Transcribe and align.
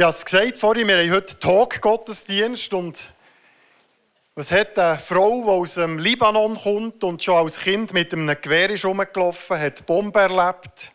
Ich 0.00 0.06
es 0.06 0.24
gesagt 0.24 0.58
vorhin, 0.58 0.88
wir 0.88 0.96
haben 0.96 1.10
heute 1.10 1.38
Talk-Gottesdienst 1.38 2.72
und 2.72 3.12
was 4.34 4.50
hat 4.50 4.78
eine 4.78 4.98
Frau, 4.98 5.42
die 5.42 5.50
aus 5.50 5.74
dem 5.74 5.98
Libanon 5.98 6.58
kommt 6.58 7.04
und 7.04 7.22
schon 7.22 7.34
als 7.34 7.60
Kind 7.60 7.92
mit 7.92 8.14
einem 8.14 8.34
Gewehr 8.40 8.70
ist 8.70 8.86
rumgelaufen, 8.86 9.60
hat 9.60 9.84
Bomben 9.84 10.16
erlebt, 10.16 10.92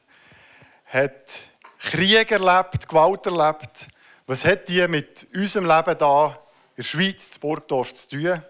hat 0.88 1.39
Krieg 1.78 2.31
erlebt, 2.31 2.89
Gewalt 2.89 3.28
erlebt. 3.28 3.89
Was 4.26 4.44
hat 4.44 4.68
die 4.70 4.87
mit 4.87 5.28
unserem 5.35 5.67
Leben 5.67 5.97
da 5.99 6.29
in 6.29 6.76
der 6.78 6.83
Schweiz, 6.83 7.35
in 7.35 7.42
Burgdorf 7.42 7.94
zu 7.94 8.10
tun? 8.10 8.42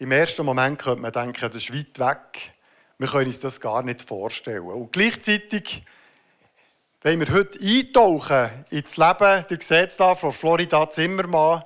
Im 0.00 0.10
ersten 0.10 0.44
Moment 0.44 0.80
könnte 0.80 1.00
man 1.00 1.12
denken, 1.12 1.48
das 1.48 1.62
ist 1.62 1.72
weit 1.72 1.96
weg. 2.00 2.54
Wir 2.98 3.06
können 3.06 3.26
uns 3.26 3.38
das 3.38 3.60
gar 3.60 3.84
nicht 3.84 4.02
vorstellen. 4.02 4.66
Und 4.66 4.92
gleichzeitig 4.92 5.84
wenn 7.02 7.20
wir 7.20 7.32
heute 7.32 7.58
eintauchen 7.58 8.50
ins 8.70 8.96
Leben, 8.96 9.44
seht 9.60 9.88
es 9.88 9.96
hier 9.96 10.14
von 10.14 10.32
Florida 10.32 10.88
Zimmermann, 10.90 11.62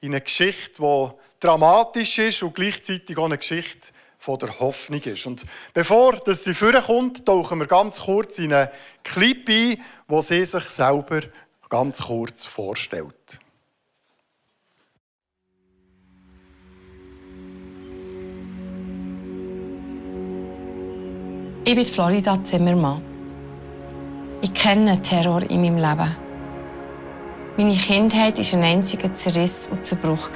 in 0.00 0.12
eine 0.12 0.20
Geschichte, 0.20 0.82
die 0.82 1.10
dramatisch 1.40 2.18
ist 2.18 2.42
und 2.42 2.54
gleichzeitig 2.54 3.16
auch 3.16 3.24
eine 3.24 3.38
Geschichte 3.38 3.88
von 4.18 4.38
der 4.38 4.58
Hoffnung 4.60 5.00
ist. 5.00 5.26
Und 5.26 5.44
bevor 5.72 6.16
das 6.16 6.44
sie 6.44 6.54
vorkommt, 6.54 7.24
tauchen 7.24 7.60
wir 7.60 7.66
ganz 7.66 8.00
kurz 8.00 8.38
in 8.38 8.52
einen 8.52 8.68
Clip 9.02 9.48
ein, 9.48 9.82
wo 10.06 10.20
sie 10.20 10.44
sich 10.44 10.64
selber 10.64 11.20
ganz 11.70 12.02
kurz 12.02 12.44
vorstellt. 12.44 13.40
Ich 21.66 21.74
bin 21.74 21.86
Florida 21.86 22.44
Zimmermann. 22.44 23.13
Ich 24.44 24.52
kenne 24.52 25.00
Terror 25.00 25.40
in 25.50 25.62
meinem 25.62 25.78
Leben. 25.78 26.16
Meine 27.56 27.74
Kindheit 27.74 28.36
war 28.36 28.58
ein 28.58 28.64
einziger 28.64 29.14
Zerriss 29.14 29.70
und 29.72 29.86
Zerbruch. 29.86 30.28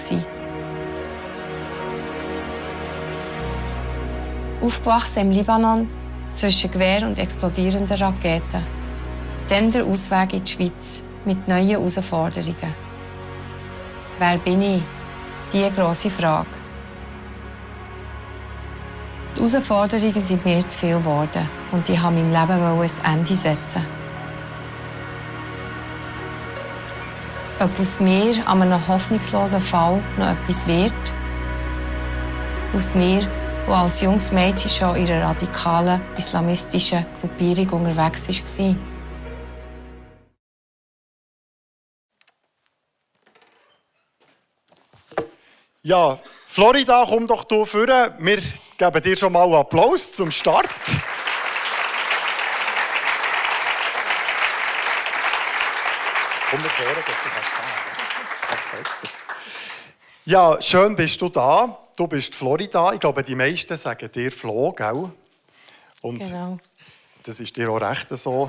Aufgewachsen 4.63 5.19
im 5.25 5.31
Libanon, 5.31 5.91
zwischen 6.33 6.71
Gewehr 6.71 7.07
und 7.07 7.19
explodierenden 7.19 7.99
Raketen. 7.99 8.67
Dann 9.47 9.71
der 9.71 9.85
Ausweg 9.85 10.33
in 10.33 10.43
die 10.43 10.53
Schweiz 10.53 11.03
mit 11.27 11.47
neuen 11.47 11.69
Herausforderungen. 11.69 12.75
Wer 14.19 14.39
bin 14.39 14.63
ich? 14.63 14.83
Diese 15.53 15.71
grosse 15.71 16.09
Frage. 16.09 16.68
Die 19.39 19.45
Herausforderungen 19.45 20.19
sind 20.19 20.45
mir 20.45 20.59
zu 20.67 20.79
viel 20.81 20.99
geworden 20.99 21.49
und 21.71 21.89
ich 21.89 22.03
wollte 22.03 22.17
meinem 22.17 22.33
Leben 22.33 22.61
ein 22.61 23.19
Ende 23.19 23.37
setzen. 23.37 23.87
ob 27.61 27.79
aus 27.81 27.99
mir 27.99 28.47
an 28.47 28.63
einem 28.63 28.87
hoffnungslosen 28.87 29.61
Fall 29.61 30.03
noch 30.17 30.31
etwas 30.31 30.67
wird. 30.67 30.93
Aus 32.75 32.95
mir, 32.95 33.29
wo 33.67 33.73
als 33.73 34.01
junges 34.01 34.31
Mädchen 34.31 34.71
schon 34.71 34.97
in 34.97 35.11
einer 35.11 35.29
radikalen 35.29 36.01
islamistischen 36.17 37.05
Gruppierung 37.21 37.87
unterwegs 37.87 38.29
war. 38.59 38.77
Ja, 45.83 46.19
Florida, 46.47 47.05
komm 47.09 47.27
doch 47.27 47.45
hier 47.49 47.67
vorne. 47.67 48.17
Geben 48.79 49.03
dir 49.03 49.17
schon 49.17 49.33
mal 49.33 49.53
Applaus 49.57 50.13
zum 50.13 50.31
Start. 50.31 50.69
Komm 56.49 56.61
nach 56.63 56.71
vorne, 56.71 56.95
du 56.95 57.03
kannst 57.03 58.93
besser. 58.93 59.09
Ja, 60.25 60.63
schön 60.63 60.95
bist 60.95 61.21
du 61.21 61.29
da. 61.29 61.77
Du 61.97 62.07
bist 62.07 62.35
Florida. 62.35 62.93
Ich 62.93 63.01
glaube, 63.01 63.25
die 63.25 63.35
meisten 63.35 63.77
sagen 63.77 64.11
dir 64.13 64.31
Flo, 64.31 64.73
gell? 64.73 65.11
Und 66.01 66.21
genau. 66.21 66.59
das 67.25 67.41
ist 67.41 67.57
dir 67.57 67.69
auch 67.71 67.81
recht 67.81 68.07
so. 68.17 68.49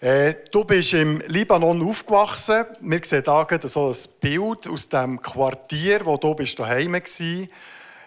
Äh, 0.00 0.34
du 0.52 0.64
bist 0.64 0.92
im 0.92 1.20
Libanon 1.26 1.86
aufgewachsen. 1.86 2.64
Wir 2.80 3.00
sehen 3.02 3.24
hier 3.24 3.68
so 3.68 3.88
ein 3.88 3.96
Bild 4.20 4.68
aus 4.68 4.88
dem 4.88 5.20
Quartier, 5.20 6.06
wo 6.06 6.16
du 6.16 6.34
bist 6.34 6.58
daheim 6.58 6.92
warst. 6.92 7.48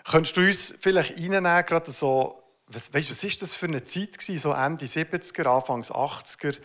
Könntest 0.04 0.38
du 0.38 0.42
uns 0.42 0.76
vielleicht 0.80 1.18
reinnehmen, 1.18 1.66
gerade 1.66 1.90
so, 1.92 2.44
was, 2.68 2.94
weißt, 2.94 3.10
was 3.10 3.24
ist 3.24 3.42
das 3.42 3.56
für 3.56 3.68
eine 3.68 3.84
Zeit 3.84 4.18
gewesen, 4.18 4.40
so 4.40 4.52
Ende 4.52 4.86
70er, 4.86 5.46
Anfangs 5.46 5.92
80er? 5.92 6.60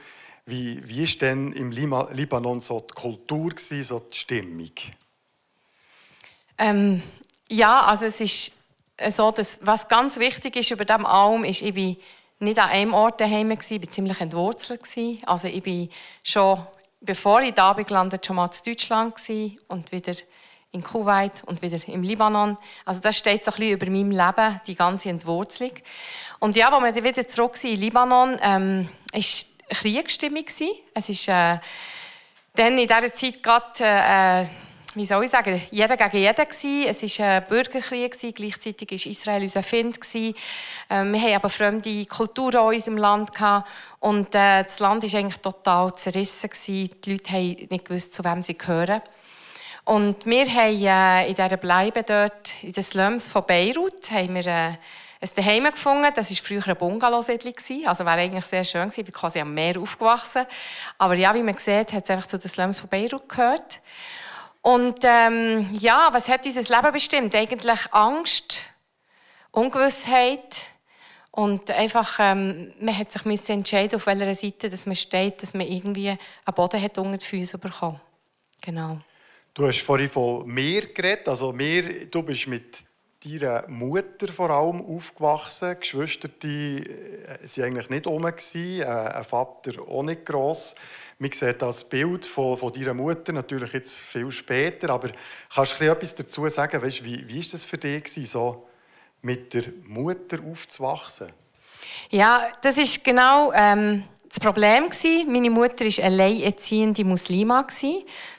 Wie, 0.47 1.05
ist 1.05 1.21
denn 1.21 1.53
im 1.53 1.71
Libanon 1.71 2.61
so 2.61 2.81
die 2.81 2.95
Kultur, 2.95 3.51
gewesen, 3.51 3.85
so 3.85 3.99
die 4.01 4.17
Stimmung? 4.17 4.73
Ähm, 6.57 7.03
ja, 7.49 7.83
also 7.83 8.07
es 8.07 8.21
ist 8.21 8.53
so, 9.11 9.31
dass, 9.31 9.61
was 9.63 9.89
ganz 9.89 10.19
wichtig 10.19 10.57
ist 10.57 10.71
über 10.71 10.85
dem 10.85 11.07
Alm, 11.07 11.45
ist, 11.45 11.63
ich 11.63 11.75
bin 11.75 11.97
nicht 12.41 12.59
an 12.59 12.71
einem 12.71 12.95
Ort 12.95 13.21
daheim 13.21 13.51
ich 13.51 13.71
war 13.71 13.91
ziemlich 13.91 14.21
entwurzelt. 14.21 14.83
Also 15.27 15.49
ich 15.49 15.63
bin 15.63 15.91
schon, 16.23 16.67
bevor 17.01 17.41
ich 17.43 17.55
da 17.55 17.73
bin 17.73 17.85
gelandet, 17.85 18.27
schon 18.27 18.37
mal 18.37 18.49
in 18.49 18.73
Deutschland 18.73 19.15
und 19.69 19.93
wieder 19.93 20.15
in 20.73 20.83
Kuwait 20.83 21.33
und 21.47 21.63
wieder 21.63 21.79
im 21.89 22.03
Libanon. 22.03 22.57
Also 22.85 23.01
das 23.01 23.17
steht 23.17 23.45
so 23.45 23.51
ein 23.51 23.57
bisschen 23.57 23.75
über 23.75 23.87
meinem 23.87 24.11
Leben, 24.11 24.61
die 24.67 24.75
ganze 24.75 25.09
Entwurzelung. 25.09 25.73
Und 26.41 26.57
ja, 26.57 26.71
als 26.71 26.95
wir 26.95 27.05
wieder 27.05 27.27
zurück 27.27 27.57
sind 27.57 27.75
in 27.75 27.81
Libanon, 27.81 28.39
ähm, 28.43 28.89
ist 29.13 29.49
Kriegsstimmung. 29.69 30.45
Es 30.95 31.09
ist 31.09 31.29
äh, 31.29 31.59
dann 32.55 32.79
in 32.79 32.87
dieser 32.87 33.13
Zeit 33.13 33.43
gerade, 33.43 33.65
äh, 33.81 34.47
wie 34.95 35.07
soll 35.07 35.25
ich 35.25 35.31
sagen, 35.31 35.61
jeder 35.71 35.97
gegen 35.97 36.17
jeden 36.19 36.49
gewesen. 36.49 36.87
Es 36.87 37.19
war 37.19 37.27
ein 37.27 37.45
Bürgerkrieg, 37.45 38.13
gewesen. 38.13 38.35
gleichzeitig 38.35 38.91
war 38.91 39.13
Israel 39.13 39.43
unser 39.43 39.63
Find. 39.63 40.01
Gewesen. 40.01 40.35
Äh, 40.91 41.05
wir 41.05 41.21
hatten 41.21 41.35
aber 41.35 41.51
fremde 41.51 42.05
Kulturen 42.07 42.57
in 42.57 42.75
unserem 42.75 42.97
Land. 42.99 43.33
Gehabt. 43.33 43.69
Und 44.01 44.35
äh, 44.35 44.65
das 44.65 44.81
Land 44.81 45.03
war 45.03 45.19
eigentlich 45.19 45.41
total 45.41 45.95
zerrissen. 45.95 46.51
Gewesen. 46.51 46.91
Die 47.05 47.13
Leute 47.13 47.33
haben 47.33 47.69
nicht 47.71 47.85
gewusst, 47.87 48.13
zu 48.13 48.23
wem 48.25 48.43
sie 48.43 48.57
gehören. 48.57 49.01
Und 49.89 50.27
wir 50.27 50.45
haben 50.45 50.85
äh, 50.85 51.29
in 51.29 51.35
dieser 51.35 51.57
Bleibe 51.57 52.03
dort, 52.03 52.63
in 52.63 52.75
den 52.75 52.83
Slums 52.83 53.31
von 53.31 53.47
Beirut, 53.47 54.11
haben 54.11 54.35
wir 54.35 54.47
äh, 54.47 54.73
ein 55.19 55.29
Zuhause 55.35 55.71
gefunden. 55.71 56.13
Das 56.15 56.29
war 56.29 56.37
früher 56.45 56.63
eine 56.63 56.75
Bungalow-Siedlung. 56.75 57.55
Also 57.87 58.05
wäre 58.05 58.19
eigentlich 58.19 58.45
sehr 58.45 58.65
schön 58.65 58.83
gewesen. 58.83 59.01
Ich 59.01 59.07
bin 59.07 59.15
quasi 59.15 59.41
am 59.41 59.55
Meer 59.55 59.81
aufgewachsen. 59.81 60.45
Aber 60.99 61.15
ja, 61.15 61.35
wie 61.35 61.43
man 61.43 61.57
sieht, 61.57 61.95
hat 61.95 62.05
es 62.05 62.11
einfach 62.11 62.27
zu 62.27 62.39
den 62.39 62.51
Slums 62.51 62.81
von 62.81 62.91
Beirut 62.91 63.27
gehört. 63.31 63.81
Und 64.61 64.99
ähm, 65.05 65.71
ja, 65.73 66.11
was 66.13 66.29
hat 66.29 66.45
unser 66.45 66.77
Leben 66.77 66.93
bestimmt? 66.93 67.35
Eigentlich 67.35 67.91
Angst, 67.91 68.69
Ungewissheit 69.53 70.67
und 71.31 71.71
einfach, 71.71 72.19
ähm, 72.21 72.75
man 72.79 72.99
hat 72.99 73.11
sich 73.11 73.25
müssen 73.25 73.53
entscheiden, 73.53 73.97
auf 73.97 74.05
welcher 74.05 74.35
Seite 74.35 74.69
dass 74.69 74.85
man 74.85 74.97
steht, 74.97 75.43
dass 75.43 75.55
man 75.55 75.67
irgendwie 75.67 76.11
einen 76.11 76.55
Boden 76.55 76.83
hat 76.83 76.99
unter 76.99 77.17
die 77.17 77.25
Füße 77.25 77.57
bekommen. 77.57 77.99
Genau. 78.61 78.99
Du 79.59 79.67
hast 79.67 79.81
vorhin 79.81 80.09
von 80.09 80.47
mir 80.47 80.83
geredet. 80.95 81.27
Also 81.27 81.53
mir, 81.53 82.07
du 82.07 82.23
bist 82.23 82.47
mit 82.47 82.79
deiner 83.25 83.67
Mutter 83.67 84.29
vor 84.29 84.51
allem 84.51 84.81
aufgewachsen. 84.87 85.75
Die 85.75 85.81
Geschwister 85.81 86.29
die 86.29 86.85
waren 87.27 87.41
äh, 87.43 87.63
eigentlich 87.65 87.91
nicht 87.91 88.07
rum, 88.07 88.25
äh, 88.25 88.85
ein 88.85 89.25
Vater 89.25 89.73
auch 89.89 90.05
nicht 90.05 90.25
gross. 90.25 90.77
Man 91.19 91.33
sieht 91.33 91.61
das 91.61 91.83
Bild 91.83 92.25
von, 92.25 92.57
von 92.57 92.73
deiner 92.73 92.95
Mutter 92.95 93.33
natürlich 93.33 93.73
jetzt 93.73 93.99
viel 93.99 94.31
später. 94.31 94.91
Aber 94.91 95.11
kannst 95.53 95.81
du 95.81 95.91
etwas 95.91 96.15
dazu 96.15 96.49
sagen? 96.49 96.81
Weißt, 96.81 97.05
wie 97.05 97.29
war 97.29 97.45
das 97.51 97.65
für 97.65 97.79
dich, 97.79 98.31
so 98.31 98.65
mit 99.23 99.55
der 99.55 99.65
Mutter 99.83 100.39
aufzuwachsen? 100.49 101.33
Ja, 102.11 102.47
das 102.63 102.79
ist 102.79 103.03
genau 103.03 103.51
ähm, 103.53 104.05
das 104.29 104.39
Problem. 104.39 104.89
Meine 105.27 105.51
Mutter 105.51 105.85
war 105.85 106.05
alleinerziehende 106.05 107.05
Muslima. 107.05 107.67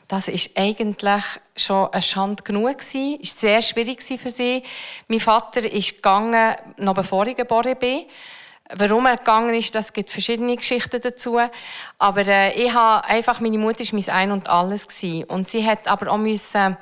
Das 0.10 0.28
ist 0.28 0.58
eigentlich 0.58 1.24
schon 1.56 1.94
eine 1.94 2.02
Schande 2.02 2.42
genug 2.42 2.80
gewesen. 2.80 3.20
Es 3.22 3.36
war 3.36 3.40
sehr 3.42 3.62
schwierig 3.62 4.02
für 4.02 4.30
sie. 4.32 4.64
Mein 5.08 5.20
Vater 5.20 5.72
ist 5.72 5.98
gegangen, 5.98 6.56
noch 6.78 6.96
bevor 6.96 7.28
ich 7.28 7.36
geboren 7.36 7.76
bin. 7.80 8.06
Warum 8.76 9.06
er 9.06 9.18
gegangen 9.18 9.54
ist, 9.54 9.76
das 9.76 9.94
gibt 9.94 10.10
verschiedene 10.10 10.56
Geschichten 10.56 11.00
dazu. 11.00 11.40
Aber 12.00 12.26
äh, 12.26 12.54
ich 12.54 12.74
habe 12.74 13.08
einfach, 13.08 13.40
meine 13.40 13.60
Mutter 13.60 13.84
war 13.84 14.00
mein 14.00 14.10
Ein 14.10 14.32
und 14.32 14.50
Alles 14.50 14.88
gewesen. 14.88 15.26
Und 15.26 15.48
sie 15.48 15.64
hat 15.64 15.88
aber 15.88 16.12
auch 16.12 16.18
müssen 16.18 16.76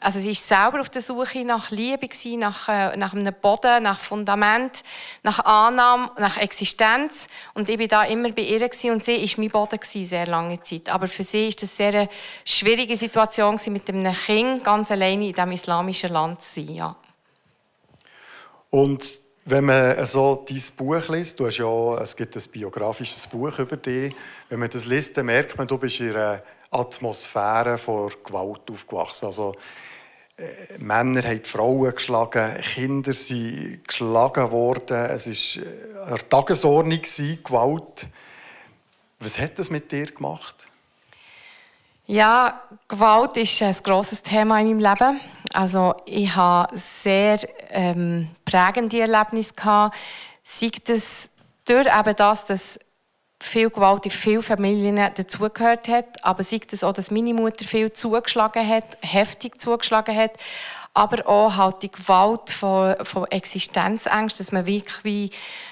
also 0.00 0.20
sie 0.20 0.28
war 0.28 0.34
selber 0.34 0.80
auf 0.80 0.90
der 0.90 1.02
Suche 1.02 1.44
nach 1.44 1.70
Liebe, 1.70 2.08
nach, 2.36 2.68
äh, 2.68 2.96
nach 2.96 3.12
einem 3.14 3.34
Boden, 3.40 3.82
nach 3.82 3.98
Fundament, 3.98 4.82
nach 5.22 5.44
Annahme, 5.44 6.10
nach 6.18 6.36
Existenz. 6.36 7.26
Und 7.54 7.68
ich 7.68 7.78
war 7.78 7.86
da 7.88 8.02
immer 8.04 8.30
bei 8.30 8.42
ihr 8.42 8.62
und 8.92 9.04
sie 9.04 9.20
war 9.20 9.28
mein 9.38 9.50
Boden 9.50 9.78
sehr 9.82 10.26
lange 10.26 10.60
Zeit. 10.62 10.88
Aber 10.88 11.08
für 11.08 11.24
sie 11.24 11.46
war 11.46 11.54
das 11.60 11.80
eine 11.80 11.92
sehr 11.92 12.08
schwierige 12.44 12.96
Situation 12.96 13.58
mit 13.68 13.88
einem 13.88 14.12
Kind 14.12 14.64
ganz 14.64 14.90
alleine 14.90 15.28
in 15.28 15.32
diesem 15.32 15.52
islamischen 15.52 16.12
Land 16.12 16.42
zu 16.42 16.60
sein. 16.60 16.74
Ja. 16.74 16.96
Und 18.70 19.20
wenn 19.44 19.64
man 19.64 20.04
so 20.06 20.44
dein 20.48 20.62
Buch 20.76 21.08
liest, 21.08 21.40
du 21.40 21.46
hast 21.46 21.56
ja, 21.56 21.98
es 22.02 22.14
gibt 22.14 22.36
ein 22.36 22.42
biografisches 22.52 23.26
Buch 23.26 23.58
über 23.58 23.76
dich, 23.76 24.14
wenn 24.48 24.60
man 24.60 24.68
das 24.68 24.84
liest, 24.84 25.16
dann 25.16 25.26
merkt 25.26 25.56
man, 25.56 25.66
du 25.66 25.78
bist 25.78 26.00
in 26.00 26.14
einer 26.14 26.42
Atmosphäre 26.70 27.78
vor 27.78 28.10
Gewalt 28.22 28.70
aufgewachsen. 28.70 29.26
Also, 29.26 29.52
äh, 29.52 29.56
Männer 30.78 31.22
haben 31.24 31.44
Frauen 31.44 31.92
geschlagen, 31.92 32.60
Kinder 32.62 33.12
sind 33.12 33.86
geschlagen 33.86 34.50
worden. 34.52 34.96
Es 35.10 35.26
war 35.56 36.06
eine 36.06 36.28
Tagesordnung, 36.28 37.02
Gewalt. 37.02 38.06
Was 39.18 39.38
hat 39.38 39.58
das 39.58 39.70
mit 39.70 39.90
dir 39.90 40.06
gemacht? 40.06 40.68
Ja, 42.06 42.62
Gewalt 42.86 43.36
ist 43.36 43.60
ein 43.62 43.76
grosses 43.82 44.22
Thema 44.22 44.60
in 44.60 44.78
meinem 44.78 44.78
Leben. 44.78 45.20
Also 45.52 45.94
ich 46.06 46.34
habe 46.34 46.76
sehr 46.78 47.38
ähm, 47.70 48.34
prägende 48.44 49.00
Erlebnisse 49.00 49.54
gehabt. 49.54 49.96
Sei 50.44 50.70
das 50.84 51.30
durch 51.66 51.86
eben 51.86 52.16
das, 52.16 52.44
dass 52.44 52.78
viel 53.40 53.70
Gewalt 53.70 54.04
in 54.04 54.10
vielen 54.10 54.42
Familien 54.42 54.96
dazugehört 54.96 55.88
hat, 55.88 56.24
aber 56.24 56.42
sei 56.42 56.60
das 56.68 56.82
auch, 56.82 56.92
dass 56.92 57.10
meine 57.10 57.34
Mutter 57.34 57.64
viel 57.64 57.92
zugeschlagen 57.92 58.66
hat, 58.66 58.84
heftig 59.02 59.60
zugeschlagen 59.60 60.16
hat, 60.16 60.32
aber 60.94 61.28
auch 61.28 61.56
halt 61.56 61.82
die 61.82 61.90
Gewalt 61.90 62.50
von, 62.50 62.94
von 63.04 63.26
Existenzängsten, 63.26 64.44
dass 64.44 64.52
man 64.52 64.66
wirklich 64.66 65.30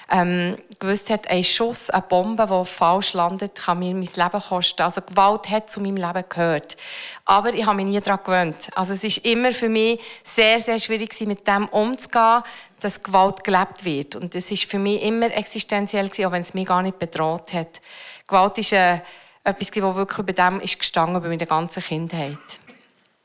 ähm, 0.09 0.57
gewusst 0.79 1.09
hat, 1.09 1.29
ein 1.29 1.43
Schuss, 1.43 1.89
eine 1.89 2.01
Bombe, 2.01 2.47
die 2.47 2.65
falsch 2.65 3.13
landet, 3.13 3.55
kann 3.55 3.79
mir 3.79 3.93
mein 3.93 4.03
Leben 4.03 4.41
kosten. 4.41 4.81
Also 4.81 5.01
Gewalt 5.01 5.49
hat 5.49 5.69
zu 5.69 5.81
meinem 5.81 5.97
Leben 5.97 6.23
gehört. 6.29 6.77
Aber 7.25 7.53
ich 7.53 7.65
habe 7.65 7.75
mich 7.77 7.85
nie 7.85 7.99
daran 7.99 8.23
gewöhnt. 8.23 8.69
Also 8.75 8.93
es 8.93 9.03
ist 9.03 9.25
immer 9.25 9.51
für 9.51 9.69
mich 9.69 9.99
sehr, 10.23 10.59
sehr 10.59 10.79
schwierig 10.79 11.19
mit 11.21 11.47
dem 11.47 11.67
umzugehen, 11.67 12.43
dass 12.79 13.03
Gewalt 13.03 13.43
gelebt 13.43 13.83
wird. 13.83 14.15
Und 14.15 14.33
das 14.33 14.49
ist 14.51 14.69
für 14.69 14.79
mich 14.79 15.01
immer 15.03 15.33
existenziell 15.35 16.07
gewesen, 16.07 16.25
auch 16.25 16.31
wenn 16.31 16.41
es 16.41 16.53
mich 16.53 16.67
gar 16.67 16.81
nicht 16.81 16.99
bedroht 16.99 17.53
hat. 17.53 17.81
Gewalt 18.27 18.57
ist 18.59 18.73
äh, 18.73 18.99
etwas, 19.43 19.71
das 19.71 19.83
wirklich 19.83 20.19
über 20.19 20.33
dem 20.33 20.59
ist 20.61 20.79
gestanden, 20.79 21.17
über 21.17 21.27
meine 21.27 21.45
ganze 21.45 21.81
Kindheit. 21.81 22.37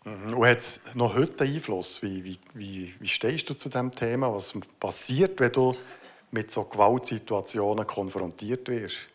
Mhm. 0.04 0.34
Und 0.34 0.46
hat 0.48 0.58
es 0.58 0.80
noch 0.94 1.14
heute 1.14 1.44
Einfluss? 1.44 2.02
Wie, 2.02 2.24
wie, 2.24 2.38
wie, 2.54 2.94
wie 2.98 3.08
stehst 3.08 3.48
du 3.48 3.54
zu 3.54 3.68
diesem 3.68 3.92
Thema? 3.92 4.32
Was 4.32 4.52
passiert, 4.80 5.38
wenn 5.38 5.52
du 5.52 5.76
mit 6.32 6.50
so 6.50 6.64
Gewaltsituationen 6.64 7.86
konfrontiert 7.86 8.68
wirst? 8.68 9.08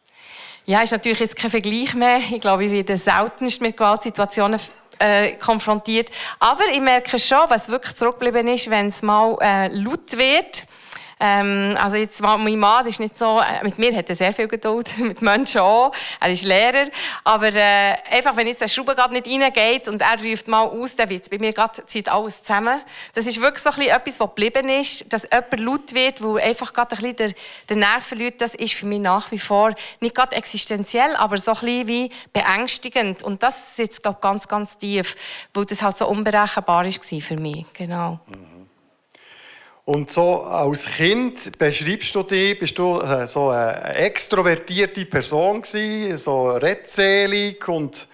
Ja, 0.66 0.82
ist 0.82 0.92
natürlich 0.92 1.20
jetzt 1.20 1.36
kein 1.36 1.50
Vergleich 1.50 1.94
mehr. 1.94 2.20
Ich 2.32 2.42
glaube, 2.42 2.66
ich 2.66 2.72
werde 2.72 2.98
seltenst 2.98 3.62
mit 3.62 3.76
Gewaltsituationen 3.76 4.60
äh, 5.00 5.34
konfrontiert. 5.34 6.10
Aber 6.40 6.64
ich 6.72 6.82
merke 6.82 7.20
schon, 7.20 7.50
was 7.50 7.70
wirklich 7.70 7.96
zurückgeblieben 7.96 8.48
ist, 8.48 8.70
wenn 8.70 8.88
es 8.88 9.02
mal 9.02 9.38
äh, 9.42 9.68
laut 9.68 10.18
wird 10.18 10.67
ähm, 11.20 11.76
also 11.80 11.96
jetzt, 11.96 12.22
mein 12.22 12.60
Mann 12.60 12.86
ist 12.86 13.00
nicht 13.00 13.18
so, 13.18 13.40
äh, 13.40 13.64
mit 13.64 13.80
mir 13.80 13.96
hat 13.96 14.10
er 14.10 14.16
sehr 14.16 14.34
viel 14.34 14.48
Geduld, 14.48 14.98
mit 15.00 15.22
Menschen 15.22 15.62
auch. 15.62 15.92
Er 16.20 16.30
ist 16.30 16.44
Lehrer. 16.44 16.86
Aber 17.24 17.48
äh, 17.48 17.96
einfach, 18.12 18.36
wenn 18.36 18.48
jetzt 18.48 18.62
ein 18.62 18.70
Schraubengrad 18.70 19.12
nicht 19.12 19.28
reingeht 19.28 19.88
und 19.88 20.02
er 20.02 20.24
ruft 20.24 20.48
mal 20.48 20.64
aus, 20.64 20.96
dann 20.96 21.10
wird 21.10 21.30
bei 21.30 21.40
mir 21.40 21.54
gerade 21.54 21.86
zieht 21.86 22.10
alles 22.10 22.44
zusammen. 22.44 22.80
Das 23.14 23.26
ist 23.26 23.42
wirklich 23.42 23.64
so 23.64 23.70
ein 23.70 23.76
bisschen 23.76 23.96
etwas, 23.96 24.20
was 24.20 24.28
geblieben 24.28 24.70
ist, 24.70 25.12
dass 25.12 25.24
jemand 25.24 25.60
laut 25.60 25.94
wird, 25.94 26.22
wo 26.22 26.36
einfach 26.36 26.72
gerade 26.72 26.96
ein 26.96 27.02
bisschen 27.02 27.16
der, 27.16 27.34
der 27.70 27.78
Nerv 27.78 28.06
verliert. 28.06 28.40
Das 28.40 28.54
ist 28.54 28.74
für 28.76 28.86
mich 28.86 29.00
nach 29.00 29.32
wie 29.32 29.40
vor 29.40 29.74
nicht 30.00 30.14
gerade 30.14 30.36
existenziell, 30.36 31.16
aber 31.16 31.38
so 31.38 31.52
ein 31.52 31.60
bisschen 31.60 31.88
wie 31.88 32.12
beängstigend. 32.32 33.24
Und 33.24 33.42
das 33.42 33.76
sitzt, 33.76 34.04
glaube 34.04 34.18
ich, 34.20 34.22
ganz, 34.22 34.48
ganz 34.48 34.78
tief, 34.78 35.16
weil 35.54 35.66
das 35.66 35.82
halt 35.82 35.98
so 35.98 36.08
unberechenbar 36.08 36.86
war 36.86 37.22
für 37.22 37.38
mich. 37.38 37.66
Genau. 37.74 38.20
Mhm. 38.28 38.57
Und 39.88 40.12
so 40.12 40.44
als 40.44 40.86
Kind 40.86 41.58
beschreibst 41.58 42.14
du 42.14 42.22
dich, 42.22 42.60
bist 42.60 42.78
du 42.78 43.00
äh, 43.00 43.26
so 43.26 43.52
eine 43.52 43.96
extrovertierte 43.96 45.06
Person 45.06 45.62
gewesen, 45.62 46.18
so 46.18 46.50
redselig 46.50 47.66
und 47.70 48.06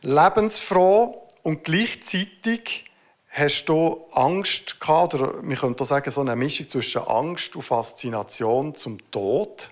lebensfroh 0.00 1.26
und 1.42 1.64
gleichzeitig 1.64 2.86
hast 3.28 3.66
du 3.66 4.06
Angst 4.12 4.80
gehabt, 4.80 5.14
oder 5.16 5.34
wir 5.46 5.56
können 5.58 5.78
auch 5.78 5.84
sagen, 5.84 6.10
so 6.10 6.22
eine 6.22 6.34
Mischung 6.34 6.66
zwischen 6.66 7.02
Angst 7.02 7.54
und 7.56 7.62
Faszination 7.62 8.74
zum 8.74 8.98
Tod. 9.10 9.70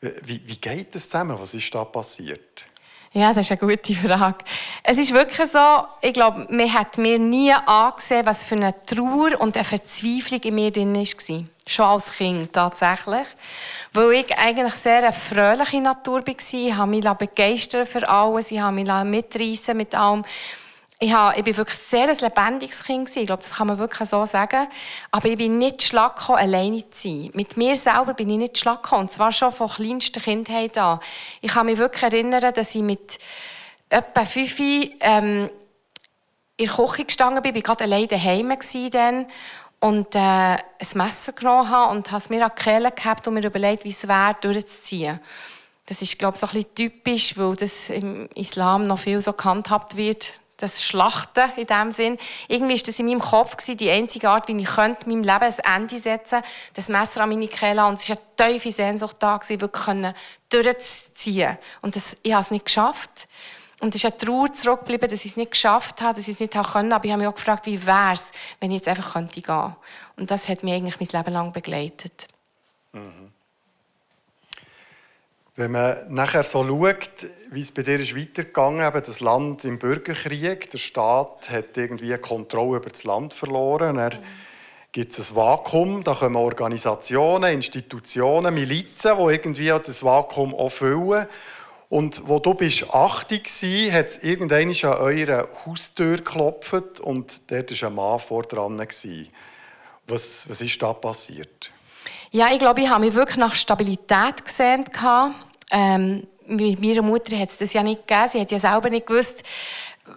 Wie, 0.00 0.40
wie 0.46 0.58
geht 0.58 0.94
das 0.94 1.08
zusammen? 1.08 1.38
Was 1.40 1.54
ist 1.54 1.74
da 1.74 1.84
passiert? 1.84 2.66
Ja, 3.14 3.34
das 3.34 3.50
ist 3.50 3.62
eine 3.62 3.70
gute 3.70 3.92
Frage. 3.94 4.38
Es 4.82 4.96
ist 4.96 5.12
wirklich 5.12 5.50
so, 5.50 5.84
ich 6.00 6.14
glaube, 6.14 6.46
mir 6.48 6.72
hat 6.72 6.96
mir 6.96 7.18
nie 7.18 7.52
angesehen, 7.52 8.24
was 8.24 8.42
für 8.42 8.54
eine 8.54 8.74
Trauer 8.86 9.38
und 9.38 9.54
eine 9.54 9.66
Verzweiflung 9.66 10.40
in 10.40 10.54
mir 10.54 10.70
drin 10.70 10.94
war. 10.94 11.44
Schon 11.66 11.84
als 11.84 12.12
Kind 12.16 12.54
tatsächlich. 12.54 13.26
Weil 13.92 14.12
ich 14.12 14.38
eigentlich 14.38 14.74
sehr 14.76 15.02
eine 15.02 15.12
fröhliche 15.12 15.82
Natur 15.82 16.26
war. 16.26 16.34
Ich 16.52 16.74
habe 16.74 16.90
mich 16.90 17.04
begeistert 17.04 17.86
für 17.86 18.08
alles. 18.08 18.50
Ich 18.50 18.60
habe 18.60 18.74
mich 18.74 18.88
mitreißen 19.04 19.76
mit 19.76 19.94
allem 19.94 20.24
ich, 21.02 21.12
habe, 21.12 21.36
ich 21.36 21.42
bin 21.42 21.56
wirklich 21.56 21.78
sehr 21.78 22.08
ein 22.08 22.16
lebendiges 22.16 22.84
Kind 22.84 23.06
gewesen. 23.06 23.20
Ich 23.22 23.26
glaube, 23.26 23.42
das 23.42 23.56
kann 23.56 23.66
man 23.66 23.78
wirklich 23.78 24.08
so 24.08 24.24
sagen. 24.24 24.68
Aber 25.10 25.28
ich 25.28 25.36
bin 25.36 25.58
nicht 25.58 25.82
schlag 25.82 26.30
alleine 26.30 26.88
zu 26.90 27.08
sein. 27.08 27.30
Mit 27.34 27.56
mir 27.56 27.74
selber 27.74 28.14
bin 28.14 28.30
ich 28.30 28.38
nicht 28.38 28.58
schlag. 28.58 28.92
Und 28.92 29.10
zwar 29.10 29.32
schon 29.32 29.50
von 29.50 29.68
kleinster 29.68 30.20
Kindheit 30.20 30.78
an. 30.78 31.00
Ich 31.40 31.50
kann 31.50 31.66
mich 31.66 31.76
wirklich 31.76 32.04
erinnern, 32.04 32.54
dass 32.54 32.76
ich 32.76 32.82
mit 32.82 33.18
etwa 33.88 34.24
fünf 34.24 34.60
ähm, 34.60 35.50
in 36.56 36.66
der 36.66 36.76
Küche 36.76 37.04
gestanden 37.04 37.42
bin. 37.42 37.56
Ich 37.56 37.66
war 37.66 37.74
gerade 37.74 37.84
alleine 37.84 38.06
daheim 38.06 38.56
dann 38.92 39.26
und 39.80 40.14
äh, 40.14 40.18
ein 40.20 40.58
Messer 40.94 41.32
genommen 41.32 41.68
habe 41.68 41.90
und 41.96 42.12
habe 42.12 42.18
es 42.18 42.30
mir 42.30 42.44
an 42.44 42.52
die 42.56 42.62
Kehle 42.62 42.92
gehabt 42.92 43.26
und 43.26 43.34
mir 43.34 43.44
überlegt, 43.44 43.82
wie 43.82 43.90
es 43.90 44.06
wäre, 44.06 44.36
durchzuziehen. 44.40 45.18
Das 45.86 46.00
ist, 46.00 46.16
glaube 46.16 46.36
ich, 46.36 46.40
so 46.40 46.46
ein 46.46 46.52
bisschen 46.52 46.74
typisch, 46.76 47.36
weil 47.36 47.56
das 47.56 47.90
im 47.90 48.28
Islam 48.36 48.84
noch 48.84 49.00
viel 49.00 49.20
so 49.20 49.32
gehandhabt 49.32 49.96
wird 49.96 50.34
das 50.62 50.82
Schlachten 50.82 51.50
in 51.56 51.66
dem 51.66 51.90
Sinn. 51.90 52.18
Irgendwie 52.48 52.74
war 52.74 52.82
das 52.86 52.98
in 52.98 53.06
meinem 53.06 53.20
Kopf 53.20 53.56
die 53.64 53.90
einzige 53.90 54.30
Art, 54.30 54.48
wie 54.48 54.56
ich 54.56 54.68
könnte 54.68 55.08
meinem 55.08 55.22
Leben 55.22 55.42
ein 55.42 55.82
Ende 55.82 55.98
setzen 55.98 56.40
könnte, 56.40 56.48
das 56.74 56.88
Messer 56.88 57.22
an 57.22 57.30
meine 57.30 57.48
Kehle 57.48 57.84
und 57.86 57.98
es 57.98 58.08
war 58.08 58.16
eine 58.16 58.52
tiefe 58.52 58.72
Sehnsucht 58.72 59.16
da, 59.18 59.40
wirklich 59.48 60.14
durchzuziehen. 60.48 61.58
Und 61.80 61.96
das, 61.96 62.16
ich 62.22 62.32
habe 62.32 62.42
es 62.42 62.50
nicht 62.50 62.66
geschafft. 62.66 63.28
Und 63.80 63.96
es 63.96 64.04
ist 64.04 64.12
eine 64.12 64.16
Trauer 64.16 64.52
zurückgeblieben, 64.52 65.10
dass 65.10 65.24
ich 65.24 65.32
es 65.32 65.36
nicht 65.36 65.50
geschafft 65.50 66.00
habe, 66.02 66.14
dass 66.14 66.28
ich 66.28 66.34
es 66.34 66.40
nicht 66.40 66.54
haben 66.54 66.70
konnte. 66.70 66.94
Aber 66.94 67.04
ich 67.04 67.10
habe 67.10 67.20
mich 67.20 67.28
auch 67.28 67.34
gefragt, 67.34 67.66
wie 67.66 67.84
wäre 67.84 68.12
es, 68.12 68.30
wenn 68.60 68.70
ich 68.70 68.76
jetzt 68.76 68.88
einfach 68.88 69.14
könnte 69.14 69.42
gehen. 69.42 69.76
Und 70.16 70.30
das 70.30 70.48
hat 70.48 70.62
mich 70.62 70.74
eigentlich 70.74 71.00
mein 71.00 71.20
Leben 71.20 71.34
lang 71.34 71.52
begleitet. 71.52 72.28
Mhm. 72.92 73.31
Wenn 75.62 75.70
man 75.70 76.12
nachher 76.12 76.42
so 76.42 76.64
schaut, 76.66 77.30
wie 77.52 77.60
es 77.60 77.70
bei 77.70 77.84
dir 77.84 78.00
ist 78.00 78.16
weitergegangen 78.16 78.92
ist, 78.92 79.06
das 79.06 79.20
Land 79.20 79.64
im 79.64 79.78
Bürgerkrieg, 79.78 80.68
der 80.72 80.78
Staat 80.78 81.50
hat 81.50 81.76
irgendwie 81.76 82.18
Kontrolle 82.18 82.78
über 82.78 82.90
das 82.90 83.04
Land 83.04 83.32
verloren. 83.32 83.94
Dann 83.94 84.18
gibt 84.90 85.16
es 85.16 85.30
ein 85.30 85.36
Vakuum, 85.36 86.02
da 86.02 86.14
kommen 86.14 86.34
Organisationen, 86.34 87.52
Institutionen, 87.52 88.52
Milizen, 88.52 89.16
die 89.16 89.32
irgendwie 89.32 89.68
das 89.68 90.02
Vakuum 90.02 90.52
auch 90.52 90.68
füllen. 90.70 91.28
Und 91.88 92.26
wo 92.26 92.40
du 92.40 92.54
bist 92.54 92.92
80 92.92 93.44
warst, 93.44 93.92
hat 93.92 94.06
es 94.08 94.22
irgendwann 94.24 94.68
an 94.68 94.98
eurer 94.98 95.48
Haustür 95.64 96.16
geklopft 96.16 96.98
und 96.98 97.52
dort 97.52 97.82
war 97.82 97.88
ein 97.88 97.94
Mann 97.94 98.18
vor 98.18 98.42
dran. 98.42 98.84
Was, 100.08 100.48
was 100.48 100.60
ist 100.60 100.82
da 100.82 100.92
passiert? 100.92 101.70
Ja, 102.32 102.48
ich 102.50 102.58
glaube, 102.58 102.80
ich 102.80 102.88
habe 102.88 103.04
mich 103.04 103.14
wirklich 103.14 103.36
nach 103.36 103.54
Stabilität 103.54 104.44
gesehen. 104.44 104.86
Ähm, 105.72 106.26
mit 106.46 106.80
meiner 106.80 107.02
Mutter 107.02 107.36
hat 107.38 107.50
es 107.50 107.58
das 107.58 107.72
ja 107.72 107.82
nicht 107.82 108.06
gegeben. 108.06 108.28
Sie 108.28 108.40
hat 108.40 108.50
ja 108.50 108.58
selber 108.58 108.90
nicht 108.90 109.06
gewusst, 109.06 109.42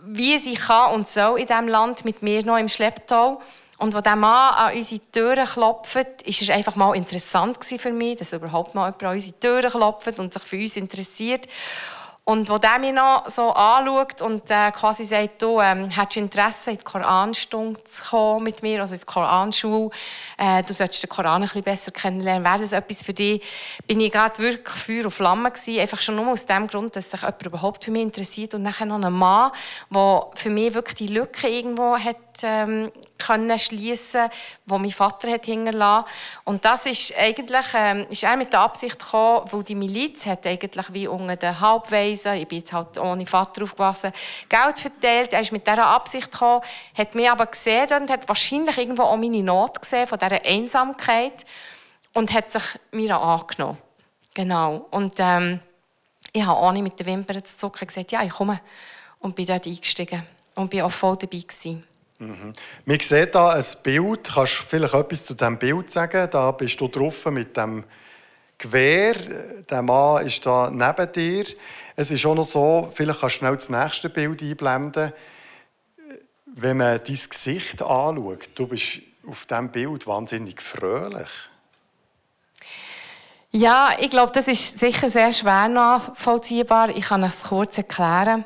wie 0.05 0.37
sie 0.37 0.55
kann 0.55 0.93
und 0.93 1.07
soll 1.07 1.39
in 1.39 1.47
diesem 1.47 1.67
Land 1.67 2.05
mit 2.05 2.21
mir 2.21 2.43
noch 2.45 2.57
im 2.57 2.69
Schlepptau. 2.69 3.41
Und 3.77 3.93
als 3.93 4.03
dieser 4.03 4.15
Mann 4.15 4.53
an 4.53 4.75
unsere 4.75 5.01
Türen 5.11 5.45
klopft, 5.45 5.95
war 5.95 6.05
es 6.25 6.49
einfach 6.49 6.75
mal 6.75 6.95
interessant 6.95 7.57
für 7.63 7.91
mich, 7.91 8.17
dass 8.17 8.33
überhaupt 8.33 8.73
mal 8.73 8.85
jemand 8.85 9.03
an 9.03 9.15
unsere 9.15 9.39
Türen 9.39 9.69
klopft 9.69 10.17
und 10.19 10.33
sich 10.33 10.43
für 10.43 10.57
uns 10.57 10.77
interessiert. 10.77 11.47
Und 12.27 12.49
wo 12.49 12.57
der 12.57 12.79
mich 12.79 12.91
noch 12.91 13.29
so 13.29 13.51
anschaut 13.51 14.19
und 14.23 14.49
äh, 14.49 14.71
quasi 14.71 15.05
sagt, 15.05 15.43
du 15.43 15.61
ähm, 15.61 15.89
hättest 15.89 16.17
Interesse, 16.17 16.71
in 16.71 16.79
die 16.79 16.83
Koranstunde 16.83 17.83
zu 17.83 18.03
kommen 18.03 18.45
mit 18.45 18.63
mir, 18.63 18.81
also 18.81 18.95
in 18.95 18.99
die 18.99 19.05
Koranschule, 19.05 19.91
äh, 20.39 20.63
du 20.63 20.73
solltest 20.73 21.03
den 21.03 21.09
Koran 21.09 21.35
ein 21.35 21.41
bisschen 21.43 21.61
besser 21.61 21.91
kennenlernen, 21.91 22.43
wäre 22.43 22.57
das 22.57 22.71
etwas 22.71 23.03
für 23.03 23.13
dich? 23.13 23.43
Bin 23.85 23.99
ich 23.99 24.11
gerade 24.11 24.39
wirklich 24.39 24.75
Feuer 24.75 25.05
und 25.05 25.11
Flamme 25.11 25.51
gewesen, 25.51 25.79
einfach 25.79 26.01
schon 26.01 26.15
nur 26.15 26.29
aus 26.29 26.47
dem 26.47 26.65
Grund, 26.65 26.95
dass 26.95 27.11
sich 27.11 27.21
jemand 27.21 27.45
überhaupt 27.45 27.85
für 27.85 27.91
mich 27.91 28.01
interessiert 28.01 28.55
und 28.55 28.63
nachher 28.63 28.87
noch 28.87 28.99
ein 28.99 29.13
Mann, 29.13 29.51
der 29.93 30.27
für 30.33 30.49
mich 30.49 30.73
wirklich 30.73 30.95
die 30.95 31.13
Lücke 31.13 31.47
irgendwo 31.47 31.95
hat 31.95 32.17
ähm, 32.43 32.91
können 33.17 33.57
schließen, 33.57 34.29
wo 34.65 34.77
mein 34.77 34.91
Vater 34.91 35.31
hat 35.31 35.45
hinterlassen. 35.45 36.07
Und 36.43 36.63
das 36.65 36.85
ist 36.85 37.17
eigentlich 37.17 37.65
ähm, 37.73 38.05
ist 38.09 38.23
er 38.23 38.35
mit 38.35 38.53
der 38.53 38.61
Absicht 38.61 38.99
gekommen, 38.99 39.45
weil 39.51 39.63
die 39.63 39.75
Miliz 39.75 40.25
hat 40.25 40.45
eigentlich 40.45 40.93
wie 40.93 41.07
unter 41.07 41.35
den 41.35 41.59
Halbweisen, 41.59 42.33
ich 42.33 42.47
bin 42.47 42.59
jetzt 42.59 42.73
halt 42.73 42.97
ohne 42.97 43.25
Vater 43.25 43.63
aufgewachsen, 43.63 44.11
Geld 44.49 44.79
verteilt. 44.79 45.33
Er 45.33 45.41
ist 45.41 45.51
mit 45.51 45.65
dieser 45.65 45.87
Absicht 45.87 46.31
gekommen, 46.31 46.61
hat 46.97 47.15
mich 47.15 47.29
aber 47.29 47.45
gesehen 47.45 47.89
und 47.99 48.09
hat 48.09 48.27
wahrscheinlich 48.27 48.77
irgendwo 48.77 49.03
auch 49.03 49.17
meine 49.17 49.43
Not 49.43 49.81
gesehen 49.81 50.07
von 50.07 50.19
dieser 50.19 50.45
Einsamkeit 50.45 51.45
und 52.13 52.33
hat 52.33 52.51
sich 52.51 52.63
mir 52.91 53.19
angenommen. 53.19 53.77
Genau. 54.33 54.85
Und 54.91 55.15
ähm, 55.19 55.59
ich 56.33 56.45
habe 56.45 56.73
nicht 56.73 56.83
mit 56.83 56.99
den 56.99 57.07
Wimpern 57.07 57.43
zu 57.45 57.57
zucken 57.57 57.87
gesagt, 57.87 58.11
ja, 58.11 58.21
ich 58.23 58.31
komme. 58.31 58.59
und 59.19 59.35
bin 59.35 59.45
dort 59.47 59.65
eingestiegen 59.65 60.21
und 60.55 60.69
bin 60.69 60.81
auch 60.81 60.91
voll 60.91 61.17
dabei 61.17 61.39
gewesen. 61.39 61.83
Mhm. 62.17 62.53
Wir 62.85 62.99
sehen 63.01 63.29
hier 63.31 63.49
ein 63.49 63.65
Bild. 63.83 64.31
Kannst 64.33 64.59
du 64.59 64.63
vielleicht 64.63 64.93
etwas 64.93 65.25
zu 65.25 65.33
diesem 65.33 65.57
Bild 65.57 65.91
sagen? 65.91 66.29
Da 66.31 66.51
bist 66.51 66.79
du 66.79 66.87
drauf 66.87 67.25
mit 67.25 67.57
dem 67.57 67.83
Gewehr. 68.57 69.15
Der 69.69 69.81
Mann 69.81 70.25
ist 70.25 70.45
da 70.45 70.69
neben 70.71 71.11
dir. 71.11 71.45
Es 71.95 72.11
ist 72.11 72.25
auch 72.25 72.35
noch 72.35 72.43
so, 72.43 72.89
vielleicht 72.93 73.19
kannst 73.19 73.35
du 73.35 73.39
schnell 73.39 73.55
das 73.55 73.69
nächste 73.69 74.09
Bild 74.09 74.41
einblenden. 74.41 75.11
Wenn 76.45 76.77
man 76.77 77.01
dein 77.05 77.19
Gesicht 77.29 77.81
anschaut, 77.81 78.49
du 78.55 78.67
bist 78.67 79.01
auf 79.27 79.45
diesem 79.45 79.69
Bild 79.69 80.07
wahnsinnig 80.07 80.61
fröhlich. 80.61 81.49
Ja, 83.51 83.91
ich 83.99 84.09
glaube, 84.09 84.31
das 84.33 84.47
ist 84.47 84.79
sicher 84.79 85.09
sehr 85.09 85.31
schwer 85.31 85.67
nachvollziehbar. 85.67 86.89
Ich 86.89 87.05
kann 87.05 87.23
es 87.23 87.43
kurz 87.43 87.77
erklären. 87.77 88.45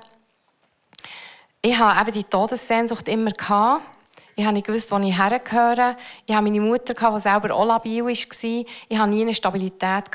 Ich 1.61 1.77
habe 1.77 1.99
eben 1.99 2.13
die 2.13 2.23
Todessehnsucht 2.23 3.09
immer 3.09 3.31
gehabt. 3.31 3.83
Ich 4.37 4.45
habe 4.45 4.53
nicht 4.53 4.67
gewusst, 4.67 4.89
wo 4.93 4.97
ich 4.99 5.17
hergehöre. 5.17 5.97
Ich 6.25 6.33
habe 6.33 6.45
meine 6.45 6.61
Mutter, 6.61 6.93
die 6.93 7.19
selber 7.19 7.53
auch 7.53 7.65
labil 7.65 8.05
war. 8.05 8.09
Ich 8.09 8.97
hatte 8.97 9.09
nie 9.09 9.23
eine 9.23 9.33
Stabilität. 9.33 10.05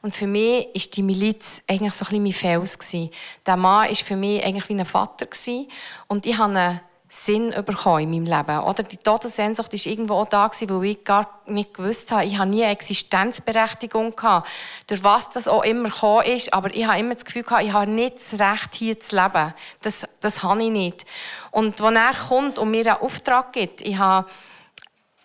Und 0.00 0.16
für 0.16 0.26
mich 0.26 0.68
war 0.68 0.82
die 0.94 1.02
Miliz 1.02 1.62
eigentlich 1.68 1.92
so 1.92 2.06
ein 2.06 2.22
bisschen 2.22 2.50
mein 2.50 2.62
Fels. 2.62 2.78
Der 3.44 3.56
Mann 3.58 3.86
war 3.86 3.94
für 3.94 4.16
mich 4.16 4.42
eigentlich 4.42 4.66
wie 4.70 4.80
ein 4.80 4.86
Vater. 4.86 5.26
Und 6.06 6.24
ich 6.24 6.38
habe 6.38 6.80
Sinn 7.10 7.54
bekommen 7.64 8.02
in 8.02 8.10
meinem 8.10 8.38
Leben. 8.38 8.60
Oder 8.60 8.82
die 8.82 8.98
Todessehnsucht 8.98 9.72
war 9.72 9.86
irgendwo 9.90 10.14
auch 10.14 10.28
da, 10.28 10.50
weil 10.50 10.84
ich 10.84 11.04
gar 11.04 11.40
nicht 11.46 11.72
gewusst 11.72 12.12
habe, 12.12 12.26
ich 12.26 12.36
habe 12.38 12.50
nie 12.50 12.62
eine 12.62 12.72
Existenzberechtigung 12.72 14.14
gehabt, 14.14 14.48
durch 14.86 15.02
was 15.02 15.30
das 15.30 15.48
auch 15.48 15.64
immer 15.64 15.88
gekommen 15.88 16.26
ist, 16.26 16.52
aber 16.52 16.74
ich 16.74 16.86
habe 16.86 16.98
immer 16.98 17.14
das 17.14 17.24
Gefühl 17.24 17.44
gehabt, 17.44 17.62
ich 17.62 17.72
habe 17.72 17.90
nicht 17.90 18.16
das 18.16 18.38
Recht, 18.38 18.74
hier 18.74 19.00
zu 19.00 19.16
leben. 19.16 19.54
Das, 19.80 20.06
das 20.20 20.42
habe 20.42 20.62
ich 20.62 20.70
nicht. 20.70 21.06
Und 21.50 21.80
wenn 21.82 21.96
er 21.96 22.12
kommt 22.12 22.58
und 22.58 22.70
mir 22.70 22.86
einen 22.86 23.02
Auftrag 23.02 23.54
gibt, 23.54 23.80
ich 23.80 23.96
habe, 23.96 24.28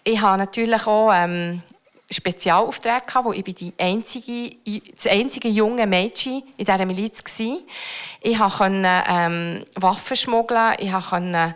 ich 0.06 0.22
habe 0.22 0.38
natürlich 0.38 0.88
auch 0.88 1.12
ähm, 1.14 1.64
Spezialaufträge 2.14 3.06
gehabt, 3.06 3.26
wo 3.26 3.32
ich 3.32 3.44
die 3.44 3.74
einzige, 3.80 4.56
das 4.96 5.08
einzige 5.08 5.48
junge 5.48 5.88
Mädchen 5.88 6.44
in 6.58 6.66
dieser 6.66 6.86
Miliz 6.86 7.24
war. 7.24 7.58
Ich 8.22 8.38
konnte 8.38 9.04
ähm, 9.10 9.66
Waffen 9.76 10.16
schmuggeln, 10.16 10.74
ich 10.80 10.92
konnte 10.92 11.56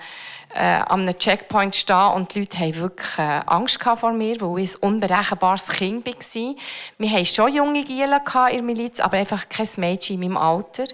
äh, 0.58 0.82
an 0.88 1.02
einem 1.02 1.18
Checkpoint 1.18 1.76
stehen 1.76 2.14
und 2.14 2.34
die 2.34 2.40
Leute 2.40 2.58
hatten 2.58 2.76
wirklich 2.78 3.18
äh, 3.20 3.42
Angst 3.46 3.80
vor 3.82 4.12
mir, 4.12 4.42
weil 4.42 4.64
ich 4.64 4.76
ein 4.76 4.94
unberechenbares 4.94 5.70
Kind 5.70 6.06
war. 6.08 6.56
Wir 6.98 7.12
hatten 7.12 7.26
schon 7.26 7.54
junge 7.54 7.84
Gielen 7.84 8.12
in 8.12 8.54
der 8.54 8.64
Miliz, 8.64 9.00
aber 9.00 9.18
einfach 9.18 9.48
kein 9.50 9.68
Mädchen 9.78 10.22
in 10.22 10.32
meinem 10.32 10.38
Alter. 10.38 10.86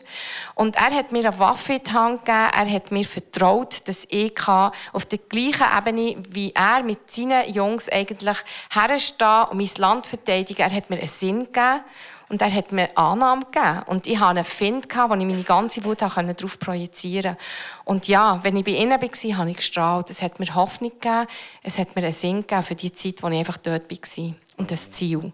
Und 0.55 0.75
er 0.75 0.91
hat 0.91 1.11
mir 1.11 1.25
eine 1.25 1.39
Waffe 1.39 1.73
in 1.73 1.83
die 1.83 1.91
Hand 1.91 2.25
gegeben, 2.25 2.51
er 2.53 2.69
hat 2.69 2.91
mir 2.91 3.05
vertraut, 3.05 3.87
dass 3.87 4.05
ich 4.09 4.47
auf 4.47 5.05
der 5.05 5.19
gleichen 5.19 5.65
Ebene 5.77 6.17
wie 6.29 6.53
er 6.53 6.83
mit 6.83 7.09
seinen 7.09 7.51
Jungs 7.53 7.89
eigentlich 7.89 8.37
herstehen 8.71 9.45
und 9.49 9.57
mein 9.57 9.69
Land 9.77 10.07
verteidigen. 10.07 10.61
Er 10.61 10.75
hat 10.75 10.89
mir 10.89 10.97
einen 10.97 11.07
Sinn 11.07 11.45
gegeben 11.45 11.81
und 12.29 12.41
er 12.41 12.53
hat 12.53 12.71
mir 12.71 12.97
Annahme 12.97 13.45
gegeben. 13.45 13.83
Und 13.87 14.07
ich 14.07 14.19
hatte 14.19 14.39
einen 14.39 14.45
Find, 14.45 14.87
wo 14.95 15.13
ich 15.13 15.25
meine 15.25 15.43
ganze 15.43 15.83
Wut 15.83 16.01
darauf 16.01 16.59
projizieren 16.59 17.35
konnte. 17.35 17.43
Und 17.85 18.07
ja, 18.07 18.39
wenn 18.43 18.57
ich 18.57 18.63
bei 18.63 18.71
ihnen 18.71 19.01
war, 19.01 19.37
habe 19.37 19.49
ich 19.49 19.57
gestrahlt. 19.57 20.09
Es 20.09 20.21
hat 20.21 20.39
mir 20.39 20.53
Hoffnung 20.55 20.91
gegeben, 20.91 21.27
es 21.61 21.77
hat 21.77 21.95
mir 21.95 22.03
einen 22.03 22.13
Sinn 22.13 22.41
gegeben 22.41 22.63
für 22.63 22.75
die 22.75 22.91
Zeit, 22.91 23.21
wo 23.21 23.27
ich 23.27 23.39
einfach 23.39 23.57
dort 23.57 23.89
war. 23.91 24.33
Und 24.57 24.71
das 24.71 24.91
Ziel. 24.91 25.31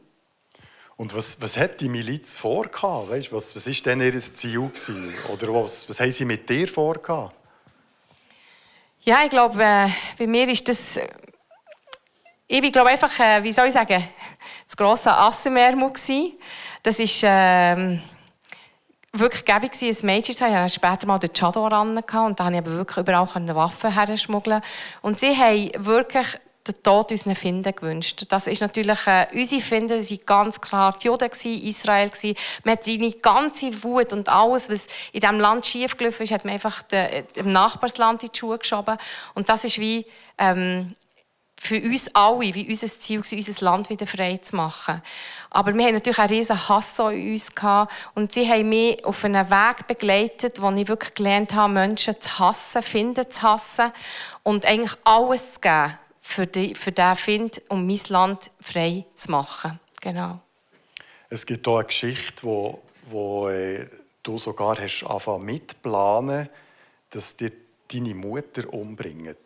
Und 0.99 1.15
was, 1.15 1.41
was 1.41 1.55
hat 1.55 1.79
die 1.79 1.87
Miliz 1.87 2.33
vorgehabt? 2.33 3.09
Weißt, 3.09 3.31
was, 3.31 3.55
was 3.55 3.67
ist 3.67 3.85
denn 3.85 4.01
ihr 4.01 4.19
Ziel 4.19 4.67
gewesen? 4.67 5.13
Oder 5.31 5.53
was, 5.53 5.87
was 5.87 6.01
haben 6.01 6.11
sie 6.11 6.25
mit 6.25 6.49
dir 6.49 6.67
vorgehabt? 6.67 7.33
Ja, 9.03 9.23
ich 9.23 9.29
glaube, 9.29 9.63
äh, 9.63 9.87
bei 10.17 10.27
mir 10.27 10.49
ist 10.49 10.67
das... 10.67 10.97
Äh, 10.97 11.07
ich 12.49 12.71
glaube 12.71 12.89
einfach, 12.89 13.17
äh, 13.19 13.41
wie 13.43 13.53
soll 13.53 13.67
ich 13.67 13.73
sagen, 13.73 14.03
das 14.65 14.75
grosse 14.75 15.11
Ass 15.11 15.45
im 15.45 15.55
Ärmel 15.55 15.93
das 16.83 16.99
war 16.99 17.29
ähm, 17.29 18.01
wirklich 19.13 19.45
gäbig, 19.45 19.71
ein 19.81 20.05
Mädchen 20.05 20.35
zu 20.35 20.45
haben. 20.45 20.65
Ich 20.65 20.73
später 20.73 21.07
mal 21.07 21.19
den 21.19 21.33
Chador 21.33 21.71
ran 21.71 21.89
und 21.89 21.95
da 21.95 22.01
konnte 22.01 22.43
ich 22.43 22.65
wirklich 22.65 22.97
überall 22.97 23.27
Waffen 23.55 23.91
herschmuggeln. 23.91 24.61
Und 25.01 25.19
sie 25.19 25.35
haben 25.35 25.71
wirklich 25.85 26.37
den 26.67 26.83
Tod 26.83 27.11
unseren 27.11 27.35
Finden 27.35 27.73
gewünscht. 27.73 28.25
Das 28.29 28.47
ist 28.47 28.61
natürlich 28.61 29.07
äh, 29.07 29.27
unsere 29.33 29.61
Finden, 29.61 30.03
sind 30.03 30.25
ganz 30.25 30.61
klar 30.61 30.95
die 31.01 31.07
Juden 31.07 31.29
gewesen, 31.29 31.63
Israel 31.63 32.09
gewesen. 32.09 32.35
Man 32.63 32.73
hat 32.73 32.83
seine 32.83 33.11
ganze 33.11 33.83
Wut 33.83 34.13
und 34.13 34.29
alles, 34.29 34.69
was 34.69 34.87
in 35.11 35.21
diesem 35.21 35.39
Land 35.39 35.65
schiefgelaufen 35.65 36.23
ist, 36.23 36.31
hat 36.31 36.45
man 36.45 36.53
einfach 36.53 36.83
dem 36.83 37.51
Nachbarsland 37.51 38.23
in 38.23 38.29
die 38.31 38.37
Schuhe 38.37 38.57
geschoben. 38.57 38.97
Und 39.33 39.49
das 39.49 39.63
ist 39.63 39.79
wie 39.79 40.05
ähm, 40.37 40.93
für 41.61 41.81
uns 41.81 42.09
alle, 42.15 42.53
wie 42.55 42.67
unser 42.67 42.87
Ziel 42.87 43.19
war, 43.19 43.31
unser 43.31 43.65
Land 43.65 43.89
wieder 43.89 44.07
frei 44.07 44.37
zu 44.37 44.55
machen. 44.55 45.01
Aber 45.49 45.73
wir 45.73 45.85
haben 45.85 45.93
natürlich 45.93 46.19
einen 46.19 46.29
riesen 46.29 46.69
Hass 46.69 46.99
in 46.99 47.31
uns 47.31 47.53
gehabt. 47.53 47.93
Und 48.15 48.33
sie 48.33 48.49
haben 48.49 48.69
mich 48.69 49.03
auf 49.05 49.23
einen 49.25 49.49
Weg 49.49 49.87
begleitet, 49.87 50.61
wo 50.61 50.71
ich 50.71 50.87
wirklich 50.87 51.13
gelernt 51.13 51.53
habe, 51.53 51.73
Menschen 51.73 52.19
zu 52.19 52.39
hassen, 52.39 52.81
Finden 52.81 53.29
zu 53.29 53.41
hassen 53.41 53.91
und 54.43 54.65
eigentlich 54.65 54.97
alles 55.03 55.53
zu 55.53 55.59
geben 55.59 55.97
für, 56.21 56.47
die, 56.47 56.75
für 56.75 56.91
diesen 56.91 57.15
Find, 57.15 57.61
um 57.67 57.85
mein 57.85 57.99
Land 58.07 58.51
frei 58.61 59.05
zu 59.15 59.31
machen. 59.31 59.79
Genau. 60.01 60.39
Es 61.29 61.45
gibt 61.45 61.67
hier 61.67 61.75
eine 61.75 61.85
Geschichte, 61.85 62.43
wo, 62.43 62.81
wo 63.05 63.49
äh, 63.49 63.87
du 64.23 64.37
sogar 64.37 64.79
hast 64.79 65.03
angefangen 65.03 65.45
mitplanen, 65.45 66.49
dass 67.09 67.35
dir 67.35 67.51
deine 67.91 68.15
Mutter 68.15 68.71
umbringt. 68.73 69.37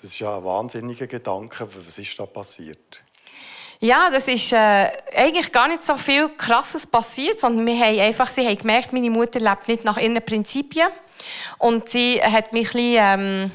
Das 0.00 0.10
ist 0.12 0.20
ja 0.20 0.38
ein 0.38 0.44
wahnsinniger 0.44 1.06
Gedanke. 1.06 1.68
Was 1.74 1.98
ist 1.98 2.18
da 2.18 2.26
passiert? 2.26 3.02
Ja, 3.80 4.10
das 4.10 4.26
ist 4.26 4.52
äh, 4.52 4.90
eigentlich 5.14 5.52
gar 5.52 5.68
nicht 5.68 5.84
so 5.84 5.96
viel 5.96 6.28
Krasses 6.30 6.86
passiert, 6.86 7.38
sondern 7.38 7.64
wir 7.66 7.78
haben 7.78 8.00
einfach, 8.00 8.28
sie 8.28 8.46
haben 8.46 8.56
gemerkt, 8.56 8.92
meine 8.92 9.10
Mutter 9.10 9.38
lebt 9.38 9.68
nicht 9.68 9.84
nach 9.84 9.98
ihren 9.98 10.20
Prinzipien 10.24 10.88
und 11.58 11.88
sie 11.88 12.20
hat 12.20 12.52
mich 12.52 12.68
ein 12.68 12.72
bisschen, 12.72 12.96
ähm, 12.96 13.50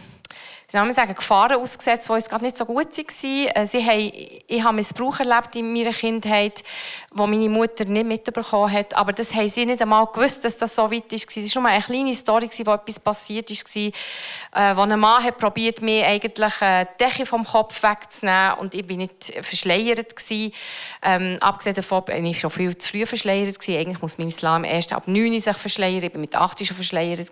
wie 0.74 0.94
sagen, 0.94 1.13
Gefahren 1.13 1.62
ausgesetzt, 1.62 2.10
die 2.10 2.13
uns 2.13 2.27
gerade 2.27 2.44
nicht 2.44 2.58
so 2.58 2.65
gut 2.65 2.98
waren. 2.98 3.48
Äh, 3.56 3.68
sie 3.68 3.86
haben, 3.86 4.12
ich 4.48 4.63
habe 4.63 4.75
Missbrauch 4.75 5.20
erlebt 5.20 5.56
in 5.56 5.72
meiner 5.72 5.94
Kindheit, 5.94 6.63
wo 7.12 7.27
meine 7.27 7.48
Mutter 7.48 7.86
nicht 7.86 8.08
mitbekommen 8.08 8.72
hat. 8.72 8.96
Aber 8.96 9.13
das 9.13 9.36
haben 9.36 9.50
sie 9.50 9.68
nicht 9.68 9.82
einmal 9.84 10.08
gewusst, 10.08 10.44
dass 10.44 10.58
das 10.58 10.75
so 10.75 10.92
weit 10.92 11.13
ist. 11.13 11.38
Es 11.38 11.56
war 11.56 11.62
nur 11.62 11.72
eine 11.72 11.84
kleine 11.84 12.13
Story, 12.13 12.50
wo 12.65 12.74
etwas 12.74 13.00
passiert 13.00 13.51
ist, 13.51 13.75
äh, 13.75 13.92
wo 14.74 14.82
ein 14.82 15.00
Mann 15.00 15.24
hat 15.24 15.38
probiert, 15.38 15.82
mir 15.82 16.08
eigentlich 16.08 16.62
äh, 16.62 16.86
die 16.86 17.03
Decke 17.03 17.25
vom 17.25 17.46
Kopf 17.46 17.84
wegzunehmen 17.84 18.53
und 18.60 18.74
ich 18.74 18.86
bin 18.86 18.98
nicht 18.98 19.34
verschleiert. 19.42 20.08
Ähm, 21.03 21.38
abgesehen 21.39 21.75
davon 21.75 22.06
bin 22.06 22.25
ich 22.25 22.39
schon 22.39 22.50
viel 22.50 22.75
zu 22.77 22.89
früh 22.89 23.06
verschleiert. 23.06 23.58
Eigentlich 23.68 24.01
muss 24.01 24.18
man 24.18 24.24
im 24.24 24.30
Islam 24.30 24.63
erst 24.63 24.94
ab 24.94 25.03
9 25.06 25.39
sich 25.39 25.56
verschleiern. 25.56 26.03
Ich 26.03 26.12
bin 26.12 26.22
mit 26.22 26.36
8 26.36 26.65
schon 26.65 26.75
verschleiert. 26.75 27.27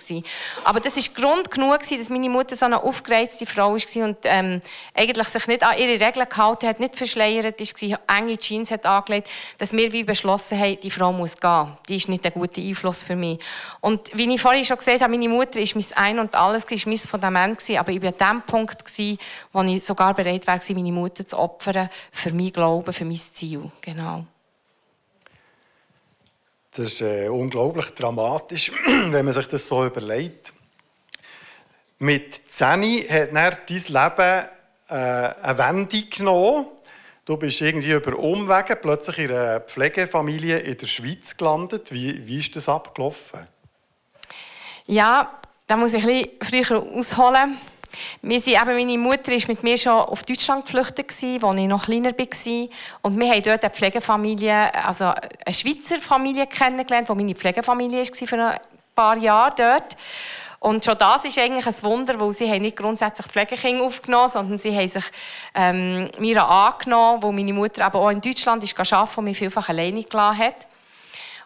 Aber 0.63 0.79
das 0.79 0.97
war 0.97 1.03
Grund 1.15 1.49
genug 1.49 1.79
dass 1.79 2.09
meine 2.09 2.29
Mutter 2.29 2.55
so 2.55 2.65
eine 2.65 2.83
aufgereizte 3.31 3.45
Frau 3.45 3.73
war 3.73 4.05
und 4.07 4.17
ähm, 4.23 4.61
eigentlich 4.93 5.27
sich 5.27 5.47
nicht 5.47 5.63
an 5.63 5.77
ihre 5.77 6.05
Regeln 6.05 6.27
gehalten 6.29 6.67
hat, 6.67 6.79
nicht 6.79 6.95
verschleiert 6.95 7.59
war, 7.59 8.17
enge 8.17 8.37
Jeans 8.37 8.71
hat 8.71 8.85
angelegt, 8.85 9.29
dass 9.57 9.73
wir 9.73 9.91
wie 9.91 10.03
beschlossen 10.03 10.59
haben, 10.59 10.79
die 10.81 10.91
Frau 10.91 11.11
muss 11.11 11.37
gehen. 11.37 11.77
Die 11.87 11.97
ist 11.97 12.09
nicht 12.09 12.25
ein 12.25 12.33
guter 12.33 12.61
Einfluss 12.61 13.03
für 13.03 13.15
mich. 13.15 13.39
Und 13.79 14.15
wie 14.17 14.33
ich 14.33 14.41
vorhin 14.41 14.65
schon 14.65 14.77
gesagt 14.77 15.01
habe, 15.01 15.11
meine 15.11 15.29
Mutter 15.29 15.59
ist 15.59 15.75
mein 15.75 15.85
Ein 15.95 16.19
und 16.19 16.35
Alles, 16.35 16.65
ist 16.65 16.87
mein 16.87 16.97
Fundament 16.97 17.57
gewesen, 17.57 17.79
aber 17.79 17.91
ich 17.91 18.01
war 18.01 18.09
an 18.09 18.37
dem 18.37 18.41
Punkt, 18.43 18.85
gewesen, 18.85 19.17
wo 19.51 19.61
ich 19.63 19.83
sogar 19.83 20.13
bereit 20.13 20.45
war, 20.47 20.59
meine 20.69 20.91
Mutter 20.91 21.27
zu 21.27 21.37
opfern, 21.37 21.89
für 22.11 22.31
mein 22.31 22.51
Glauben, 22.51 22.91
für 22.93 23.05
mein 23.05 23.17
Ziel. 23.17 23.71
Genau. 23.81 24.25
Das 26.73 26.85
ist 26.85 27.01
äh, 27.01 27.27
unglaublich 27.27 27.89
dramatisch, 27.89 28.71
wenn 28.85 29.25
man 29.25 29.33
sich 29.33 29.47
das 29.47 29.67
so 29.67 29.85
überlegt. 29.85 30.53
Mit 32.01 32.33
10 32.33 32.81
hat 33.09 33.31
dann 33.31 33.35
dein 33.35 33.57
Leben 33.67 34.45
äh, 34.89 34.93
eine 34.95 35.57
Wendung 35.59 36.09
genommen. 36.09 36.65
Du 37.25 37.37
bist 37.37 37.61
irgendwie 37.61 37.91
über 37.91 38.17
Umwege 38.17 38.75
plötzlich 38.75 39.19
in 39.19 39.31
einer 39.31 39.59
Pflegefamilie 39.59 40.57
in 40.57 40.75
der 40.75 40.87
Schweiz 40.87 41.37
gelandet. 41.37 41.91
Wie, 41.91 42.25
wie 42.25 42.39
ist 42.39 42.55
das 42.55 42.67
abgelaufen? 42.69 43.41
Ja, 44.87 45.31
da 45.67 45.77
muss 45.77 45.93
ich 45.93 46.03
ein 46.03 46.25
bisschen 46.39 46.65
früher 46.65 46.81
ausholen. 46.81 47.59
Wir 48.23 48.39
sind 48.39 48.59
eben, 48.59 48.75
meine 48.75 48.97
Mutter 48.97 49.31
war 49.31 49.47
mit 49.47 49.61
mir 49.61 49.77
schon 49.77 49.93
auf 49.93 50.23
Deutschland 50.23 50.65
geflüchtet, 50.65 51.05
als 51.11 51.21
ich 51.21 51.39
noch 51.67 51.85
kleiner 51.85 52.17
war. 52.17 52.67
Und 53.03 53.19
wir 53.19 53.29
haben 53.29 53.43
dort 53.43 53.63
eine 53.63 53.73
Pflegefamilie, 53.73 54.73
also 54.85 55.05
eine 55.05 55.53
Schweizer 55.53 55.99
Familie 55.99 56.47
kennengelernt, 56.47 57.09
die 57.09 57.13
meine 57.13 57.35
Pflegefamilie 57.35 57.99
war 57.99 58.27
für 58.27 58.43
ein 58.43 58.59
paar 58.95 59.17
Jahre 59.17 59.53
dort. 59.55 59.97
Und 60.61 60.85
schon 60.85 60.95
das 60.99 61.25
ist 61.25 61.39
eigentlich 61.39 61.65
ein 61.65 61.83
Wunder, 61.83 62.19
weil 62.19 62.31
sie 62.33 62.47
haben 62.47 62.61
nicht 62.61 62.77
grundsätzlich 62.77 63.25
Pflegekinder 63.25 63.83
aufgenommen, 63.83 64.29
sondern 64.29 64.59
sie 64.59 64.77
haben 64.77 64.87
sich 64.87 65.03
ähm, 65.55 66.07
mir 66.19 66.47
angenommen, 66.47 67.23
wo 67.23 67.31
meine 67.31 67.51
Mutter 67.51 67.83
aber 67.83 67.99
auch 67.99 68.11
in 68.11 68.21
Deutschland 68.21 68.63
ist 68.63 68.79
arbeiten 68.79 69.19
und 69.19 69.25
mich 69.25 69.39
vielfach 69.39 69.69
alleine 69.69 70.03
gelassen 70.03 70.37
hat. 70.37 70.67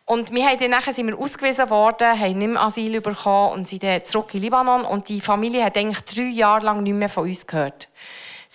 Und 0.04 0.34
wir 0.34 0.46
haben 0.46 0.60
dann 0.60 0.72
nachher 0.72 0.92
sind 0.92 1.08
wir 1.08 1.18
ausgewiesen 1.18 1.70
worden, 1.70 2.20
haben 2.20 2.38
nicht 2.38 2.50
mehr 2.50 2.62
Asyl 2.62 3.00
bekommen 3.00 3.54
und 3.54 3.70
sind 3.70 3.84
dann 3.84 4.04
zurück 4.04 4.34
in 4.34 4.42
Libanon. 4.42 4.84
Und 4.84 5.08
die 5.08 5.22
Familie 5.22 5.64
hat 5.64 5.78
eigentlich 5.78 6.04
drei 6.04 6.24
Jahre 6.24 6.66
lang 6.66 6.84
nicht 6.84 6.94
mehr 6.94 7.10
von 7.10 7.24
uns 7.24 7.48
gehört. 7.48 7.88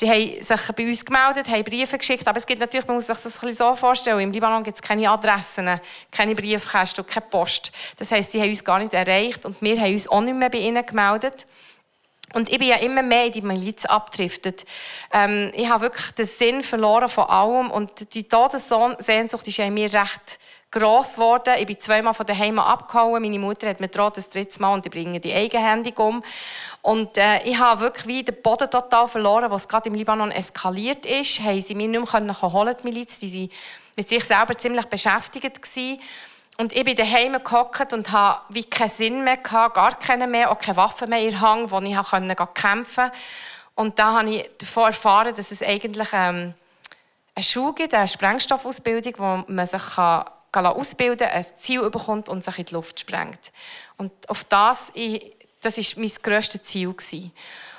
Sie 0.01 0.11
haben 0.11 0.43
sich 0.43 0.73
bei 0.75 0.87
uns 0.87 1.05
gemeldet, 1.05 1.47
haben 1.47 1.63
Briefe 1.63 1.99
geschickt, 1.99 2.27
aber 2.27 2.39
es 2.39 2.47
gibt 2.47 2.59
natürlich, 2.59 2.87
man 2.87 2.97
muss 2.97 3.07
sich 3.07 3.19
das 3.19 3.45
ein 3.45 3.53
so 3.53 3.75
vorstellen, 3.75 4.19
im 4.21 4.33
Libanon 4.33 4.63
gibt 4.63 4.77
es 4.77 4.83
keine 4.83 5.11
Adressen, 5.11 5.79
keine 6.11 6.35
Briefkästen, 6.35 7.05
keine 7.05 7.27
Post. 7.27 7.71
Das 7.99 8.11
heisst, 8.11 8.33
sie 8.33 8.41
haben 8.41 8.49
uns 8.49 8.65
gar 8.65 8.79
nicht 8.79 8.95
erreicht 8.95 9.45
und 9.45 9.61
wir 9.61 9.79
haben 9.79 9.93
uns 9.93 10.09
auch 10.09 10.23
nicht 10.23 10.37
mehr 10.37 10.49
bei 10.49 10.57
ihnen 10.57 10.87
gemeldet. 10.87 11.47
Und 12.33 12.49
ich 12.49 12.59
bin 12.59 12.69
ja 12.69 12.77
immer 12.77 13.03
mehr 13.03 13.27
in 13.27 13.33
die 13.33 13.43
Miliz 13.43 13.85
abgedriftet. 13.85 14.65
Ähm, 15.13 15.51
ich 15.53 15.69
habe 15.69 15.83
wirklich 15.83 16.13
den 16.13 16.25
Sinn 16.25 16.63
verloren 16.63 17.11
von 17.11 17.25
allem 17.25 17.71
und 17.71 18.15
die 18.15 18.27
Todessehnsucht 18.27 19.49
ist 19.49 19.59
ja 19.59 19.67
in 19.67 19.75
mir 19.75 19.93
recht 19.93 20.39
gross 20.71 21.15
geworden. 21.15 21.55
Ich 21.59 21.67
bin 21.67 21.81
zweimal 21.81 22.15
von 22.15 22.27
daheim 22.27 22.59
abgehauen. 22.59 23.23
Meine 23.23 23.39
Mutter 23.39 23.69
hat 23.69 23.81
mir 23.81 23.89
droht 23.89 24.17
das 24.17 24.31
dritte 24.31 24.61
Mal 24.61 24.75
und 24.75 24.87
ich 24.87 24.93
bringe 24.93 25.19
die 25.19 25.35
eigenhändig 25.35 25.99
um. 25.99 26.23
Und 26.83 27.17
äh, 27.17 27.43
ich 27.45 27.59
habe 27.59 27.81
wirklich 27.81 28.07
wie 28.07 28.23
den 28.23 28.41
Boden 28.41 28.71
total 28.71 29.09
verloren, 29.09 29.51
was 29.51 29.67
gerade 29.67 29.89
im 29.89 29.95
Libanon 29.95 30.31
eskaliert 30.31 31.07
ist. 31.07 31.41
Haben 31.41 31.61
sie 31.61 31.75
mir 31.75 31.89
nicht 31.89 32.13
mehr 32.13 32.43
holen, 32.43 32.77
die 32.81 32.87
Miliz. 32.87 33.19
Die 33.19 33.33
waren 33.33 33.51
mit 33.97 34.09
sich 34.09 34.25
selber 34.25 34.57
ziemlich 34.57 34.87
beschäftigt 34.87 35.61
gewesen. 35.61 36.01
Und 36.57 36.77
ich 36.77 36.85
bin 36.85 36.95
daheim 36.95 37.43
gehockt 37.43 37.93
und 37.93 38.13
hatte 38.13 38.43
wie 38.51 38.65
keinen 38.65 38.91
Sinn 38.91 39.25
mehr, 39.25 39.39
gehabt, 39.39 39.77
gar 39.77 39.99
keinen 39.99 40.31
mehr, 40.31 40.51
auch 40.51 40.59
keine 40.59 40.77
Waffen 40.77 41.09
mehr 41.09 41.23
in 41.23 41.41
Hang, 41.41 41.71
wo 41.71 41.79
ich 41.81 41.97
kämpfen 42.55 43.05
konnte. 43.05 43.13
Und 43.75 43.99
da 43.99 44.19
habe 44.19 44.29
ich 44.29 44.51
davon 44.59 44.85
erfahren, 44.85 45.35
dass 45.35 45.53
es 45.53 45.63
eigentlich 45.63 46.09
ähm, 46.13 46.53
eine 47.35 47.43
Schule 47.43 47.73
gibt, 47.73 47.95
eine 47.95 48.07
Sprengstoffausbildung, 48.07 49.15
wo 49.17 49.45
man 49.51 49.67
sich 49.67 49.83
kann 49.95 50.27
ausbilden 50.53 51.29
ein 51.29 51.47
Ziel 51.57 51.89
bekommt 51.91 52.29
und 52.29 52.45
sich 52.45 52.59
in 52.59 52.65
die 52.67 52.75
Luft 52.75 53.01
sprengt. 53.01 53.53
Und 53.97 54.13
auf 54.29 54.45
das, 54.45 54.91
ich, 54.95 55.37
das 55.61 55.77
war 55.77 56.03
mein 56.03 56.13
grösstes 56.23 56.63
Ziel. 56.63 56.95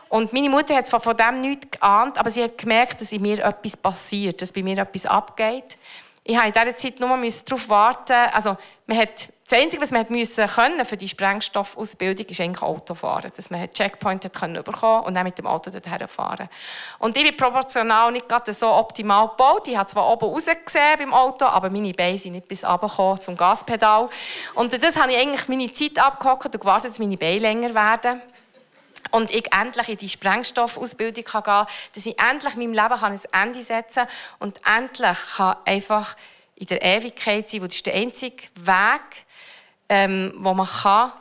Und 0.10 0.34
meine 0.34 0.50
Mutter 0.50 0.76
hat 0.76 0.88
zwar 0.88 1.00
von 1.00 1.16
dem 1.16 1.42
nichts 1.42 1.72
geahnt, 1.72 2.18
aber 2.18 2.30
sie 2.30 2.44
hat 2.44 2.58
gemerkt, 2.58 3.00
dass 3.00 3.12
in 3.12 3.22
mir 3.22 3.44
etwas 3.44 3.78
passiert, 3.78 4.42
dass 4.42 4.52
bei 4.52 4.62
mir 4.62 4.78
etwas 4.78 5.06
abgeht. 5.06 5.78
Ich 6.24 6.38
habe 6.38 6.48
in 6.48 6.54
dieser 6.54 6.76
Zeit 6.76 7.00
nur 7.00 7.10
darauf 7.10 7.70
warten 7.70 8.14
also 8.32 8.56
man 8.86 9.00
hat, 9.00 9.30
das 9.50 9.60
Einzige, 9.60 9.82
was 9.82 9.92
man 9.92 10.06
müssen 10.10 10.48
können 10.48 10.86
für 10.86 10.96
die 10.96 11.08
Sprengstoffausbildung, 11.08 12.26
ist 12.26 12.40
eigentlich 12.40 12.62
Autofahren. 12.62 13.32
Dass 13.36 13.50
man 13.50 13.62
einen 13.62 13.74
Checkpoint 13.74 14.24
hat 14.26 14.34
können 14.34 14.64
bekommen 14.64 15.06
und 15.06 15.14
dann 15.14 15.24
mit 15.24 15.38
dem 15.38 15.48
Auto 15.48 15.70
dorthin 15.72 16.08
fahren. 16.08 16.48
Und 17.00 17.18
ich 17.18 17.24
bin 17.24 17.36
proportional 17.36 18.12
nicht 18.12 18.30
gerade 18.30 18.54
so 18.54 18.72
optimal 18.72 19.30
gebaut. 19.30 19.68
Ich 19.68 19.76
habe 19.76 19.88
zwar 19.88 20.08
oben 20.10 20.26
rausgesehen 20.26 20.98
beim 21.00 21.14
Auto, 21.14 21.46
aber 21.46 21.70
meine 21.70 21.94
Beine 21.94 22.18
sind 22.18 22.34
nicht 22.34 22.48
bis 22.48 22.64
runter 22.64 23.18
zum 23.22 23.36
Gaspedal. 23.36 24.10
Und 24.56 24.82
das 24.82 24.96
habe 24.98 25.12
ich 25.12 25.18
eigentlich 25.18 25.48
meine 25.48 25.72
Zeit 25.74 25.98
abgehockt 26.00 26.46
und 26.46 26.62
gewartet, 26.62 26.92
dass 26.92 27.00
meine 27.00 27.18
Beine 27.18 27.40
länger 27.40 27.74
werden 27.74 28.22
und 29.12 29.34
ich 29.34 29.52
endlich 29.54 29.90
in 29.90 29.98
die 29.98 30.10
Sprengstoffausbildung 30.10 31.24
gehen 31.24 31.44
kann, 31.44 31.68
dass 31.94 32.06
ich 32.06 32.20
endlich 32.20 32.56
meinem 32.56 32.74
Leben 32.74 33.04
ein 33.04 33.20
Ende 33.32 33.62
setzen 33.62 34.06
kann 34.06 34.08
und 34.40 34.62
endlich 34.78 35.18
kann 35.36 35.58
einfach 35.66 36.16
in 36.56 36.68
der 36.68 36.84
Ewigkeit 36.84 37.50
sein, 37.50 37.62
wo 37.62 37.68
das 37.68 37.78
ist 37.78 37.86
der 37.88 37.96
einzige 37.96 38.44
Weg, 38.56 39.26
ähm, 39.90 40.34
wo 40.38 40.54
man 40.54 40.68
kann 40.68 41.12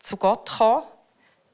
zu 0.00 0.16
Gott 0.16 0.48
kommen 0.48 0.82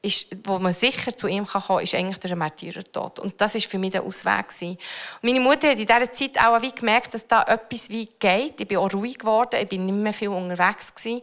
ist, 0.04 0.28
wo 0.44 0.58
man 0.58 0.74
sicher 0.74 1.16
zu 1.16 1.26
ihm 1.26 1.46
kommen 1.46 1.64
kann, 1.66 1.82
ist 1.82 1.94
eigentlich 1.94 2.18
der 2.18 2.36
Märtyrertod. 2.36 3.18
Und 3.20 3.40
das 3.40 3.54
ist 3.54 3.66
für 3.66 3.78
mich 3.78 3.92
der 3.92 4.02
Ausweg. 4.02 4.48
Gewesen. 4.48 4.78
meine 5.22 5.40
Mutter 5.40 5.70
hat 5.70 5.78
in 5.78 5.86
dieser 5.86 6.12
Zeit 6.12 6.38
auch 6.38 6.60
wie 6.60 6.72
gemerkt, 6.72 7.14
dass 7.14 7.26
da 7.26 7.42
etwas 7.42 7.88
wie 7.88 8.06
geht. 8.18 8.60
Ich 8.60 8.68
bin 8.68 8.76
auch 8.76 8.92
ruhig 8.92 9.18
geworden, 9.18 9.58
ich 9.60 9.68
bin 9.68 9.86
nicht 9.86 9.94
mehr 9.94 10.12
viel 10.12 10.28
unterwegs 10.28 10.94
gewesen 10.94 11.22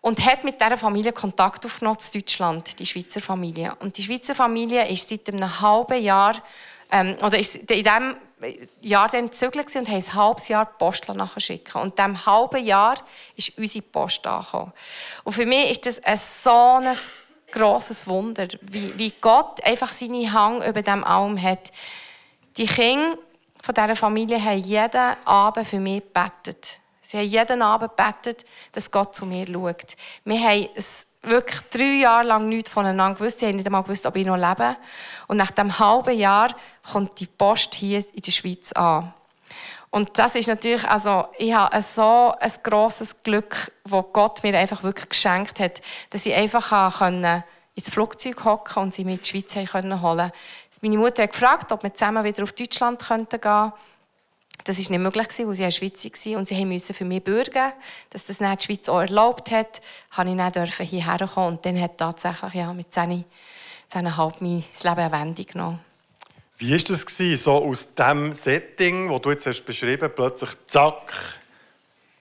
und 0.00 0.24
hat 0.24 0.44
mit 0.44 0.60
dieser 0.60 0.76
Familie 0.76 1.12
Kontakt 1.12 1.64
aufgenommen 1.64 1.98
zu 1.98 2.12
Deutschland, 2.12 2.78
die 2.78 2.86
Schweizer 2.86 3.20
Familie. 3.20 3.74
Und 3.80 3.96
die 3.98 4.02
Schweizer 4.02 4.34
Familie 4.34 4.86
ist 4.88 5.08
seit 5.08 5.28
einem 5.28 5.60
halben 5.60 6.02
Jahr, 6.02 6.36
ähm, 6.90 7.16
oder 7.22 7.38
ist 7.38 7.56
in 7.56 7.66
diesem 7.66 8.16
Jahr 8.80 9.08
dann 9.08 9.26
gezögert 9.26 9.74
und 9.74 9.88
haben 9.88 9.96
ein 9.96 10.14
halbes 10.14 10.48
Jahr 10.48 10.66
Post 10.66 11.08
nachher 11.08 11.40
schicken. 11.40 11.78
Und 11.78 11.90
in 11.90 11.96
diesem 11.96 12.26
halben 12.26 12.64
Jahr 12.64 12.96
ist 13.36 13.58
unsere 13.58 13.82
Post 13.82 14.26
angekommen. 14.26 14.72
Und 15.24 15.32
für 15.32 15.46
mich 15.46 15.72
ist 15.72 15.86
das 15.86 16.02
ein 16.04 16.16
so 16.16 16.76
ein 16.76 16.96
grosses 17.50 18.06
Wunder, 18.06 18.46
wie, 18.62 18.96
wie 18.96 19.12
Gott 19.20 19.64
einfach 19.64 19.90
seine 19.90 20.32
Hang 20.32 20.62
über 20.62 20.82
dem 20.82 21.02
Alm 21.02 21.40
hat. 21.42 21.72
Die 22.56 22.66
Kinder 22.66 23.18
von 23.60 23.74
dieser 23.74 23.96
Familie 23.96 24.42
haben 24.42 24.62
jeden 24.62 25.16
Abend 25.24 25.66
für 25.66 25.80
mich 25.80 26.02
gebetet. 26.02 26.78
Sie 27.10 27.16
haben 27.16 27.26
jeden 27.26 27.62
Abend 27.62 27.96
gebetet, 27.96 28.44
dass 28.72 28.90
Gott 28.90 29.16
zu 29.16 29.24
mir 29.24 29.46
schaut. 29.46 29.96
Wir 30.26 30.40
haben 30.40 30.68
wirklich 31.22 31.60
drei 31.70 32.00
Jahre 32.00 32.26
lang 32.26 32.50
nichts 32.50 32.68
voneinander 32.68 33.18
gewusst. 33.18 33.38
Sie 33.38 33.46
haben 33.46 33.56
nicht 33.56 33.64
einmal 33.64 33.82
gewusst, 33.82 34.04
ob 34.04 34.14
ich 34.14 34.26
noch 34.26 34.36
lebe. 34.36 34.76
Und 35.26 35.38
nach 35.38 35.50
dem 35.50 35.78
halben 35.78 36.18
Jahr 36.18 36.54
kommt 36.92 37.18
die 37.18 37.24
Post 37.24 37.76
hier 37.76 38.04
in 38.12 38.20
der 38.20 38.30
Schweiz 38.30 38.72
an. 38.72 39.14
Und 39.88 40.18
das 40.18 40.34
ist 40.34 40.48
natürlich, 40.48 40.86
also, 40.86 41.28
ich 41.38 41.54
habe 41.54 41.80
so 41.80 42.34
ein 42.38 42.52
grosses 42.62 43.22
Glück, 43.22 43.72
das 43.84 44.04
Gott 44.12 44.42
mir 44.42 44.58
einfach 44.58 44.82
wirklich 44.82 45.08
geschenkt 45.08 45.60
hat, 45.60 45.80
dass 46.10 46.26
ich 46.26 46.34
einfach 46.34 46.98
können 46.98 47.42
ins 47.74 47.88
Flugzeug 47.88 48.44
hocken 48.44 48.82
und 48.82 48.94
sie 48.94 49.06
mit 49.06 49.16
in 49.16 49.22
die 49.22 49.28
Schweiz 49.46 49.72
holen 49.72 49.98
können. 49.98 50.32
Meine 50.82 50.98
Mutter 50.98 51.22
hat 51.22 51.32
gefragt, 51.32 51.72
ob 51.72 51.82
wir 51.82 51.94
zusammen 51.94 52.22
wieder 52.22 52.42
auf 52.42 52.52
Deutschland 52.52 52.98
gehen 52.98 53.26
könnten. 53.30 53.72
Das 54.68 54.76
war 54.76 54.90
nicht 54.90 55.00
möglich, 55.00 55.26
weil 55.38 55.54
sie 55.54 55.62
in 55.62 55.68
der 55.68 55.70
Schweiz 55.70 56.04
waren 56.04 56.36
und 56.36 56.46
sie 56.46 56.66
mussten 56.66 56.92
für 56.92 57.06
mich 57.06 57.24
bürgen. 57.24 57.72
Dass 58.10 58.26
das 58.26 58.38
nicht 58.38 58.60
die 58.60 58.66
Schweiz 58.66 58.90
auch 58.90 59.00
erlaubt 59.00 59.50
hat, 59.50 59.80
durfte 60.14 60.28
ich 60.28 60.76
dann 60.76 60.86
hierher 60.86 61.26
kommen. 61.26 61.56
Und 61.56 61.64
dann 61.64 61.80
hat 61.80 61.96
tatsächlich 61.96 62.52
ja, 62.52 62.74
mit 62.74 62.92
10, 62.92 63.24
10,5 63.90 64.34
mein 64.40 64.62
Leben 64.82 64.84
eine 64.84 65.12
Wendung 65.12 65.46
genommen. 65.46 65.80
Wie 66.58 66.70
war 66.70 66.78
das, 66.80 67.42
so 67.42 67.52
aus 67.52 67.94
dem 67.94 68.34
Setting, 68.34 69.08
das 69.08 69.22
du 69.22 69.30
jetzt 69.30 69.46
hast 69.46 69.62
beschrieben 69.62 70.10
plötzlich 70.14 70.50
zack, 70.66 71.14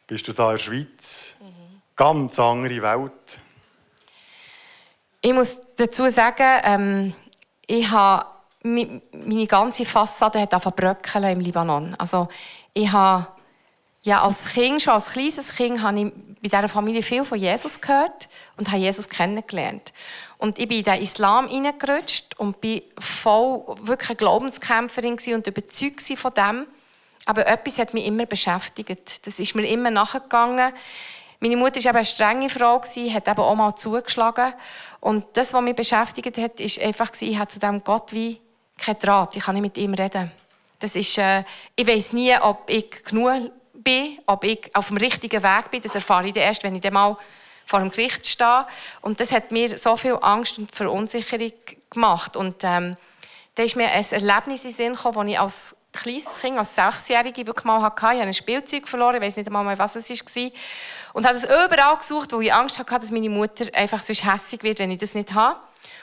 bist 0.07 0.25
du 0.29 0.31
da 0.31 0.51
in 0.51 0.51
der 0.51 0.57
Schweiz? 0.57 1.35
Mhm. 1.41 1.81
Ganz 1.97 2.39
andere 2.39 2.81
Welt. 2.81 3.41
Ich 5.19 5.33
muss 5.33 5.59
dazu 5.75 6.09
sagen, 6.09 6.61
ähm, 6.63 7.13
ich 7.65 7.91
habe 7.91 8.36
meine 8.63 9.47
ganze 9.47 9.85
Fassade 9.85 10.41
hat 10.41 10.75
bröckeln 10.75 11.23
im 11.25 11.39
Libanon. 11.39 11.95
Also 11.97 12.27
ich 12.73 12.91
habe 12.91 13.27
ja, 14.07 14.23
als 14.23 14.47
Kind, 14.47 14.81
schon 14.81 14.93
als 14.93 15.11
kleines 15.11 15.53
Kind, 15.53 15.81
habe 15.81 15.99
ich 15.99 16.11
bei 16.41 16.47
dieser 16.47 16.69
Familie 16.69 17.03
viel 17.03 17.25
von 17.25 17.37
Jesus 17.37 17.81
gehört 17.81 18.29
und 18.57 18.69
habe 18.69 18.79
Jesus 18.79 19.09
kennengelernt. 19.09 19.91
Und 20.37 20.59
ich 20.59 20.67
bin 20.67 20.77
in 20.77 20.83
den 20.85 21.01
Islam 21.01 21.49
hineingerutscht 21.49 22.39
und 22.39 22.61
bin 22.61 22.83
voll 22.97 23.63
wirklich 23.81 24.11
eine 24.11 24.15
Glaubenskämpferin 24.15 25.17
und 25.33 25.47
überzeugt 25.47 26.01
von 26.01 26.33
dem. 26.33 26.67
Aber 27.25 27.45
etwas 27.47 27.79
hat 27.79 27.93
mich 27.93 28.05
immer 28.05 28.25
beschäftigt. 28.25 29.27
Das 29.27 29.39
ist 29.39 29.55
mir 29.55 29.67
immer 29.67 29.91
nachgegangen. 29.91 30.71
Meine 31.41 31.57
Mutter 31.57 31.83
war 31.83 31.95
eine 31.95 32.05
strenge 32.05 32.49
Frau, 32.49 32.81
hat 32.81 33.27
eben 33.27 33.39
auch 33.39 33.55
mal 33.55 33.75
zugeschlagen. 33.75 34.53
Und 35.01 35.25
das, 35.33 35.53
was 35.53 35.61
mich 35.61 35.75
beschäftigt 35.75 36.37
hat, 36.37 36.61
ist 36.61 36.79
einfach, 36.79 37.11
ich 37.19 37.37
habe 37.37 37.49
zu 37.49 37.59
dem 37.59 37.83
Gott 37.83 38.13
wie 38.13 38.39
kein 38.77 38.97
Draht, 38.99 39.35
ich 39.35 39.43
kann 39.43 39.55
nicht 39.55 39.63
mit 39.63 39.77
ihm 39.77 39.93
reden. 39.93 40.31
Das 40.79 40.95
ist, 40.95 41.17
äh, 41.17 41.43
ich 41.75 41.87
weiß 41.87 42.13
nie, 42.13 42.37
ob 42.39 42.69
ich 42.69 43.03
genug 43.03 43.51
bin, 43.73 44.19
ob 44.25 44.43
ich 44.43 44.69
auf 44.75 44.89
dem 44.89 44.97
richtigen 44.97 45.41
Weg 45.41 45.71
bin. 45.71 45.81
Das 45.81 45.95
erfahre 45.95 46.27
ich 46.27 46.35
erst, 46.35 46.63
wenn 46.63 46.75
ich 46.75 46.81
dann 46.81 46.93
mal 46.93 47.17
vor 47.65 47.79
dem 47.79 47.91
Gericht 47.91 48.25
stehe. 48.27 48.65
Und 49.01 49.19
das 49.19 49.31
hat 49.31 49.51
mir 49.51 49.77
so 49.77 49.97
viel 49.97 50.17
Angst 50.21 50.57
und 50.57 50.73
Verunsicherung 50.73 51.51
gemacht. 51.89 52.37
Und 52.37 52.63
ähm, 52.63 52.95
da 53.55 53.63
ist 53.63 53.75
mir 53.75 53.91
ein 53.91 54.05
Erlebnis 54.11 54.65
in 54.65 54.71
Sinn 54.71 54.93
gekommen, 54.93 55.27
das 55.27 55.33
ich 55.33 55.39
als 55.39 55.75
kleines 55.91 56.39
Kind, 56.39 56.57
als 56.57 56.75
Sechsjährige 56.75 57.47
wirklich 57.47 57.65
mal 57.65 57.81
hatte. 57.81 57.95
Ich 57.97 58.19
habe 58.19 58.21
ein 58.21 58.33
Spielzeug 58.33 58.87
verloren, 58.87 59.15
ich 59.15 59.21
weiß 59.21 59.37
nicht 59.37 59.47
einmal 59.47 59.77
was 59.77 59.95
es 59.95 60.09
war. 60.09 60.51
Und 61.13 61.25
habe 61.25 61.37
es 61.37 61.43
überall 61.43 61.97
gesucht, 61.97 62.31
wo 62.33 62.39
ich 62.39 62.53
Angst 62.53 62.77
hatte, 62.79 62.99
dass 62.99 63.11
meine 63.11 63.29
Mutter 63.29 63.65
einfach 63.73 64.01
sonst 64.01 64.23
hässlich 64.23 64.63
wird, 64.63 64.79
wenn 64.79 64.91
ich 64.91 64.99
das 64.99 65.15
nicht 65.15 65.33
habe. 65.33 65.59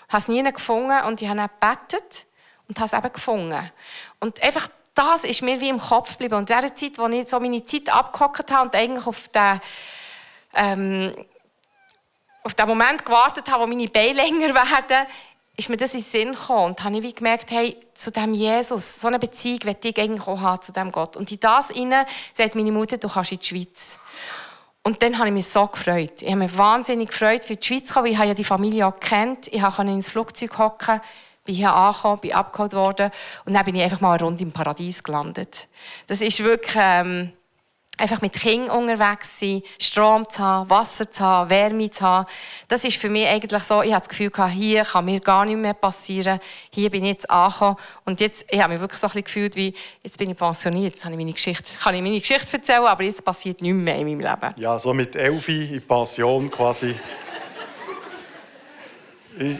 Ich 0.08 0.12
habe 0.12 0.22
es 0.22 0.28
nie 0.28 0.42
gefunden 0.42 1.00
und 1.06 1.22
ich 1.22 1.28
habe 1.28 1.38
dann 1.38 1.50
gebetet 1.60 2.26
und 2.68 2.78
habe 2.78 2.86
es 2.86 2.92
eben 2.92 3.12
gefunden. 3.12 3.70
Und 4.20 4.42
einfach 4.42 4.68
das 4.94 5.24
ist 5.24 5.42
mir 5.42 5.60
wie 5.60 5.68
im 5.68 5.80
Kopf 5.80 6.12
geblieben. 6.12 6.36
Und 6.36 6.50
in 6.50 6.60
der 6.60 6.74
Zeit, 6.74 6.98
wo 6.98 7.06
ich 7.08 7.28
so 7.28 7.40
meine 7.40 7.64
Zeit 7.64 7.92
abgehockt 7.92 8.50
habe 8.50 8.66
und 8.66 8.76
eigentlich 8.76 9.06
auf 9.06 9.28
den, 9.28 9.60
ähm, 10.54 11.14
auf 12.44 12.54
den 12.54 12.68
Moment 12.68 13.04
gewartet 13.04 13.50
habe, 13.50 13.62
wo 13.62 13.66
meine 13.66 13.88
Beine 13.88 14.12
länger 14.22 14.54
werden, 14.54 15.06
ist 15.56 15.68
mir 15.68 15.76
das 15.76 15.94
in 15.94 16.00
den 16.00 16.06
Sinn 16.06 16.32
gekommen. 16.32 16.66
Und 16.66 16.84
habe 16.84 16.96
ich 16.96 17.02
wie 17.02 17.12
gemerkt, 17.12 17.50
hey, 17.50 17.76
zu 17.94 18.10
dem 18.10 18.34
Jesus, 18.34 19.00
so 19.00 19.08
eine 19.08 19.18
Beziehung 19.18 19.60
möchte 19.64 19.88
ich 19.88 19.98
eigentlich 19.98 20.26
auch 20.26 20.40
haben, 20.40 20.62
zu 20.62 20.72
dem 20.72 20.90
Gott. 20.92 21.16
Und 21.16 21.30
in 21.30 21.40
das 21.40 21.70
inne 21.70 22.06
sagt 22.32 22.54
meine 22.54 22.72
Mutter, 22.72 22.96
du 22.96 23.08
kannst 23.08 23.32
in 23.32 23.38
die 23.38 23.46
Schweiz. 23.46 23.98
Und 24.82 25.02
dann 25.02 25.16
habe 25.18 25.28
ich 25.28 25.34
mich 25.34 25.46
so 25.48 25.66
gefreut. 25.66 26.20
Ich 26.20 26.28
habe 26.28 26.36
mich 26.36 26.56
wahnsinnig 26.58 27.08
gefreut, 27.08 27.44
für 27.44 27.56
die 27.56 27.66
Schweiz 27.66 27.86
zu 27.86 27.94
kommen, 27.94 28.06
ich 28.06 28.18
ja 28.18 28.34
die 28.34 28.44
Familie 28.44 28.86
auch 28.86 29.00
kennt. 29.00 29.48
Ich 29.48 29.62
konnte 29.62 29.92
ins 29.92 30.10
Flugzeug 30.10 30.58
hocken 30.58 31.00
bin 31.44 31.54
hier 31.54 31.74
angekommen, 31.74 32.20
bin 32.20 32.32
abgeholt 32.32 32.72
worden 32.72 33.10
und 33.44 33.54
dann 33.54 33.64
bin 33.64 33.74
ich 33.74 33.82
einfach 33.82 34.00
mal 34.00 34.16
rund 34.18 34.40
im 34.40 34.52
Paradies 34.52 35.02
gelandet. 35.02 35.68
Das 36.06 36.20
ist 36.20 36.42
wirklich, 36.42 36.74
ähm, 36.78 37.32
einfach 37.96 38.20
mit 38.20 38.32
Kindern 38.32 38.76
unterwegs 38.76 39.38
sein, 39.38 39.62
Strom 39.78 40.28
zu 40.28 40.42
haben, 40.42 40.68
Wasser 40.68 41.10
zu 41.10 41.22
haben, 41.22 41.50
Wärme 41.50 41.90
zu 41.90 42.04
haben. 42.04 42.26
Das 42.68 42.84
ist 42.84 42.96
für 42.96 43.08
mich 43.08 43.26
eigentlich 43.26 43.62
so, 43.62 43.82
ich 43.82 43.92
habe 43.92 44.00
das 44.00 44.08
Gefühl 44.08 44.30
hier 44.48 44.84
kann 44.84 45.04
mir 45.04 45.20
gar 45.20 45.44
nichts 45.44 45.60
mehr 45.60 45.74
passieren. 45.74 46.40
Hier 46.70 46.90
bin 46.90 47.04
ich 47.04 47.10
jetzt 47.10 47.30
angekommen. 47.30 47.76
Und 48.04 48.20
jetzt, 48.20 48.46
ich 48.50 48.60
habe 48.60 48.72
mich 48.72 48.80
wirklich 48.80 49.00
so 49.00 49.06
ein 49.06 49.10
bisschen 49.10 49.24
gefühlt 49.24 49.56
wie, 49.56 49.74
jetzt 50.02 50.18
bin 50.18 50.30
ich 50.30 50.36
pensioniert, 50.36 50.94
jetzt 50.94 51.02
kann 51.02 51.12
ich 51.12 51.18
meine 51.18 51.32
Geschichte, 51.32 51.76
kann 51.78 51.94
ich 51.94 52.02
meine 52.02 52.18
Geschichte 52.18 52.56
erzählen, 52.56 52.84
aber 52.84 53.04
jetzt 53.04 53.24
passiert 53.24 53.62
nichts 53.62 53.76
mehr 53.76 53.96
in 53.96 54.06
meinem 54.06 54.20
Leben. 54.20 54.54
Ja, 54.56 54.78
so 54.78 54.92
mit 54.92 55.14
Elfi 55.14 55.76
in 55.76 55.86
Pension 55.86 56.50
quasi. 56.50 56.96
ich, 59.38 59.56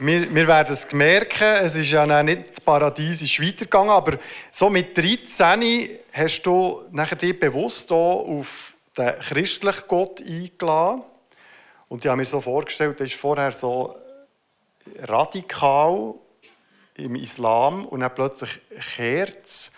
wir, 0.00 0.34
wir 0.34 0.48
werden 0.48 0.72
es 0.72 0.90
merken, 0.92 1.56
es 1.62 1.74
ist 1.74 1.90
ja 1.90 2.22
nicht 2.22 2.64
paradiesisch 2.64 3.40
weitergegangen, 3.40 3.90
aber 3.90 4.18
so 4.50 4.70
mit 4.70 4.96
13 4.96 5.90
hast 6.12 6.42
du 6.42 6.82
nachher 6.90 7.16
dich 7.16 7.38
bewusst 7.38 7.92
auf 7.92 8.76
den 8.96 9.14
christlichen 9.20 9.82
Gott 9.86 10.22
eingeladen. 10.22 11.02
Und 11.88 12.02
ich 12.02 12.08
habe 12.08 12.16
mir 12.16 12.24
so 12.24 12.40
vorgestellt, 12.40 12.98
er 13.00 13.06
ist 13.06 13.14
vorher 13.14 13.52
so 13.52 13.94
radikal 15.00 16.14
im 16.96 17.14
Islam 17.16 17.84
und 17.84 18.00
dann 18.00 18.14
plötzlich 18.14 18.58
kehrt 18.96 19.44
es. 19.44 19.72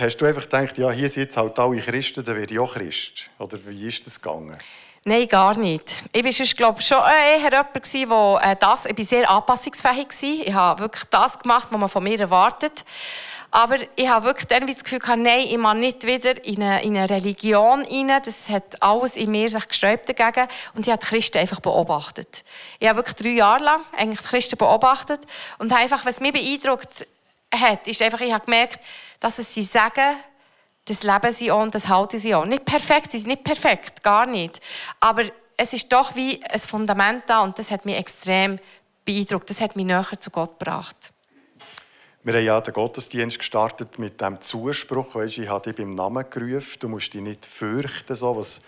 Hast 0.00 0.16
du 0.16 0.24
einfach 0.24 0.44
gedacht, 0.44 0.78
ja, 0.78 0.90
hier 0.90 1.08
sind 1.08 1.24
jetzt 1.24 1.36
halt 1.36 1.58
alle 1.58 1.76
Christen, 1.76 2.24
dann 2.24 2.36
werde 2.36 2.54
ich 2.54 2.58
auch 2.58 2.72
Christ? 2.72 3.30
Oder 3.38 3.58
wie 3.66 3.86
ist 3.86 4.06
das 4.06 4.20
gegangen? 4.20 4.56
Nein, 5.04 5.28
gar 5.28 5.56
nicht. 5.56 5.94
Ich 6.12 6.24
war 6.24 6.32
sonst, 6.32 6.56
glaube 6.56 6.82
schon 6.82 6.98
eher 6.98 7.38
jemand, 7.38 7.74
der 7.74 8.50
äh, 8.50 8.56
das, 8.58 8.86
ich 8.86 8.98
war 8.98 9.04
sehr 9.04 9.30
anpassungsfähig. 9.30 10.08
Ich 10.46 10.52
habe 10.52 10.82
wirklich 10.82 11.04
das 11.10 11.38
gemacht, 11.38 11.68
was 11.70 11.78
man 11.78 11.88
von 11.88 12.02
mir 12.02 12.20
erwartet. 12.20 12.84
Aber 13.50 13.76
ich 13.96 14.08
habe 14.08 14.26
wirklich 14.26 14.46
dann 14.46 14.66
das 14.66 14.84
Gefühl 14.84 14.98
gehabt, 14.98 15.20
nein, 15.20 15.46
ich 15.48 15.56
mache 15.56 15.76
nicht 15.76 16.06
wieder 16.06 16.44
in 16.44 16.62
eine, 16.62 16.82
in 16.82 16.96
eine 16.96 17.08
Religion 17.08 17.82
rein. 17.82 18.20
Das 18.22 18.50
hat 18.50 18.82
alles 18.82 19.16
in 19.16 19.30
mir 19.30 19.48
sich 19.48 19.66
gesträubt 19.66 20.08
dagegen. 20.08 20.48
Und 20.74 20.86
ich 20.86 20.92
habe 20.92 21.02
die 21.02 21.06
Christen 21.06 21.38
einfach 21.38 21.60
beobachtet. 21.60 22.44
Ich 22.78 22.88
habe 22.88 22.98
wirklich 22.98 23.16
drei 23.16 23.30
Jahre 23.30 23.64
lang 23.64 23.80
eigentlich 23.96 24.20
die 24.20 24.26
Christen 24.26 24.58
beobachtet. 24.58 25.20
Und 25.58 25.72
einfach, 25.72 26.04
was 26.04 26.20
mich 26.20 26.32
beeindruckt 26.32 27.06
hat, 27.54 27.86
ist 27.88 28.02
einfach, 28.02 28.20
ich 28.20 28.32
habe 28.32 28.44
gemerkt, 28.44 28.80
dass 29.20 29.38
es 29.38 29.54
sie 29.54 29.62
sagen, 29.62 30.16
das 30.88 31.02
leben 31.02 31.32
sie 31.32 31.50
und 31.50 31.74
das 31.74 31.88
halten 31.88 32.18
sie 32.18 32.34
auch. 32.34 32.44
Nicht 32.44 32.64
perfekt, 32.64 33.12
sie 33.12 33.18
sind 33.18 33.28
nicht 33.28 33.44
perfekt, 33.44 34.02
gar 34.02 34.26
nicht. 34.26 34.60
Aber 35.00 35.24
es 35.56 35.72
ist 35.72 35.92
doch 35.92 36.14
wie 36.16 36.42
ein 36.44 36.60
Fundament 36.60 37.24
da 37.26 37.42
und 37.42 37.58
das 37.58 37.70
hat 37.70 37.84
mich 37.84 37.96
extrem 37.96 38.58
beeindruckt. 39.04 39.50
Das 39.50 39.60
hat 39.60 39.76
mich 39.76 39.84
näher 39.84 40.06
zu 40.18 40.30
Gott 40.30 40.58
gebracht. 40.58 41.12
Wir 42.22 42.34
haben 42.34 42.44
ja 42.44 42.60
den 42.60 42.74
Gottesdienst 42.74 43.38
gestartet 43.38 43.98
mit 43.98 44.20
dem 44.20 44.40
Zuspruch. 44.40 45.14
Weißt, 45.14 45.38
ich 45.38 45.48
habe 45.48 45.64
dich 45.64 45.76
beim 45.76 45.94
Namen 45.94 46.24
gerufen, 46.28 46.78
du 46.80 46.88
musst 46.88 47.14
dich 47.14 47.22
nicht 47.22 47.46
fürchten. 47.46 48.14
So. 48.14 48.36
Was, 48.36 48.60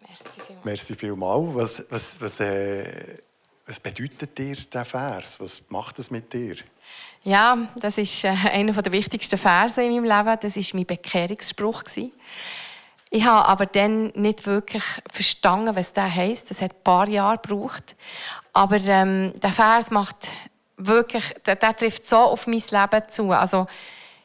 Merci 0.00 0.40
vielmals. 0.40 0.64
Merci 0.64 0.96
vielmals. 0.96 1.54
Was, 1.54 1.86
was, 1.90 2.20
was, 2.20 2.40
äh, 2.40 3.18
was 3.66 3.78
bedeutet 3.78 4.36
dir 4.36 4.56
dieser 4.56 4.84
Vers? 4.84 5.38
Was 5.40 5.62
macht 5.68 5.98
es 5.98 6.10
mit 6.10 6.32
dir? 6.32 6.56
Ja, 7.22 7.58
das 7.76 7.98
ist 7.98 8.24
äh, 8.24 8.28
einer 8.52 8.72
der 8.72 8.92
wichtigsten 8.92 9.38
Verse 9.38 9.82
in 9.82 9.92
meinem 9.92 10.04
Leben. 10.04 10.38
Das 10.40 10.56
war 10.56 10.64
mein 10.74 10.86
Bekehrungsspruch. 10.86 11.82
Ich 13.12 13.24
habe 13.24 13.48
aber 13.48 13.66
dann 13.66 14.06
nicht 14.14 14.46
wirklich 14.46 14.84
verstanden, 15.10 15.76
was 15.76 15.92
das 15.92 16.14
heisst. 16.14 16.50
Das 16.50 16.62
hat 16.62 16.72
ein 16.72 16.84
paar 16.84 17.08
Jahre 17.08 17.38
gebraucht. 17.38 17.96
Aber 18.52 18.76
ähm, 18.76 19.34
der 19.42 19.50
Vers 19.50 19.90
macht 19.90 20.30
wirklich, 20.76 21.24
der, 21.44 21.56
der, 21.56 21.76
trifft 21.76 22.08
so 22.08 22.18
auf 22.18 22.46
mein 22.46 22.62
Leben 22.70 23.02
zu. 23.10 23.30
Also, 23.32 23.66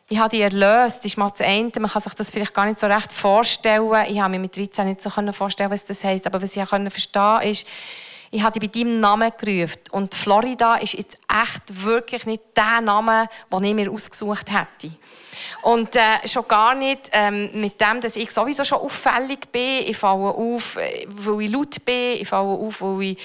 ich 0.08 0.19
habe 0.19 0.29
die 0.29 0.41
erlöst, 0.41 0.99
das 0.99 1.05
ist 1.05 1.17
mal 1.17 1.31
das 1.31 1.41
eine. 1.41 1.71
Man 1.79 1.89
kann 1.89 2.01
sich 2.01 2.13
das 2.13 2.29
vielleicht 2.29 2.53
gar 2.53 2.67
nicht 2.67 2.79
so 2.79 2.86
recht 2.86 3.12
vorstellen. 3.12 4.05
Ich 4.08 4.21
habe 4.21 4.29
mir 4.29 4.39
mit 4.39 4.55
13 4.55 4.88
nicht 4.88 5.01
so 5.01 5.10
vorstellen 5.10 5.71
was 5.71 5.86
das 5.86 6.03
heisst. 6.03 6.27
Aber 6.27 6.41
was 6.41 6.55
ich 6.55 6.63
verstehen 6.63 6.91
konnte, 7.41 7.49
ist, 7.49 7.67
ich 8.31 8.43
habe 8.43 8.60
dich 8.60 8.69
bei 8.69 8.79
deinem 8.79 8.99
Namen 8.99 9.31
gerufen. 9.38 9.81
Und 9.91 10.13
Florida 10.13 10.75
ist 10.75 10.93
jetzt 10.93 11.17
echt 11.43 11.84
wirklich 11.84 12.26
nicht 12.26 12.43
der 12.56 12.82
Name, 12.82 13.30
den 13.52 13.63
ich 13.63 13.74
mir 13.74 13.91
ausgesucht 13.91 14.52
hätte. 14.52 14.95
Und 15.62 15.95
äh, 15.95 16.28
schon 16.28 16.48
gar 16.48 16.76
nicht 16.76 17.10
ähm, 17.12 17.50
mit 17.54 17.80
dem, 17.82 18.02
dass 18.02 18.15
ich 18.15 18.32
sowieso 18.32 18.63
schon 18.63 18.80
auffällig 18.80 19.52
bin. 19.52 19.84
Ich 19.86 19.98
falle 19.98 20.30
auf, 20.30 20.78
äh, 20.78 21.06
weil 21.08 21.41
ich 21.41 21.52
laut 21.52 21.84
bin. 21.86 22.21
Ich 22.21 22.28
falle 22.28 22.48
auf, 22.48 22.82
weil 22.82 23.02
ich 23.02 23.17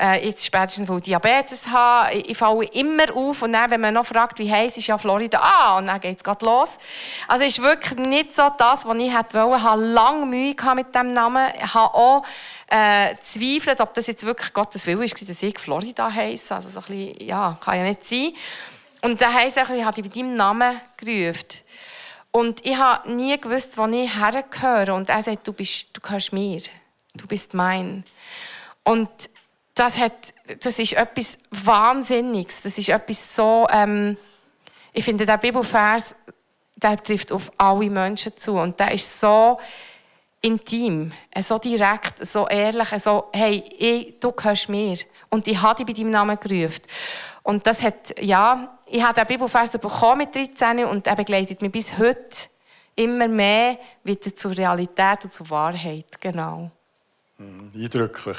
äh, 0.00 0.26
jetzt 0.26 0.46
spätestens 0.46 0.88
weil 0.88 0.98
ich 0.98 1.04
Diabetes 1.04 1.68
habe. 1.68 2.14
Ich, 2.14 2.30
ich 2.30 2.38
falle 2.38 2.64
immer 2.66 3.14
auf. 3.14 3.42
Und 3.42 3.52
dann, 3.52 3.70
wenn 3.70 3.80
man 3.80 3.94
noch 3.94 4.06
fragt, 4.06 4.38
wie 4.38 4.50
heiß 4.50 4.76
ist 4.76 4.86
ja 4.86 4.98
Florida, 4.98 5.40
ah, 5.42 5.78
und 5.78 5.86
dann 5.86 6.00
geht 6.00 6.18
es 6.24 6.42
los. 6.42 6.78
Also 7.26 7.44
ist 7.44 7.62
wirklich 7.62 7.98
nicht 7.98 8.34
so 8.34 8.50
das, 8.56 8.86
was 8.86 8.96
ich 8.98 9.14
hätte 9.14 9.38
wollen. 9.42 9.58
Ich 9.58 9.64
hatte 9.64 9.82
lange 9.82 10.26
Mühe 10.26 10.54
mit 10.74 10.94
diesem 10.94 11.12
Namen. 11.12 11.48
Ich 11.62 11.74
habe 11.74 11.94
auch 11.94 12.22
äh, 12.70 13.14
zweifelt, 13.20 13.80
ob 13.80 13.94
das 13.94 14.06
jetzt 14.06 14.24
wirklich 14.26 14.52
Gottes 14.52 14.86
Wille 14.86 15.04
ist, 15.04 15.28
dass 15.28 15.42
ich 15.42 15.58
Florida 15.58 16.12
heisse. 16.12 16.54
Also 16.54 16.68
so 16.68 16.80
ein 16.80 16.84
bisschen, 16.86 17.26
ja, 17.26 17.57
kann 17.60 17.78
ja 17.78 17.82
nicht 17.84 18.04
sein. 18.04 18.32
Und 19.02 19.20
dann 19.20 19.32
heisst 19.32 19.56
es, 19.56 19.70
ich 19.70 19.84
habe 19.84 20.00
dich 20.00 20.10
bei 20.10 20.20
deinem 20.20 20.34
Namen 20.34 20.80
gerufen. 20.96 21.62
Und 22.30 22.64
ich 22.66 22.76
habe 22.76 23.10
nie 23.10 23.38
gewusst, 23.38 23.78
wo 23.78 23.86
ich 23.86 24.18
hergehöre. 24.18 24.94
Und 24.94 25.08
er 25.08 25.22
sagt, 25.22 25.46
du, 25.46 25.52
bist, 25.52 25.86
du 25.92 26.00
gehörst 26.00 26.32
mir. 26.32 26.60
Du 27.14 27.26
bist 27.26 27.54
mein. 27.54 28.04
Und 28.84 29.08
das, 29.74 29.98
hat, 29.98 30.34
das 30.60 30.78
ist 30.78 30.92
etwas 30.94 31.38
Wahnsinniges. 31.50 32.62
Das 32.62 32.78
ist 32.78 32.88
etwas 32.88 33.34
so, 33.34 33.66
ähm, 33.70 34.16
ich 34.92 35.04
finde, 35.04 35.24
der 35.26 35.36
Bibelvers, 35.36 36.16
der 36.76 36.96
trifft 36.96 37.32
auf 37.32 37.50
alle 37.56 37.90
Menschen 37.90 38.36
zu. 38.36 38.58
Und 38.58 38.78
der 38.78 38.92
ist 38.92 39.20
so 39.20 39.58
intim, 40.40 41.12
so 41.40 41.58
direkt, 41.58 42.26
so 42.26 42.46
ehrlich, 42.46 42.88
so, 43.02 43.28
hey, 43.32 43.64
ich, 43.78 44.20
du 44.20 44.32
gehörst 44.32 44.68
mir. 44.68 44.96
Und 45.28 45.46
ich 45.48 45.60
habe 45.60 45.76
dich 45.76 45.86
bei 45.86 45.92
deinem 45.92 46.10
Namen 46.10 46.38
gerufen. 46.38 46.82
Und 47.42 47.66
das 47.66 47.82
hat, 47.82 48.14
ja, 48.20 48.78
ich 48.86 49.02
habe 49.02 49.14
den 49.14 49.26
Bibelvers 49.26 49.70
bekommen 49.72 50.18
mit 50.18 50.34
13 50.34 50.84
und 50.84 51.06
er 51.06 51.16
begleitet 51.16 51.60
mich 51.62 51.72
bis 51.72 51.98
heute 51.98 52.48
immer 52.94 53.28
mehr 53.28 53.78
wieder 54.04 54.34
zur 54.34 54.56
Realität 54.56 55.24
und 55.24 55.32
zur 55.32 55.48
Wahrheit. 55.50 56.20
Genau. 56.20 56.70
Mhm, 57.38 57.68
eindrücklich. 57.74 58.38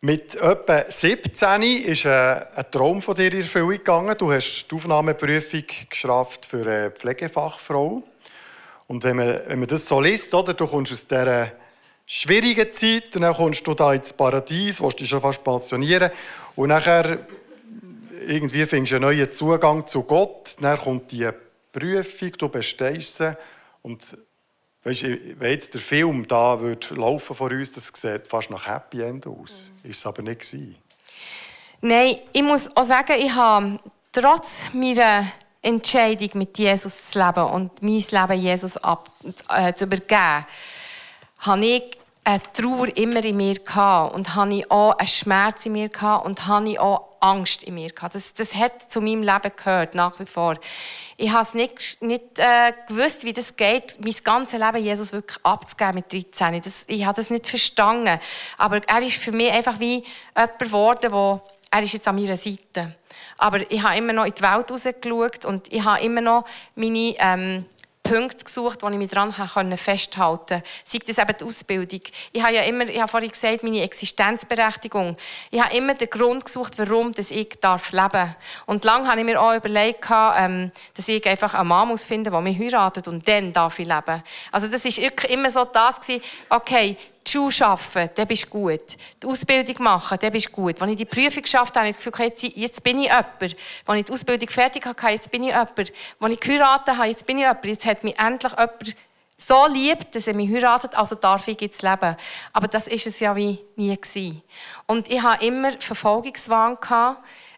Mit 0.00 0.36
etwa 0.36 0.84
17 0.88 1.62
ist 1.62 2.06
ein 2.06 2.64
Traum 2.70 3.02
von 3.02 3.16
dir 3.16 3.32
in 3.32 3.40
Erfüllung 3.40 3.70
gegangen. 3.70 4.14
Du 4.16 4.30
hast 4.30 4.66
die 4.70 4.74
Aufnahmeprüfung 4.74 5.64
geschafft 5.88 6.46
für 6.46 6.62
eine 6.62 6.90
Pflegefachfrau. 6.90 8.02
Und 8.86 9.04
wenn 9.04 9.16
man, 9.16 9.40
wenn 9.46 9.58
man 9.58 9.68
das 9.68 9.86
so 9.86 10.00
liest, 10.00 10.32
oder, 10.34 10.54
du 10.54 10.66
kommst 10.66 10.92
aus 10.92 11.06
dieser 11.06 11.52
schwierigen 12.06 12.72
Zeit 12.72 13.16
und 13.16 13.22
dann 13.22 13.34
kommst 13.34 13.66
du 13.66 13.74
da 13.74 13.92
ins 13.92 14.12
Paradies, 14.12 14.80
wo 14.80 14.88
du 14.90 14.96
dich 14.96 15.08
schon 15.08 15.20
fast 15.20 15.42
pensionieren 15.42 16.10
und 16.54 16.68
nachher 16.68 17.26
irgendwie 18.26 18.66
findest 18.66 18.92
du 18.92 18.96
einen 18.96 19.04
neuen 19.04 19.30
Zugang 19.32 19.86
zu 19.86 20.02
Gott, 20.02 20.56
dann 20.60 20.78
kommt 20.78 21.10
die 21.10 21.28
Prüfung, 21.72 22.32
du 22.38 22.48
bestehst 22.48 23.18
sie 23.18 23.36
und 23.82 24.16
weißt, 24.84 25.02
wenn 25.02 25.50
jetzt 25.50 25.74
der 25.74 25.80
Film 25.80 26.26
da 26.26 26.60
wird 26.60 26.90
laufen 26.90 27.34
vor 27.34 27.50
uns, 27.50 27.72
das 27.72 27.88
sieht 27.88 28.28
fast 28.28 28.50
nach 28.50 28.66
Happy 28.66 29.02
End 29.02 29.26
aus. 29.26 29.72
Mhm. 29.82 29.90
Ist 29.90 29.98
es 29.98 30.06
aber 30.06 30.22
nicht 30.22 30.40
gewesen. 30.40 30.76
Nein, 31.80 32.16
ich 32.32 32.42
muss 32.42 32.74
auch 32.76 32.84
sagen, 32.84 33.14
ich 33.18 33.34
habe 33.34 33.78
trotz 34.12 34.72
meiner 34.72 35.26
Entscheidung, 35.66 36.30
mit 36.34 36.56
Jesus 36.58 37.10
zu 37.10 37.18
leben 37.18 37.44
und 37.44 37.82
mein 37.82 38.04
Leben 38.10 38.40
Jesus 38.40 38.76
ab, 38.76 39.10
äh, 39.48 39.72
zu 39.74 39.84
übergeben, 39.84 40.46
habe 41.38 41.64
ich 41.64 41.82
eine 42.24 42.40
Trauer 42.52 42.88
immer 42.96 43.24
in 43.24 43.36
mir 43.36 43.54
gehabt 43.54 44.14
und 44.14 44.34
habe 44.34 44.54
ich 44.54 44.70
auch 44.70 44.98
einen 44.98 45.06
Schmerz 45.06 45.66
in 45.66 45.72
mir 45.72 45.88
gehabt 45.88 46.26
und 46.26 46.46
habe 46.46 46.68
ich 46.68 46.80
auch 46.80 47.16
Angst 47.20 47.62
in 47.62 47.74
mir 47.74 47.88
gehabt. 47.90 48.14
Das, 48.14 48.34
das 48.34 48.54
hat 48.54 48.90
zu 48.90 49.00
meinem 49.00 49.22
Leben 49.22 49.52
gehört, 49.56 49.94
nach 49.94 50.18
wie 50.18 50.26
vor. 50.26 50.56
Ich 51.16 51.30
habe 51.30 51.42
es 51.42 51.54
nicht, 51.54 52.02
nicht 52.02 52.38
äh, 52.38 52.72
gewusst, 52.88 53.24
wie 53.24 53.32
das 53.32 53.56
geht, 53.56 54.04
mein 54.04 54.14
ganzes 54.24 54.58
Leben 54.58 54.84
Jesus 54.84 55.12
wirklich 55.12 55.38
abzugeben 55.44 55.94
mit 55.94 56.12
13. 56.12 56.60
Das, 56.62 56.84
ich 56.88 57.04
habe 57.04 57.16
das 57.16 57.30
nicht 57.30 57.46
verstanden. 57.46 58.18
Aber 58.58 58.80
er 58.86 59.02
ist 59.02 59.16
für 59.16 59.32
mich 59.32 59.50
einfach 59.52 59.78
wie 59.78 60.04
jemand 60.36 60.58
geworden, 60.58 61.12
der 61.12 61.42
er 61.70 61.82
ist 61.82 61.92
jetzt 61.92 62.08
an 62.08 62.16
meiner 62.16 62.36
Seite. 62.36 62.96
Aber 63.38 63.70
ich 63.70 63.82
habe 63.82 63.98
immer 63.98 64.12
noch 64.12 64.24
in 64.24 64.34
die 64.34 64.42
Welt 64.42 64.70
rausgeschaut 64.70 65.44
und 65.44 65.72
ich 65.72 65.84
habe 65.84 66.00
immer 66.00 66.20
noch 66.20 66.44
meine 66.74 67.14
ähm, 67.18 67.66
Punkte 68.06 68.44
gesucht, 68.44 68.82
wo 68.82 68.88
ich 68.88 68.96
mich 68.96 69.10
daran 69.10 69.32
festhalten 69.76 70.46
konnte. 70.46 70.62
Sei 70.84 70.98
das 71.04 71.18
eben 71.18 71.36
die 71.38 71.44
Ausbildung. 71.44 72.00
Ich 72.32 72.42
habe 72.42 72.54
ja 72.54 72.62
immer, 72.62 72.86
ich 72.86 73.00
habe 73.00 73.10
vorhin 73.10 73.30
gesagt, 73.30 73.62
meine 73.64 73.82
Existenzberechtigung. 73.82 75.16
Ich 75.50 75.60
habe 75.60 75.76
immer 75.76 75.94
den 75.94 76.08
Grund 76.08 76.44
gesucht, 76.44 76.78
warum 76.78 77.12
dass 77.12 77.30
ich 77.30 77.48
darf 77.60 77.90
leben 77.90 78.10
darf. 78.12 78.36
Und 78.66 78.84
lange 78.84 79.08
habe 79.08 79.20
ich 79.20 79.26
mir 79.26 79.40
auch 79.40 79.54
überlegt, 79.54 80.06
ähm, 80.38 80.70
dass 80.94 81.08
ich 81.08 81.26
einfach 81.26 81.54
einen 81.54 81.68
Mann 81.68 81.88
muss 81.88 82.04
finden 82.04 82.32
muss, 82.32 82.44
der 82.44 82.52
mich 82.52 82.58
heiratet 82.58 83.08
und 83.08 83.26
dann 83.26 83.52
darf 83.52 83.78
ich 83.78 83.86
leben. 83.86 84.22
Also 84.52 84.68
das 84.68 84.84
war 84.84 85.30
immer 85.30 85.50
so 85.50 85.64
das 85.64 85.98
okay, 86.48 86.96
die 86.96 87.15
Schule 87.36 87.70
arbeiten, 87.70 88.10
dann 88.14 88.26
bist 88.26 88.46
du 88.46 88.50
gut. 88.50 88.96
Die 89.22 89.26
Ausbildung 89.26 89.82
machen, 89.82 90.18
dann 90.20 90.32
bist 90.32 90.48
du 90.48 90.52
gut. 90.52 90.80
Als 90.80 90.90
ich 90.90 90.96
die 90.96 91.04
Prüfung 91.04 91.42
geschafft 91.42 91.74
habe, 91.74 91.80
habe 91.80 91.90
ich 91.90 91.96
das 91.96 92.04
Gefühl, 92.04 92.26
jetzt, 92.26 92.42
jetzt 92.56 92.82
bin 92.82 92.98
ich 92.98 93.04
jemand. 93.04 93.28
Als 93.40 93.98
ich 93.98 94.04
die 94.04 94.12
Ausbildung 94.12 94.48
fertig 94.48 94.84
hatte, 94.86 95.08
jetzt 95.08 95.30
bin 95.30 95.44
ich 95.44 95.50
jemand. 95.50 95.78
Als 95.78 96.32
ich 96.32 96.40
geheiratet 96.40 96.96
habe, 96.96 97.08
jetzt 97.08 97.26
bin 97.26 97.38
ich 97.38 97.44
jemand. 97.44 97.64
Jetzt 97.64 97.86
hat 97.86 98.04
mich 98.04 98.18
endlich 98.18 98.52
jemand 98.52 98.96
so 99.38 99.66
liebt, 99.66 100.14
dass 100.14 100.26
er 100.26 100.34
mich 100.34 100.50
heiratet, 100.50 100.96
also 100.96 101.14
darf 101.14 101.46
ich 101.48 101.60
jetzt 101.60 101.82
leben. 101.82 102.16
Aber 102.52 102.68
das 102.68 102.88
ist 102.88 103.06
es 103.06 103.20
ja 103.20 103.36
wie 103.36 103.58
nie 103.76 103.94
gewesen. 103.94 104.42
Und 104.86 105.10
ich 105.10 105.22
hatte 105.22 105.44
immer 105.44 105.72
Verfolgungswahn. 105.78 106.78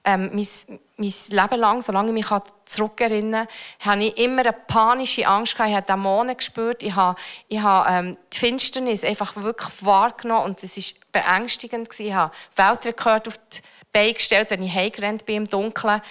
Ähm, 0.05 0.31
mein, 0.33 0.81
mein 0.99 1.13
Leben 1.29 1.61
lang, 1.61 1.81
solange 1.81 2.09
ich 2.09 2.15
mich 2.15 2.41
zurückerinnern 2.65 3.47
kann, 3.79 3.93
habe 3.93 4.05
ich 4.05 4.19
immer 4.19 4.43
eine 4.43 4.53
panische 4.53 5.27
Angst 5.27 5.57
gehabt. 5.57 5.71
Ich 5.71 5.77
habe 5.77 5.87
Dämonen 5.87 6.37
gespürt. 6.37 6.83
Ich 6.83 6.95
habe, 6.95 7.19
ich 7.49 7.61
habe 7.61 7.89
ähm, 7.91 8.17
die 8.33 8.39
Finsternis 8.39 9.05
einfach 9.05 9.37
wirklich 9.37 9.85
wahrgenommen 9.85 10.47
und 10.47 10.63
es 10.63 10.77
war 10.77 11.23
beängstigend. 11.23 11.89
Ich 11.99 12.13
habe 12.13 12.35
Weltrekord 12.57 13.29
auf 13.29 13.39
die 13.39 13.61
Beine 13.93 14.13
gestellt, 14.13 14.51
wenn 14.51 14.63
ich 14.63 14.75
heimgerannt 14.75 15.25
bin 15.25 15.37
im 15.37 15.49
Dunkeln 15.49 16.03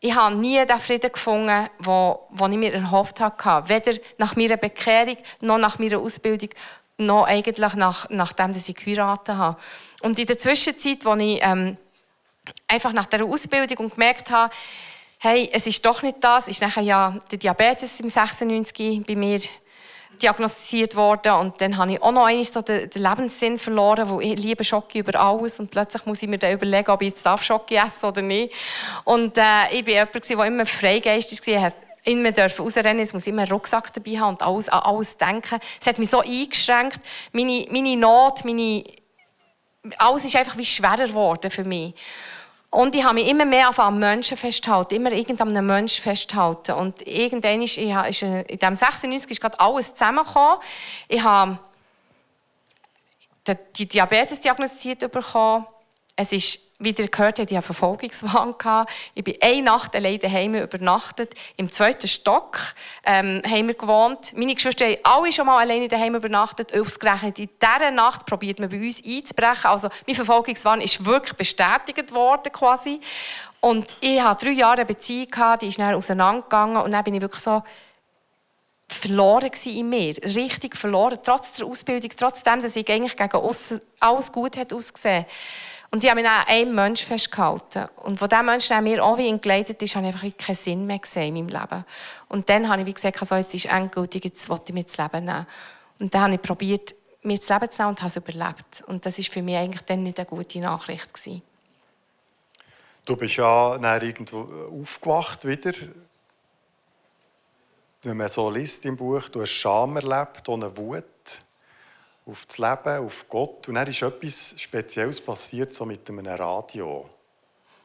ich 0.00 0.14
habe 0.14 0.36
nie 0.36 0.64
den 0.64 0.78
Frieden 0.78 1.10
gefunden, 1.10 1.68
den 1.80 2.52
ich 2.52 2.58
mir 2.58 2.74
erhofft 2.74 3.18
habe. 3.20 3.68
Weder 3.68 3.98
nach 4.18 4.36
meiner 4.36 4.56
Bekehrung, 4.56 5.16
noch 5.40 5.58
nach 5.58 5.78
meiner 5.78 5.98
Ausbildung, 5.98 6.50
noch 6.98 7.24
eigentlich 7.24 7.74
nach, 7.74 8.08
nachdem 8.10 8.52
ich 8.52 8.74
geheiratet 8.74 9.36
habe. 9.36 9.58
Und 10.02 10.18
in 10.18 10.26
der 10.26 10.38
Zwischenzeit, 10.38 11.04
wo 11.04 11.14
ich 11.14 11.40
ähm, 11.42 11.76
einfach 12.68 12.92
nach 12.92 13.06
der 13.06 13.24
Ausbildung 13.24 13.78
und 13.78 13.94
gemerkt 13.94 14.30
habe, 14.30 14.52
hey, 15.18 15.48
es 15.52 15.66
ist 15.66 15.84
doch 15.84 16.02
nicht 16.02 16.18
das, 16.20 16.48
ist 16.48 16.62
nachher 16.62 16.82
ja 16.82 17.18
der 17.30 17.38
Diabetes 17.38 18.00
im 18.00 18.08
96 18.08 19.04
bei 19.06 19.14
mir 19.14 19.40
diagnostiziert 20.22 20.96
worden 20.96 21.32
und 21.34 21.60
dann 21.60 21.76
habe 21.76 21.92
ich 21.92 22.02
auch 22.02 22.12
noch 22.12 22.26
einmal 22.26 22.44
so 22.44 22.62
den, 22.62 22.88
den 22.88 23.02
Lebenssinn 23.02 23.58
verloren, 23.58 24.08
wo 24.08 24.20
ich 24.20 24.38
liebe 24.38 24.64
Schocke 24.64 25.00
über 25.00 25.18
alles 25.18 25.60
und 25.60 25.70
plötzlich 25.70 26.06
muss 26.06 26.22
ich 26.22 26.28
mir 26.28 26.38
dann 26.38 26.52
überlegen, 26.52 26.90
ob 26.90 27.02
ich 27.02 27.08
jetzt 27.08 27.26
darf 27.26 27.42
Schocke 27.42 27.76
essen 27.76 28.06
oder 28.06 28.22
nicht. 28.22 28.52
Und 29.04 29.36
äh, 29.36 29.42
ich 29.72 29.86
war 29.86 29.92
jemand, 29.92 30.28
der 30.28 30.44
immer 30.46 30.66
freigeistig 30.66 31.46
war, 31.46 31.72
immer 32.04 32.32
dürfen 32.32 32.62
rausrennen, 32.62 33.02
es 33.02 33.12
muss 33.12 33.26
immer 33.26 33.42
einen 33.42 33.50
Rucksack 33.50 33.92
dabei 33.92 34.18
haben 34.18 34.34
und 34.34 34.42
alles, 34.42 34.68
an 34.68 34.80
alles 34.80 35.16
denken. 35.16 35.58
Es 35.80 35.86
hat 35.86 35.98
mich 35.98 36.08
so 36.08 36.20
eingeschränkt, 36.20 37.00
meine, 37.32 37.66
meine 37.70 37.96
Not, 37.96 38.44
meine, 38.44 38.84
alles 39.98 40.24
ist 40.24 40.36
einfach 40.36 40.56
wie 40.56 40.64
schwerer 40.64 41.06
geworden 41.06 41.50
für 41.50 41.64
mich. 41.64 41.94
Und 42.76 42.94
ich 42.94 43.02
habe 43.02 43.14
mich 43.14 43.26
immer 43.26 43.46
mehr 43.46 43.70
am 43.78 43.98
Menschen 43.98 44.36
festgehalten, 44.36 44.96
immer 44.96 45.10
irgendeinem 45.10 45.64
Menschen 45.64 46.02
festgehalten. 46.02 46.72
Und 46.72 47.06
irgendwann 47.08 47.62
ist, 47.62 47.78
ich 47.78 47.90
ist 47.90 48.22
in 48.22 48.58
diesem 48.58 48.74
96 48.74 49.30
ist 49.30 49.40
gerade 49.40 49.58
alles 49.58 49.94
zusammengekommen. 49.94 50.58
Ich 51.08 51.24
habe 51.24 51.58
die 53.76 53.88
Diabetes 53.88 54.42
diagnostiziert 54.42 55.10
bekommen. 55.10 55.64
Es 56.16 56.32
ist 56.32 56.66
wie 56.78 56.90
ihr 56.90 57.08
gehört 57.08 57.38
habt, 57.38 57.50
ich 57.50 57.56
hatte 57.56 57.66
Verfolgungswahn. 57.66 58.54
Ich 59.14 59.24
bin 59.24 59.36
eine 59.40 59.62
Nacht 59.62 59.96
allein 59.96 60.18
daheim 60.18 60.54
übernachtet. 60.54 61.32
Im 61.56 61.72
zweiten 61.72 62.06
Stock 62.06 62.58
ähm, 63.04 63.42
haben 63.46 63.68
wir 63.68 63.74
gewohnt. 63.74 64.36
Meine 64.36 64.54
Geschwister 64.54 64.84
haben 64.84 64.96
alle 65.02 65.32
schon 65.32 65.46
mal 65.46 65.58
alleine 65.58 65.88
daheim 65.88 66.14
übernachtet. 66.14 66.78
Ausgerechnet 66.78 67.38
in 67.38 67.48
dieser 67.62 67.90
Nacht 67.90 68.26
probiert 68.26 68.60
man 68.60 68.68
bei 68.68 68.78
uns 68.78 69.02
einzubrechen. 69.02 69.70
Also 69.70 69.88
mein 70.06 70.16
Verfolgungswahn 70.16 70.80
ist 70.82 71.04
wirklich 71.04 71.34
bestätigt 71.34 72.12
worden 72.12 72.52
quasi. 72.52 73.00
Und 73.60 73.96
ich 74.00 74.20
hatte 74.20 74.46
drei 74.46 74.52
Jahre 74.52 74.76
eine 74.76 74.86
Beziehung, 74.86 75.28
die 75.60 75.68
ist 75.68 75.78
dann 75.78 75.94
auseinandergegangen. 75.94 76.76
Und 76.76 76.90
dann 76.90 77.04
bin 77.04 77.14
ich 77.14 77.22
wirklich 77.22 77.42
so 77.42 77.62
verloren 78.86 79.50
in 79.64 79.88
mir. 79.88 80.14
Richtig 80.22 80.76
verloren. 80.76 81.18
Trotz 81.24 81.54
der 81.54 81.66
Ausbildung, 81.66 82.10
trotzdem, 82.16 82.62
dass 82.62 82.76
ich 82.76 82.88
eigentlich 82.88 83.16
gegen 83.16 83.32
aussen 83.32 83.80
alles 83.98 84.30
gut 84.30 84.58
hat 84.58 84.74
ausgesehen 84.74 85.24
und 85.90 86.02
ich 86.02 86.10
habe 86.10 86.20
mich 86.20 86.30
an 86.30 86.44
einem 86.46 86.74
Menschen 86.74 87.06
festgehalten. 87.06 87.86
Und 88.02 88.20
wo 88.20 88.26
dieser 88.26 88.42
Mensch 88.42 88.68
mir 88.70 89.04
auch 89.04 89.18
wie 89.18 89.28
entgleitet 89.28 89.80
ist, 89.80 89.94
habe 89.94 90.08
ich 90.08 90.14
einfach 90.14 90.36
keinen 90.36 90.56
Sinn 90.56 90.86
mehr 90.86 90.98
gesehen 90.98 91.36
in 91.36 91.46
meinem 91.46 91.60
Leben. 91.60 91.84
Und 92.28 92.48
dann 92.48 92.68
habe 92.68 92.82
ich 92.82 92.86
wie 92.86 92.94
gesagt, 92.94 93.20
also 93.20 93.36
jetzt 93.36 93.54
ist 93.54 93.66
endgültig, 93.66 94.24
jetzt 94.24 94.48
will 94.48 94.58
ich 94.66 94.74
mir 94.74 94.84
das 94.84 94.96
Leben 94.96 95.24
nehmen. 95.24 95.46
Und 95.98 96.12
dann 96.12 96.22
habe 96.22 96.34
ich 96.34 96.42
probiert, 96.42 96.94
mir 97.22 97.38
das 97.38 97.48
Leben 97.48 97.70
zu 97.70 97.82
nehmen 97.82 97.90
und 97.90 98.00
habe 98.00 98.08
es 98.08 98.16
überlebt. 98.16 98.84
Und 98.86 99.06
das 99.06 99.18
war 99.18 99.24
für 99.24 99.42
mich 99.42 99.56
eigentlich 99.56 99.82
dann 99.82 100.02
nicht 100.02 100.18
eine 100.18 100.26
gute 100.26 100.58
Nachricht. 100.58 101.14
Gewesen. 101.14 101.42
Du 103.04 103.16
bist 103.16 103.36
ja 103.36 103.78
dann 103.78 104.02
irgendwo 104.02 104.80
aufgewacht 104.82 105.46
wieder. 105.46 105.72
Wenn 108.02 108.16
man 108.16 108.28
so 108.28 108.50
liest 108.50 108.84
im 108.84 108.96
Buch, 108.96 109.28
du 109.28 109.40
hast 109.40 109.50
Scham 109.50 109.96
erlebt 109.96 110.48
eine 110.48 110.76
Wut 110.76 111.04
auf 112.26 112.44
das 112.46 112.58
Leben, 112.58 113.06
auf 113.06 113.28
Gott. 113.28 113.68
Und 113.68 113.76
dann 113.76 113.86
ist 113.86 114.02
etwas 114.02 114.54
Spezielles 114.58 115.20
passiert, 115.20 115.72
so 115.72 115.84
mit 115.84 116.08
einem 116.08 116.26
Radio. 116.26 117.08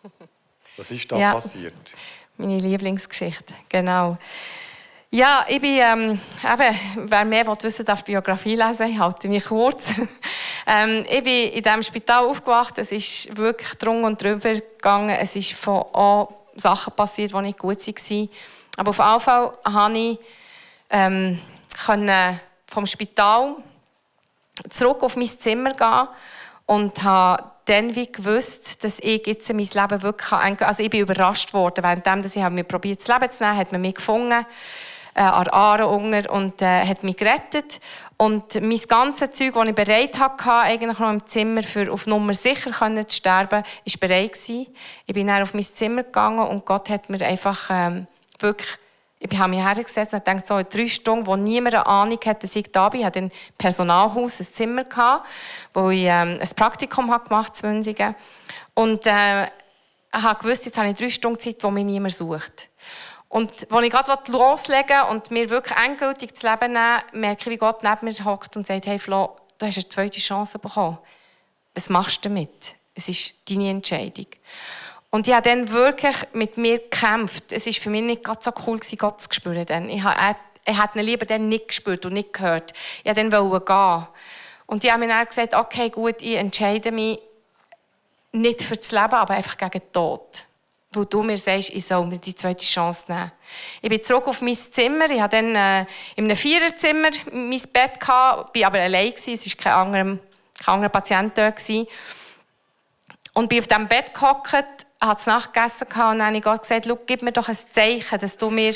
Was 0.77 0.91
ist 0.91 1.12
da 1.12 1.17
ja, 1.17 1.34
passiert? 1.34 1.93
Meine 2.38 2.58
Lieblingsgeschichte, 2.58 3.54
genau. 3.69 4.17
Ja, 5.12 5.45
ich 5.47 5.60
bin, 5.60 5.77
ähm, 5.77 6.21
eben, 6.41 6.80
wer 6.95 7.25
mehr 7.25 7.45
will 7.45 7.56
wissen 7.62 7.86
darf 7.86 8.04
Biografie 8.04 8.56
lesen, 8.56 8.88
ich 8.88 8.97
halte 8.97 9.27
mich 9.27 9.43
kurz. 9.43 9.93
ähm, 10.65 11.06
ich 11.10 11.23
bin 11.23 11.51
in 11.51 11.62
diesem 11.62 11.84
Spital 11.84 12.25
aufgewacht, 12.25 12.77
es 12.77 12.93
ist 12.93 13.36
wirklich 13.36 13.73
drung 13.75 14.06
und 14.06 14.21
drüber 14.21 14.54
gegangen, 14.54 15.10
es 15.10 15.36
ist 15.36 15.54
von 15.54 15.82
auch 15.93 16.34
Sachen 16.56 16.93
passiert, 16.93 17.34
die 17.34 17.41
nicht 17.41 17.60
gut 17.60 17.86
waren. 17.86 18.30
Aber 18.77 18.89
auf 18.89 18.97
jeden 18.97 19.19
Fall 19.19 19.54
konnte 19.63 19.99
ich 19.99 20.19
ähm, 20.89 21.39
vom 22.67 22.88
Spital 22.88 23.58
zurück 24.70 25.04
auf 25.04 25.16
mein 25.16 25.28
Zimmer 25.28 25.74
gehen 25.74 26.08
und 26.66 27.04
habe 27.04 27.44
dann 27.66 27.96
wie 27.96 28.12
gewusst, 28.12 28.84
dass 28.84 29.00
ich 29.00 29.26
jetzt 29.28 29.54
mein 29.54 29.66
Leben 29.66 30.02
wirklich 30.02 30.62
also 30.62 30.84
ich 30.84 30.90
bin 30.90 31.02
überrascht 31.02 31.54
worden, 31.54 31.84
währenddem, 31.84 32.22
dass 32.24 32.36
ich 32.36 32.50
mir 32.50 32.64
probiert 32.64 33.00
das 33.00 33.08
Leben 33.08 33.32
zu 33.32 33.44
nehmen, 33.44 33.58
hat 33.58 33.72
man 33.72 33.82
mich 33.82 33.96
gefunden 33.96 34.46
äh, 35.14 35.22
an 35.22 35.48
Aare 35.48 35.88
und 35.88 36.62
äh, 36.62 36.86
hat 36.86 37.04
mich 37.04 37.18
gerettet 37.18 37.80
und 38.18 38.62
mein 38.62 38.80
ganzes 38.88 39.32
Zeug, 39.32 39.54
das 39.56 39.68
ich 39.68 39.76
bereit 39.76 40.20
hatte, 40.20 40.52
eigentlich 40.52 41.00
noch 41.00 41.10
im 41.10 41.26
Zimmer 41.28 41.64
für 41.64 41.92
auf 41.92 42.06
Nummer 42.06 42.34
sicher 42.34 42.72
zu 42.72 43.16
sterben, 43.16 43.64
ist 43.84 44.00
bereit 44.00 44.34
gewesen. 44.34 44.68
Ich 45.06 45.14
bin 45.14 45.28
dann 45.28 45.42
auf 45.42 45.54
mein 45.54 45.64
Zimmer 45.64 46.04
gegangen 46.04 46.48
und 46.48 46.66
Gott 46.66 46.90
hat 46.90 47.10
mir 47.10 47.26
einfach 47.26 47.70
ähm, 47.72 48.08
wirklich 48.40 48.78
ich 49.23 49.38
habe 49.38 49.51
mich 49.51 49.63
hergesetzt 49.63 50.13
und 50.15 50.27
dachte, 50.27 50.43
so 50.45 50.57
in 50.57 50.65
drei 50.67 50.88
Stunden, 50.88 51.27
wo 51.27 51.36
niemand 51.36 51.75
eine 51.75 51.86
Ahnung 51.86 52.19
hatte, 52.25 52.41
dass 52.41 52.55
ich 52.55 52.71
da 52.71 52.89
bin. 52.89 53.01
Ich 53.01 53.05
hatte 53.05 53.19
ein 53.19 53.31
Personalhaus, 53.57 54.39
ein 54.39 54.45
Zimmer, 54.45 54.84
gehabt, 54.84 55.27
wo 55.73 55.89
ich 55.91 56.05
ähm, 56.05 56.39
ein 56.41 56.49
Praktikum 56.55 57.05
gemacht 57.05 57.57
habe 57.57 57.67
in 57.67 57.73
Münzigen. 57.73 58.15
Und 58.73 59.05
äh, 59.05 59.43
ich 59.43 59.49
habe 60.13 60.41
gewusst, 60.41 60.65
jetzt 60.65 60.77
habe 60.77 60.89
ich 60.89 60.97
drei 60.97 61.10
Stunden 61.10 61.39
Zeit, 61.39 61.57
wo 61.62 61.69
mich 61.69 61.86
niemand 61.86 62.15
sucht. 62.15 62.69
Und 63.29 63.71
als 63.71 63.86
ich 63.86 63.91
gerade 63.91 64.31
loslegen 64.31 65.03
und 65.10 65.31
mir 65.31 65.49
wirklich 65.49 65.77
endgültig 65.77 66.34
das 66.34 66.43
Leben 66.43 66.73
nehmen 66.73 67.01
merke 67.13 67.43
ich, 67.43 67.51
wie 67.51 67.57
Gott 67.57 67.84
neben 67.84 68.05
mir 68.05 68.25
hockt 68.25 68.57
und 68.57 68.67
sagt, 68.67 68.88
hey 68.88 68.99
Flo, 68.99 69.38
du 69.57 69.65
hast 69.67 69.77
eine 69.77 69.88
zweite 69.88 70.19
Chance 70.19 70.60
bekommen. 70.60 70.97
Was 71.75 71.89
machst 71.89 72.25
du 72.25 72.29
damit? 72.29 72.75
Es 72.93 73.07
ist 73.07 73.36
deine 73.47 73.69
Entscheidung. 73.69 74.25
Und 75.12 75.28
ich 75.28 75.34
habe 75.34 75.50
dann 75.50 75.69
wirklich 75.69 76.15
mit 76.32 76.58
mir 76.58 76.80
gekämpft. 76.80 77.52
Es 77.52 77.65
war 77.65 77.74
für 77.74 77.89
mich 77.89 78.02
nicht 78.02 78.26
so 78.39 78.52
cool, 78.65 78.80
Gott 78.97 79.21
zu 79.21 79.28
spüren. 79.32 79.65
Dann. 79.65 79.89
Ich 79.89 80.02
habe, 80.02 80.38
er 80.63 80.78
hat 80.78 80.95
ihn 80.95 81.02
lieber 81.02 81.26
dann 81.26 81.50
nicht 81.50 81.67
gespürt 81.67 82.06
und 82.06 82.13
nicht 82.13 82.32
gehört. 82.32 82.71
Ich 83.04 83.13
wollte 83.15 83.30
dann 83.30 83.65
gehen. 83.65 84.08
Und 84.67 84.84
ich 84.86 84.89
habe 84.89 85.02
mir 85.02 85.10
dann 85.10 85.26
gesagt, 85.26 85.54
okay, 85.54 85.89
gut, 85.89 86.21
ich 86.21 86.36
entscheide 86.36 86.93
mich 86.93 87.19
nicht 88.32 88.62
für 88.62 88.78
das 88.78 88.91
Leben, 88.93 89.13
aber 89.13 89.34
einfach 89.34 89.58
gegen 89.58 89.71
den 89.71 89.91
Tod. 89.91 90.45
Wo 90.93 91.04
du 91.04 91.24
mir 91.24 91.38
sagst, 91.38 91.69
ich 91.69 91.86
soll 91.86 92.06
mir 92.06 92.17
die 92.17 92.36
zweite 92.36 92.63
Chance 92.63 93.12
nehmen. 93.12 93.32
Ich 93.82 93.89
bin 93.89 94.02
zurück 94.02 94.28
auf 94.28 94.41
mein 94.41 94.56
Zimmer. 94.56 95.10
Ich 95.10 95.19
hatte 95.19 95.38
dann 95.38 95.56
äh, 95.56 95.86
in 96.15 96.26
einem 96.26 96.38
Viererzimmer 96.38 97.10
mein 97.34 97.62
Bett, 97.74 98.00
gehabt, 98.00 98.58
war 98.58 98.67
aber 98.67 98.80
allein. 98.80 99.13
Es 99.13 99.28
war 99.28 99.63
kein 99.63 99.74
anderer, 99.74 100.19
kein 100.63 100.74
anderer 100.74 100.89
Patient 100.89 101.38
da. 101.38 101.54
Und 103.34 103.50
bin 103.50 103.60
auf 103.60 103.67
diesem 103.67 103.88
Bett 103.89 104.13
gehockt 104.13 104.54
habe 105.02 105.20
es 105.20 105.26
nachgegessen 105.26 105.88
und 105.88 105.96
dann 105.96 106.26
habe 106.26 106.38
ich 106.38 106.44
Gott 106.44 106.62
gesagt, 106.62 106.88
gib 107.08 107.24
mir 107.24 107.32
doch 107.32 107.50
ein 107.50 107.58
Zeichen, 107.70 108.20
dass 108.20 108.38
du 108.38 108.50
mir, 108.50 108.76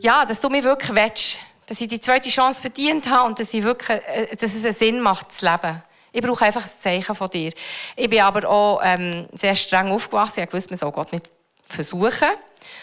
ja, 0.00 0.24
dass 0.24 0.40
du 0.40 0.48
mir 0.48 0.62
wirklich 0.62 0.94
willst, 0.94 1.38
dass 1.66 1.80
ich 1.80 1.88
die 1.88 2.00
zweite 2.00 2.28
Chance 2.28 2.60
verdient 2.60 3.10
habe 3.10 3.28
und 3.28 3.38
dass, 3.38 3.52
ich 3.52 3.62
wirklich, 3.64 3.98
äh, 4.06 4.36
dass 4.36 4.54
es 4.54 4.64
einen 4.64 4.74
Sinn 4.74 5.00
macht, 5.00 5.32
zu 5.32 5.44
leben. 5.44 5.82
Ich 6.12 6.22
brauche 6.22 6.44
einfach 6.44 6.62
ein 6.62 6.70
Zeichen 6.78 7.14
von 7.14 7.28
dir. 7.28 7.52
Ich 7.96 8.08
bin 8.08 8.20
aber 8.20 8.48
auch 8.48 8.80
ähm, 8.82 9.28
sehr 9.32 9.54
streng 9.56 9.90
aufgewachsen. 9.90 10.44
Ich 10.44 10.52
wusste, 10.52 10.70
man 10.70 10.78
soll 10.78 10.92
Gott 10.92 11.12
nicht 11.12 11.30
versuchen. 11.64 12.28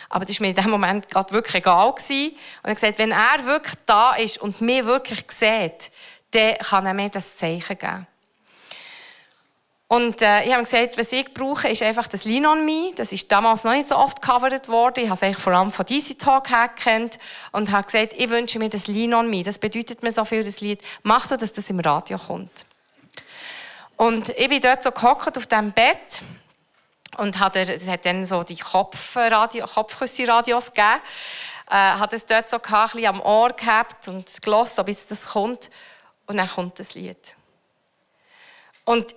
Aber 0.10 0.26
das 0.26 0.40
war 0.40 0.46
mir 0.46 0.50
in 0.50 0.56
diesem 0.56 0.70
Moment 0.70 1.10
gerade 1.10 1.34
wirklich 1.34 1.56
egal. 1.56 1.94
Gewesen. 1.94 2.34
Und 2.62 2.70
habe 2.70 2.76
gesagt, 2.76 3.00
wenn 3.00 3.12
er 3.12 3.46
wirklich 3.46 3.76
da 3.86 4.14
ist 4.16 4.38
und 4.40 4.62
mich 4.62 4.86
wirklich 4.86 5.24
sieht, 5.32 5.92
dann 6.30 6.56
kann 6.58 6.86
er 6.86 6.94
mir 6.94 7.10
das 7.10 7.36
Zeichen 7.36 7.78
geben. 7.78 8.08
Und 9.94 10.22
äh, 10.24 10.46
ich 10.46 10.52
habe 10.52 10.64
gesagt, 10.64 10.98
was 10.98 11.12
ich 11.12 11.32
brauche, 11.36 11.68
ist 11.68 11.84
einfach 11.84 12.08
das 12.08 12.26
Lean 12.26 12.48
on 12.48 12.66
Me. 12.66 12.92
Das 12.96 13.12
ist 13.12 13.32
damals 13.32 13.64
noch 13.64 13.74
nicht 13.74 13.88
so 13.88 13.96
oft 13.96 14.24
covered 14.24 14.68
worden. 14.68 15.04
Ich 15.04 15.10
habe 15.10 15.18
es 15.18 15.22
eigentlich 15.22 15.38
vor 15.38 15.54
allem 15.54 15.70
von 15.70 15.86
DC 15.86 16.18
Talk 16.18 16.50
her 16.50 16.72
gekannt 16.76 17.20
und 17.52 17.72
habe 17.72 17.86
gesagt, 17.86 18.14
ich 18.18 18.28
wünsche 18.32 18.58
mir 18.58 18.70
das 18.70 18.88
Lean 18.88 19.14
on 19.14 19.30
Me. 19.30 19.44
Das 19.44 19.60
bedeutet 19.60 20.02
mir 20.02 20.10
so 20.10 20.26
viel, 20.26 20.44
das 20.44 20.62
Lied. 20.62 20.82
Mach 21.04 21.28
du, 21.28 21.38
dass 21.38 21.54
das 21.54 21.70
im 21.70 21.80
Radio 21.80 22.18
kommt. 22.18 22.66
Und 23.96 24.30
ich 24.30 24.50
bin 24.50 24.62
dort 24.62 24.82
so 24.82 24.90
gehockt 24.90 25.38
auf 25.38 25.46
diesem 25.46 25.72
Bett 25.74 26.24
und 27.18 27.38
hat 27.38 27.56
es 27.56 27.88
hat 27.88 28.04
dann 28.08 28.26
so 28.26 28.42
die 28.42 28.58
Kopfküsse-Radios 28.58 30.74
gegeben. 30.74 31.02
Äh, 31.70 31.76
hat 31.76 32.14
es 32.14 32.26
dort 32.26 32.50
so 32.50 32.58
ein 32.58 32.64
bisschen 32.64 33.06
am 33.06 33.22
Ohr 33.22 33.54
gehabt 33.54 34.08
und 34.08 34.42
gelost, 34.42 34.80
ob 34.80 34.88
jetzt 34.88 35.12
das 35.12 35.28
kommt. 35.28 35.70
Und 36.26 36.38
dann 36.38 36.50
kommt 36.50 36.80
das 36.80 36.96
Lied. 36.96 37.36
Und 38.86 39.14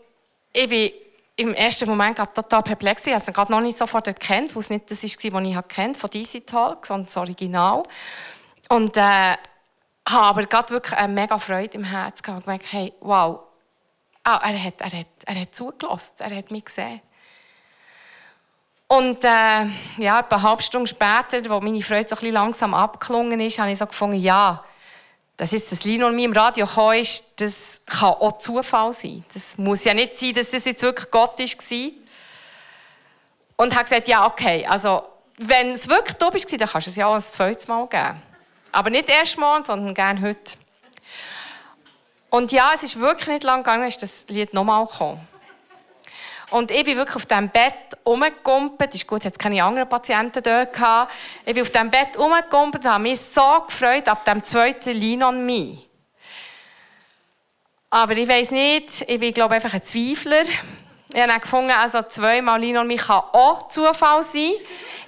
ich 0.57 0.69
bin 0.71 0.91
im 1.37 1.55
ersten 1.55 1.89
Moment 1.89 2.17
total 2.17 2.63
perplex. 2.63 3.07
Ich 3.07 3.13
habe 3.13 3.43
es 3.43 3.49
noch 3.51 3.61
nicht 3.61 3.77
sofort 3.77 4.07
erkannt, 4.07 4.55
weil 4.55 4.63
es 4.63 4.71
nicht 4.71 4.91
das 4.91 5.03
war, 5.03 5.33
was 5.33 5.47
ich 5.47 5.69
kennt 5.69 5.97
von 5.99 6.09
DC 6.09 6.47
Talk, 6.47 6.87
sondern 6.87 7.05
das 7.07 7.17
Original. 7.19 7.83
Und 8.71 8.97
äh, 8.97 9.01
habe 9.01 9.39
aber 10.09 10.43
gerade 10.45 10.71
wirklich 10.71 10.99
eine 10.99 11.13
mega 11.13 11.39
Freude 11.39 11.75
im 11.75 11.85
Herzen 11.85 12.23
gehabt. 12.23 12.41
Ich 12.41 12.45
gemerkt, 12.45 12.73
hey, 12.73 12.93
wow, 13.01 13.41
ah, 14.25 14.41
er, 14.43 14.63
hat, 14.65 14.81
er, 14.81 14.99
hat, 15.01 15.07
er 15.27 15.41
hat 15.43 15.55
zugelassen, 15.55 16.15
er 16.21 16.35
hat 16.35 16.51
mich 16.51 16.65
gesehen. 16.65 17.03
Und 18.89 19.23
äh, 19.25 19.67
ja, 19.99 20.21
etwa 20.21 20.37
eine 20.37 20.43
halbe 20.43 20.63
Stunde 20.63 20.89
später, 20.89 21.51
wo 21.51 21.61
meine 21.61 21.83
Freude 21.83 22.09
so 22.09 22.15
ein 22.15 22.21
bisschen 22.21 22.33
langsam 22.33 22.73
abgeklungen 22.73 23.41
ist, 23.41 23.59
habe 23.59 23.71
ich 23.71 23.79
so 23.79 23.87
gefunden, 23.87 24.17
ja, 24.17 24.65
dass 25.37 25.51
jetzt 25.51 25.71
das 25.71 25.85
Lino 25.85 26.07
und 26.07 26.17
mir 26.17 26.25
im 26.25 26.33
Radio 26.33 26.67
ist, 26.93 27.41
das 27.41 27.83
kann 27.87 28.15
auch 28.15 28.39
Zufall 28.39 28.93
sein. 28.93 29.25
Das 29.35 29.59
muss 29.59 29.85
ja 29.85 29.93
nicht 29.93 30.17
sein, 30.17 30.33
dass 30.33 30.51
das 30.51 30.65
jetzt 30.65 30.83
wirklich 30.83 31.11
Gott 31.11 31.39
war. 31.39 31.91
Und 33.57 33.75
habe 33.75 33.85
gesagt, 33.85 34.09
ja, 34.09 34.27
okay, 34.27 34.67
also 34.67 35.03
wenn 35.39 35.73
es 35.73 35.89
wirklich 35.89 36.17
du 36.17 36.31
bist, 36.31 36.51
dann 36.53 36.69
kannst 36.69 36.87
du 36.87 36.91
es 36.91 36.97
ja 36.97 37.07
auch 37.07 37.15
ein 37.15 37.23
zweites 37.23 37.69
Mal 37.69 37.87
geben. 37.87 38.23
Aber 38.73 38.91
nicht 38.91 39.09
erst 39.09 39.39
morgen, 39.39 39.65
sondern 39.65 39.95
gerne 39.95 40.21
heute. 40.23 40.57
Und 42.31 42.53
ja, 42.53 42.71
es 42.75 42.83
ist 42.83 42.99
wirklich 42.99 43.29
nicht 43.29 43.45
lang 43.45 43.63
gegangen, 43.63 43.87
ist 43.87 44.03
das 44.03 44.27
Lied 44.29 44.53
nochmal 44.53 44.87
gekommen. 44.87 45.27
Und 46.51 46.71
ich 46.71 46.85
bin 46.85 46.97
wirklich 46.97 47.17
auf 47.17 47.27
diesem 47.27 47.49
Bett 47.49 47.75
rumgekumpelt. 48.05 48.95
Ist 48.95 49.07
gut, 49.07 49.25
jetzt 49.25 49.39
keine 49.39 49.63
anderen 49.63 49.89
Patienten 49.89 50.43
dort 50.43 50.73
gehabt. 50.73 51.13
Ich 51.45 51.55
bin 51.55 51.63
auf 51.63 51.71
diesem 51.71 51.91
Bett 51.91 52.17
rumgekumpelt 52.17 52.85
und 52.85 52.91
habe 52.91 53.03
mich 53.03 53.21
so 53.21 53.65
gefreut 53.67 54.09
ab 54.09 54.25
dem 54.25 54.43
zweiten 54.45 54.93
Lean 54.93 55.23
on 55.23 55.45
Me. 55.45 55.79
Aber 57.91 58.17
ich 58.17 58.29
weiß 58.29 58.53
nicht, 58.53 59.03
ich 59.09 59.19
bin, 59.19 59.33
glaube 59.33 59.55
einfach 59.57 59.75
ein 59.75 59.83
Zweifler. 59.83 60.43
Ich 61.13 61.21
habe 61.21 61.41
gefunden, 61.41 61.71
also 61.71 62.03
zweimal 62.03 62.61
Lean 62.61 62.77
on 62.77 62.87
Me 62.87 62.97
kann 62.97 63.23
auch 63.33 63.69
Zufall 63.69 64.23
sein. 64.23 64.53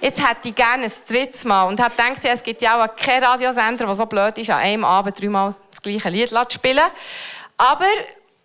Jetzt 0.01 0.25
hätte 0.25 0.49
ich 0.49 0.55
gerne 0.55 0.85
ein 0.85 0.91
drittes 1.07 1.45
Mal. 1.45 1.63
Und 1.63 1.79
habe 1.79 1.95
gedacht, 1.95 2.23
es 2.23 2.43
gibt 2.43 2.61
ja 2.61 2.83
auch 2.83 2.95
keinen 2.95 3.23
Radiosender, 3.23 3.85
der 3.85 3.95
so 3.95 4.05
blöd 4.05 4.37
ist, 4.37 4.49
an 4.49 4.57
einem 4.59 4.85
Abend 4.85 5.21
dreimal 5.21 5.55
das 5.69 5.81
gleiche 5.81 6.09
Lied 6.09 6.29
zu 6.29 6.45
spielen. 6.49 6.85
Aber 7.57 7.85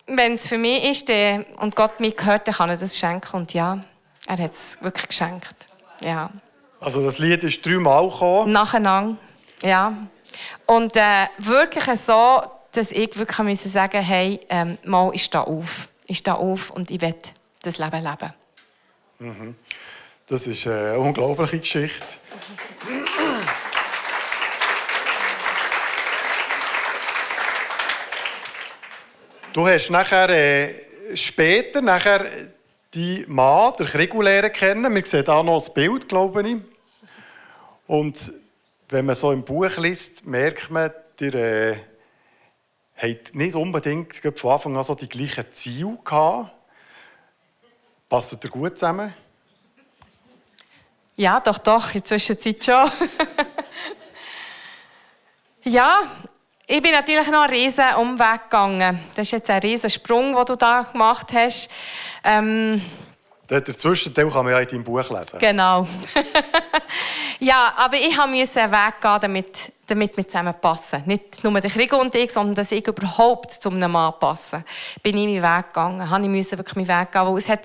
wenn 0.06 0.34
es 0.34 0.48
für 0.48 0.58
mich 0.58 0.84
ist 0.90 1.10
und 1.56 1.76
Gott 1.76 2.00
mir 2.00 2.12
gehört, 2.12 2.46
dann 2.46 2.54
kann 2.54 2.70
er 2.70 2.76
das 2.76 2.98
schenken. 2.98 3.36
Und 3.36 3.54
ja, 3.54 3.82
er 4.26 4.38
hat 4.38 4.52
es 4.52 4.78
wirklich 4.80 5.08
geschenkt. 5.08 5.54
Ja. 6.00 6.30
Also 6.80 7.04
das 7.04 7.18
Lied 7.18 7.42
ist 7.44 7.64
dreimal 7.64 8.08
gekommen? 8.08 8.52
Nacheinander, 8.52 9.16
ja. 9.62 9.96
Und 10.66 10.96
äh, 10.96 11.26
wirklich 11.38 12.00
so, 12.00 12.42
dass 12.72 12.90
ich 12.90 13.16
wirklich 13.16 13.38
müssen 13.38 13.70
sagen 13.70 14.02
hey, 14.02 14.40
ähm, 14.48 14.78
mal, 14.84 15.10
ich 15.14 15.24
stehe 15.24 15.46
auf. 15.46 15.88
Ich 16.06 16.18
stehe 16.18 16.36
auf 16.36 16.70
und 16.70 16.90
ich 16.90 17.00
will 17.00 17.14
das 17.62 17.78
Leben 17.78 18.02
leben. 18.02 18.32
Mhm. 19.18 19.54
Das 20.26 20.46
ist 20.46 20.66
eine 20.66 20.98
unglaubliche 20.98 21.60
Geschichte. 21.60 22.04
Du 29.54 29.64
hast 29.68 29.88
nachher 29.88 30.30
äh, 30.30 31.16
später 31.16 31.80
nachher 31.80 32.26
die 32.92 33.24
Mann, 33.28 33.72
der 33.78 33.86
Krigu 33.86 34.20
lernen 34.20 34.52
kennen. 34.52 34.92
Wir 34.92 35.06
sehen 35.06 35.24
hier 35.24 35.42
noch 35.44 35.64
ein 35.64 35.74
Bild, 35.74 36.08
glaube 36.08 36.42
ich. 36.42 36.56
Und 37.86 38.32
wenn 38.88 39.06
man 39.06 39.14
so 39.14 39.30
im 39.30 39.44
Buch 39.44 39.76
liest, 39.76 40.26
merkt 40.26 40.72
man, 40.72 40.90
ihr 41.20 41.34
äh, 41.36 41.76
habt 42.96 43.36
nicht 43.36 43.54
unbedingt 43.54 44.16
von 44.36 44.50
Anfang 44.50 44.76
an 44.76 44.82
so 44.82 44.96
die 44.96 45.08
gleichen 45.08 45.48
Ziele 45.52 45.98
gehabt. 46.04 46.50
Passt 48.08 48.44
ihr 48.44 48.50
gut 48.50 48.76
zusammen? 48.76 49.14
Ja, 51.14 51.38
doch, 51.38 51.58
doch, 51.58 51.94
in 51.94 52.00
der 52.00 52.04
Zwischenzeit 52.06 52.64
schon. 52.64 52.90
ja, 55.72 56.00
ich 56.66 56.80
bin 56.80 56.92
natürlich 56.92 57.26
noch 57.28 57.42
einen 57.42 57.52
riesen 57.52 57.94
Umweg 57.98 58.44
gegangen. 58.44 58.98
Das 59.14 59.26
ist 59.26 59.32
jetzt 59.32 59.50
ein 59.50 59.60
riesen 59.60 59.90
Sprung, 59.90 60.34
den 60.34 60.44
du 60.46 60.56
da 60.56 60.80
gemacht 60.80 61.26
hast. 61.34 61.70
Ähm, 62.24 62.80
der 63.60 63.76
Zwischenteil 63.76 64.28
kann 64.30 64.44
man 64.44 64.52
ja 64.52 64.60
in 64.60 64.68
deinem 64.68 64.84
Buch 64.84 65.08
lesen. 65.10 65.38
Genau. 65.38 65.86
ja, 67.40 67.74
aber 67.76 67.96
ich 67.96 68.16
musste 68.16 68.62
einen 68.62 68.72
Weg 68.72 69.00
gehen, 69.00 69.18
damit, 69.20 69.72
damit 69.86 70.16
wir 70.16 70.26
zusammenpassen. 70.26 71.02
Nicht 71.06 71.44
nur 71.44 71.60
der 71.60 71.70
Krieg 71.70 71.92
und 71.92 72.14
ich, 72.14 72.32
sondern 72.32 72.54
dass 72.54 72.72
ich 72.72 72.86
überhaupt 72.86 73.52
zu 73.52 73.70
einem 73.70 73.92
Mann 73.92 74.14
passe. 74.18 74.64
Bin 75.02 75.16
ich 75.18 75.26
meinen 75.26 75.56
Weg 75.56 75.68
gegangen. 75.68 76.08
Habe 76.08 76.24
ich 76.24 76.50
wirklich 76.50 76.76
meinen 76.76 77.00
Weg 77.00 77.12
gehen, 77.12 77.26
weil 77.26 77.38
es 77.38 77.48
hat, 77.48 77.62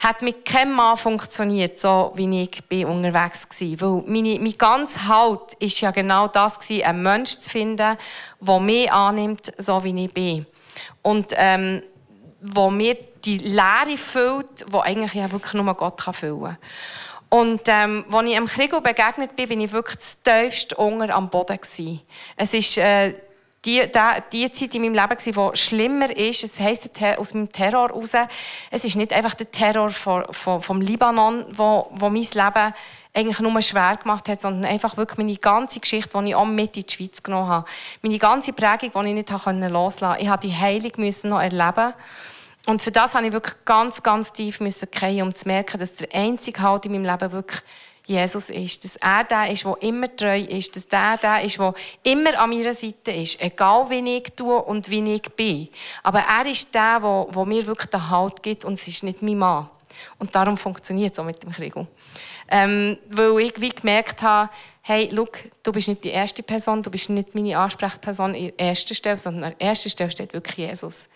hat 0.00 0.22
mit 0.22 0.44
keinem 0.44 0.74
Mann 0.74 0.96
funktioniert, 0.96 1.78
so 1.78 2.12
wie 2.14 2.42
ich 2.42 2.64
bin 2.68 2.86
unterwegs 2.86 3.46
war. 3.50 3.80
Weil 3.80 4.02
meine, 4.06 4.38
mein 4.40 4.58
ganzer 4.58 5.08
Halt 5.08 5.40
war 5.60 5.68
ja 5.68 5.90
genau 5.90 6.28
das, 6.28 6.58
gewesen, 6.58 6.84
einen 6.84 7.02
Menschen 7.02 7.40
zu 7.40 7.50
finden, 7.50 7.96
der 8.40 8.60
mich 8.60 8.92
annimmt, 8.92 9.52
so 9.58 9.82
wie 9.84 10.04
ich 10.04 10.12
bin. 10.12 10.46
Und 11.02 11.32
ähm, 11.36 11.82
wo 12.40 12.70
mir 12.70 12.96
die 13.24 13.38
Leere 13.38 13.96
füllt, 13.96 14.72
die 14.72 14.78
eigentlich 14.78 15.14
ja 15.14 15.30
wirklich 15.32 15.54
nur 15.54 15.74
Gott 15.74 16.00
füllen 16.12 16.42
kann. 16.42 16.58
Und 17.30 17.62
ähm, 17.66 18.04
als 18.12 18.28
ich 18.28 18.36
am 18.36 18.46
Krieg 18.46 18.70
begegnet 18.82 19.34
bin, 19.34 19.48
bin 19.48 19.60
ich 19.60 19.72
wirklich 19.72 19.96
das 19.96 20.22
tiefste 20.22 20.76
Hunger 20.76 21.12
am 21.14 21.30
Boden. 21.30 21.56
Gewesen. 21.56 22.00
Es 22.36 22.54
ist 22.54 22.78
äh, 22.78 23.12
die, 23.64 23.82
die, 23.90 24.22
die 24.32 24.52
Zeit 24.52 24.74
in 24.74 24.82
meinem 24.82 24.94
Leben, 24.94 25.16
die 25.18 25.58
schlimmer 25.58 26.16
ist. 26.16 26.44
Es 26.44 26.60
heisst 26.60 26.90
aus 27.16 27.34
meinem 27.34 27.50
Terror 27.50 27.88
heraus. 27.88 28.12
Es 28.70 28.84
ist 28.84 28.96
nicht 28.96 29.12
einfach 29.12 29.34
der 29.34 29.50
Terror 29.50 29.90
vom, 29.90 30.22
vom, 30.30 30.62
vom 30.62 30.80
Libanon, 30.80 31.44
wo, 31.50 31.88
wo 31.92 32.08
mein 32.08 32.22
Leben 32.22 32.74
eigentlich 33.12 33.40
nur 33.40 33.62
schwer 33.62 33.96
gemacht 33.96 34.28
hat, 34.28 34.42
sondern 34.42 34.70
einfach 34.70 34.96
wirklich 34.96 35.18
meine 35.18 35.36
ganze 35.36 35.80
Geschichte, 35.80 36.18
die 36.20 36.30
ich 36.30 36.34
auch 36.34 36.44
mit 36.44 36.76
in 36.76 36.84
die 36.84 36.92
Schweiz 36.92 37.22
genommen 37.22 37.48
habe. 37.48 37.68
Meine 38.02 38.18
ganze 38.18 38.52
Prägung, 38.52 38.90
die 38.92 39.08
ich 39.08 39.14
nicht 39.14 39.30
loslassen 39.30 40.00
konnte. 40.00 40.22
Ich 40.22 40.28
musste 40.28 40.46
die 40.46 40.54
Heilung 40.54 40.92
noch 41.24 41.40
erleben. 41.40 41.94
Und 42.66 42.80
für 42.80 42.90
das 42.90 43.14
habe 43.14 43.26
ich 43.26 43.32
wirklich 43.32 43.56
ganz, 43.64 44.02
ganz 44.02 44.32
tief 44.32 44.60
müssen 44.60 44.88
gehen, 44.90 45.22
um 45.22 45.34
zu 45.34 45.46
merken, 45.46 45.78
dass 45.78 45.96
der 45.96 46.08
einzige 46.14 46.62
Halt 46.62 46.86
in 46.86 46.92
meinem 46.92 47.04
Leben 47.04 47.32
wirklich 47.32 47.60
Jesus 48.06 48.50
ist. 48.50 48.84
Dass 48.84 48.96
er 48.96 49.24
der 49.24 49.50
ist, 49.50 49.64
der 49.64 49.82
immer 49.82 50.14
treu 50.14 50.38
ist. 50.38 50.74
Dass 50.74 50.88
der 50.88 51.18
der 51.18 51.42
ist, 51.42 51.58
der 51.58 51.74
immer 52.04 52.38
an 52.38 52.50
meiner 52.50 52.74
Seite 52.74 53.12
ist. 53.12 53.40
Egal, 53.40 53.88
wie 53.90 54.16
ich 54.16 54.32
tue 54.34 54.62
und 54.62 54.88
wie 54.88 55.14
ich 55.14 55.22
bin. 55.36 55.68
Aber 56.02 56.20
er 56.20 56.46
ist 56.46 56.74
der, 56.74 57.00
der, 57.00 57.26
der 57.34 57.44
mir 57.44 57.66
wirklich 57.66 57.90
den 57.90 58.10
Halt 58.10 58.42
gibt 58.42 58.64
und 58.64 58.74
es 58.74 58.88
ist 58.88 59.02
nicht 59.02 59.22
mein 59.22 59.38
Mann. 59.38 59.68
Und 60.18 60.34
darum 60.34 60.56
funktioniert 60.56 61.12
es 61.12 61.18
auch 61.18 61.24
mit 61.24 61.42
dem 61.42 61.52
Krieg. 61.52 61.74
Ähm, 62.48 62.98
weil 63.10 63.40
ich 63.40 63.60
wie 63.60 63.70
gemerkt 63.70 64.22
habe, 64.22 64.50
hey, 64.82 65.08
look, 65.12 65.38
du 65.62 65.72
bist 65.72 65.88
nicht 65.88 66.04
die 66.04 66.10
erste 66.10 66.42
Person, 66.42 66.82
du 66.82 66.90
bist 66.90 67.08
nicht 67.08 67.34
meine 67.34 67.56
Ansprechperson 67.56 68.34
in 68.34 68.52
erster 68.56 68.94
Stelle, 68.94 69.16
sondern 69.16 69.44
an 69.44 69.54
erster 69.58 69.88
Stelle 69.88 70.10
steht 70.10 70.34
wirklich 70.34 70.68
Jesus. 70.68 71.08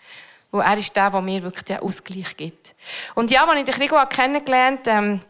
Weil 0.51 0.65
er 0.65 0.77
ist 0.77 0.95
der, 0.95 1.11
der 1.11 1.21
mir 1.21 1.43
wirklich 1.43 1.65
den 1.65 1.79
Ausgleich 1.79 2.35
gibt. 2.35 2.75
Und 3.15 3.31
ja, 3.31 3.45
als 3.45 3.59
ich 3.59 3.65
den 3.65 3.73
Krigo 3.73 3.97
kennengelernt 4.07 4.87
habe, 4.87 4.97
ähm, 4.97 5.21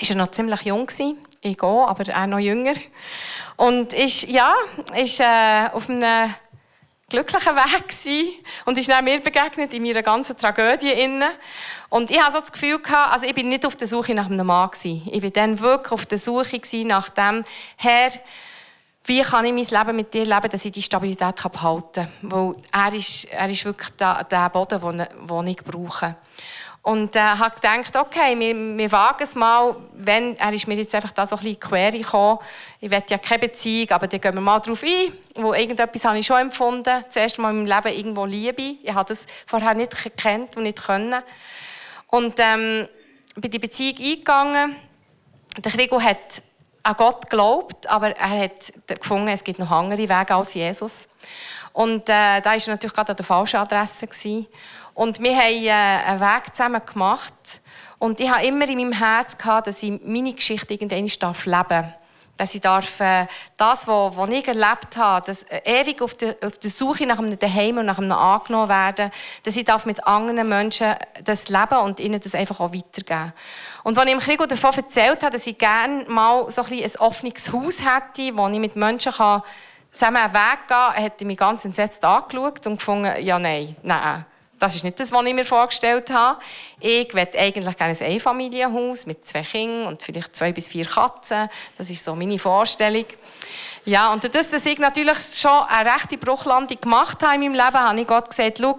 war 0.00 0.10
er 0.10 0.16
noch 0.16 0.30
ziemlich 0.30 0.62
jung. 0.62 0.88
Ich 1.44 1.62
auch, 1.62 1.88
aber 1.88 2.08
er 2.08 2.26
noch 2.26 2.38
jünger. 2.38 2.74
Und 3.56 3.92
ist, 3.92 4.28
ja, 4.28 4.54
ist 4.96 5.20
äh, 5.20 5.68
auf 5.72 5.90
einem 5.90 6.32
glücklichen 7.12 7.54
Weg 7.54 7.88
gewesen 7.88 8.28
und 8.64 8.78
ist 8.78 8.88
dann 8.88 9.04
mir 9.04 9.20
begegnet 9.20 9.74
in 9.74 9.82
meiner 9.82 10.02
ganzen 10.02 10.36
Tragödie 10.36 10.92
inne. 10.92 11.32
Und 11.90 12.10
ich 12.10 12.18
hatte 12.18 12.32
so 12.32 12.40
das 12.40 12.52
Gefühl 12.52 12.80
gehabt, 12.80 13.12
also 13.12 13.26
ich 13.26 13.34
bin 13.34 13.50
nicht 13.50 13.66
auf 13.66 13.76
der 13.76 13.86
Suche 13.86 14.14
nach 14.14 14.30
einem 14.30 14.46
Mann 14.46 14.70
gewesen. 14.70 15.02
Ich 15.12 15.22
war 15.22 15.30
dann 15.30 15.60
wirklich 15.60 15.92
auf 15.92 16.06
der 16.06 16.18
Suche 16.18 16.60
nach 16.84 17.10
dem 17.10 17.44
Herr, 17.76 18.12
wie 19.04 19.22
kann 19.22 19.44
ich 19.44 19.52
mein 19.52 19.80
Leben 19.80 19.96
mit 19.96 20.14
dir 20.14 20.24
leben, 20.24 20.48
dass 20.48 20.64
ich 20.64 20.72
die 20.72 20.82
Stabilität 20.82 21.34
behalten 21.52 21.92
kann. 21.94 22.08
Weil 22.22 22.54
er 22.72 22.94
ist, 22.94 23.24
er 23.24 23.48
ist 23.48 23.64
wirklich 23.64 23.90
der, 23.90 24.24
der 24.24 24.48
Boden, 24.50 25.06
den 25.28 25.46
ich 25.48 25.56
brauche. 25.56 26.16
Und 26.82 27.14
äh, 27.14 27.20
habe 27.20 27.54
gedacht, 27.54 27.94
okay, 27.94 28.36
wir, 28.36 28.76
wir 28.76 28.90
wagen 28.90 29.22
es 29.22 29.36
mal, 29.36 29.76
wenn, 29.94 30.36
er 30.36 30.52
ist 30.52 30.66
mir 30.66 30.74
jetzt 30.74 30.92
einfach 30.96 31.12
da 31.12 31.24
so 31.24 31.36
ein 31.36 31.42
bisschen 31.42 31.60
quer 31.60 31.92
gekommen. 31.92 32.40
Ich 32.80 32.90
will 32.90 33.02
ja 33.08 33.18
keine 33.18 33.40
Beziehung, 33.40 33.88
aber 33.90 34.08
dann 34.08 34.20
gehen 34.20 34.34
wir 34.34 34.40
mal 34.40 34.58
darauf 34.58 34.82
ein. 34.82 35.12
Wo 35.36 35.54
irgendetwas 35.54 36.04
habe 36.04 36.18
ich 36.18 36.26
schon 36.26 36.40
empfunden. 36.40 37.04
Zuerst 37.08 37.38
mal 37.38 37.50
in 37.50 37.64
meinem 37.64 37.66
Leben 37.66 37.96
irgendwo 37.96 38.24
Liebe. 38.24 38.78
Ich 38.82 38.92
habe 38.92 39.08
das 39.08 39.26
vorher 39.46 39.74
nicht 39.74 40.02
gekannt 40.02 40.56
und 40.56 40.64
nicht 40.64 40.84
können. 40.84 41.22
Und 42.08 42.34
ähm, 42.38 42.88
bin 43.36 43.50
die 43.50 43.60
Beziehung 43.60 43.96
eingegangen. 43.98 44.74
Der 45.58 45.70
Krigo 45.70 46.00
hat 46.00 46.42
an 46.82 46.96
Gott 46.96 47.22
geglaubt, 47.22 47.86
aber 47.86 48.16
er 48.16 48.44
hat 48.44 48.72
gefunden, 48.86 49.28
es 49.28 49.44
gibt 49.44 49.58
noch 49.58 49.70
andere 49.70 49.98
Wege 49.98 50.34
als 50.34 50.54
Jesus. 50.54 51.08
Und 51.72 52.08
äh, 52.08 52.40
da 52.40 52.44
war 52.44 52.54
er 52.54 52.68
natürlich 52.68 52.94
gerade 52.94 53.12
an 53.12 53.16
der 53.16 53.24
falschen 53.24 53.56
Adresse. 53.56 54.06
Gewesen. 54.06 54.46
Und 54.94 55.20
wir 55.20 55.36
haben 55.36 55.64
äh, 55.64 55.70
einen 55.70 56.20
Weg 56.20 56.54
zusammen 56.54 56.82
gemacht. 56.84 57.62
Und 57.98 58.20
ich 58.20 58.28
habe 58.28 58.46
immer 58.46 58.68
in 58.68 58.78
meinem 58.78 58.92
Herz 58.92 59.36
gehabt, 59.38 59.68
dass 59.68 59.82
ich 59.82 59.92
meine 60.04 60.34
Geschichte 60.34 60.74
irgendwann 60.74 61.06
leben 61.06 61.18
darf. 61.18 61.46
dass 62.36 62.54
ich 62.54 62.60
darf, 62.60 63.00
äh, 63.00 63.26
das, 63.56 63.86
was, 63.86 64.28
ich 64.28 64.48
erlebt 64.48 64.96
habe, 64.96 65.24
das, 65.26 65.44
äh, 65.44 65.60
ewig 65.64 66.02
auf 66.02 66.14
der, 66.14 66.36
auf 66.44 66.58
der 66.58 66.70
Suche 66.70 67.06
nach 67.06 67.18
einem 67.18 67.38
Daheim 67.38 67.78
und 67.78 67.86
nach 67.86 67.98
einem 67.98 68.12
angenommen 68.12 68.68
werden, 68.68 69.10
dass 69.44 69.56
ich 69.56 69.64
darf 69.64 69.86
mit 69.86 70.04
anderen 70.06 70.48
Menschen 70.48 70.94
das 71.22 71.48
leben 71.48 71.78
und 71.78 72.00
ihnen 72.00 72.20
das 72.20 72.34
einfach 72.34 72.58
auch 72.60 72.72
weitergeben. 72.72 73.32
Und 73.84 73.98
als 73.98 74.10
ich 74.10 74.18
Krieg 74.18 74.48
davon 74.48 74.74
erzählt 74.74 75.22
habe, 75.22 75.32
dass 75.32 75.46
ich 75.46 75.58
gerne 75.58 76.04
mal 76.08 76.48
so 76.50 76.62
ein, 76.62 76.82
ein 76.82 76.96
offenes 76.98 77.52
Haus 77.52 77.80
hätte, 77.80 78.36
wo 78.36 78.48
ich 78.48 78.58
mit 78.58 78.76
Menschen 78.76 79.12
zusammen 79.12 80.16
einen 80.16 80.34
Weg 80.34 80.68
gehen 80.68 80.76
kann, 80.76 81.04
hat 81.04 81.20
er 81.20 81.26
mich 81.26 81.36
ganz 81.36 81.64
entsetzt 81.64 82.04
angeschaut 82.04 82.66
und 82.66 82.78
gefunden, 82.78 83.12
ja, 83.24 83.38
nein, 83.38 83.76
nein. 83.82 84.24
Das 84.58 84.76
ist 84.76 84.84
nicht 84.84 85.00
das, 85.00 85.10
was 85.10 85.24
ich 85.24 85.34
mir 85.34 85.44
vorgestellt 85.44 86.08
habe. 86.10 86.38
Ich 86.78 87.12
möchte 87.14 87.36
eigentlich 87.36 87.76
gerne 87.76 87.96
ein 87.98 88.12
Einfamilienhaus 88.12 89.06
mit 89.06 89.26
zwei 89.26 89.42
Kindern 89.42 89.88
und 89.88 90.00
vielleicht 90.00 90.36
zwei 90.36 90.52
bis 90.52 90.68
vier 90.68 90.86
Katzen. 90.86 91.48
Das 91.76 91.90
ist 91.90 92.04
so 92.04 92.14
meine 92.14 92.38
Vorstellung. 92.38 93.06
Ja, 93.84 94.12
und 94.12 94.22
dadurch, 94.22 94.48
dass 94.50 94.64
ich 94.64 94.78
natürlich 94.78 95.18
schon 95.34 95.64
eine 95.66 95.92
rechte 95.92 96.16
Bruchlandung 96.16 96.80
gemacht 96.80 97.20
habe 97.24 97.34
in 97.34 97.40
meinem 97.40 97.54
Leben, 97.54 97.80
habe 97.80 98.00
ich 98.00 98.06
Gott 98.06 98.30
gesagt, 98.30 98.58
schau, 98.60 98.78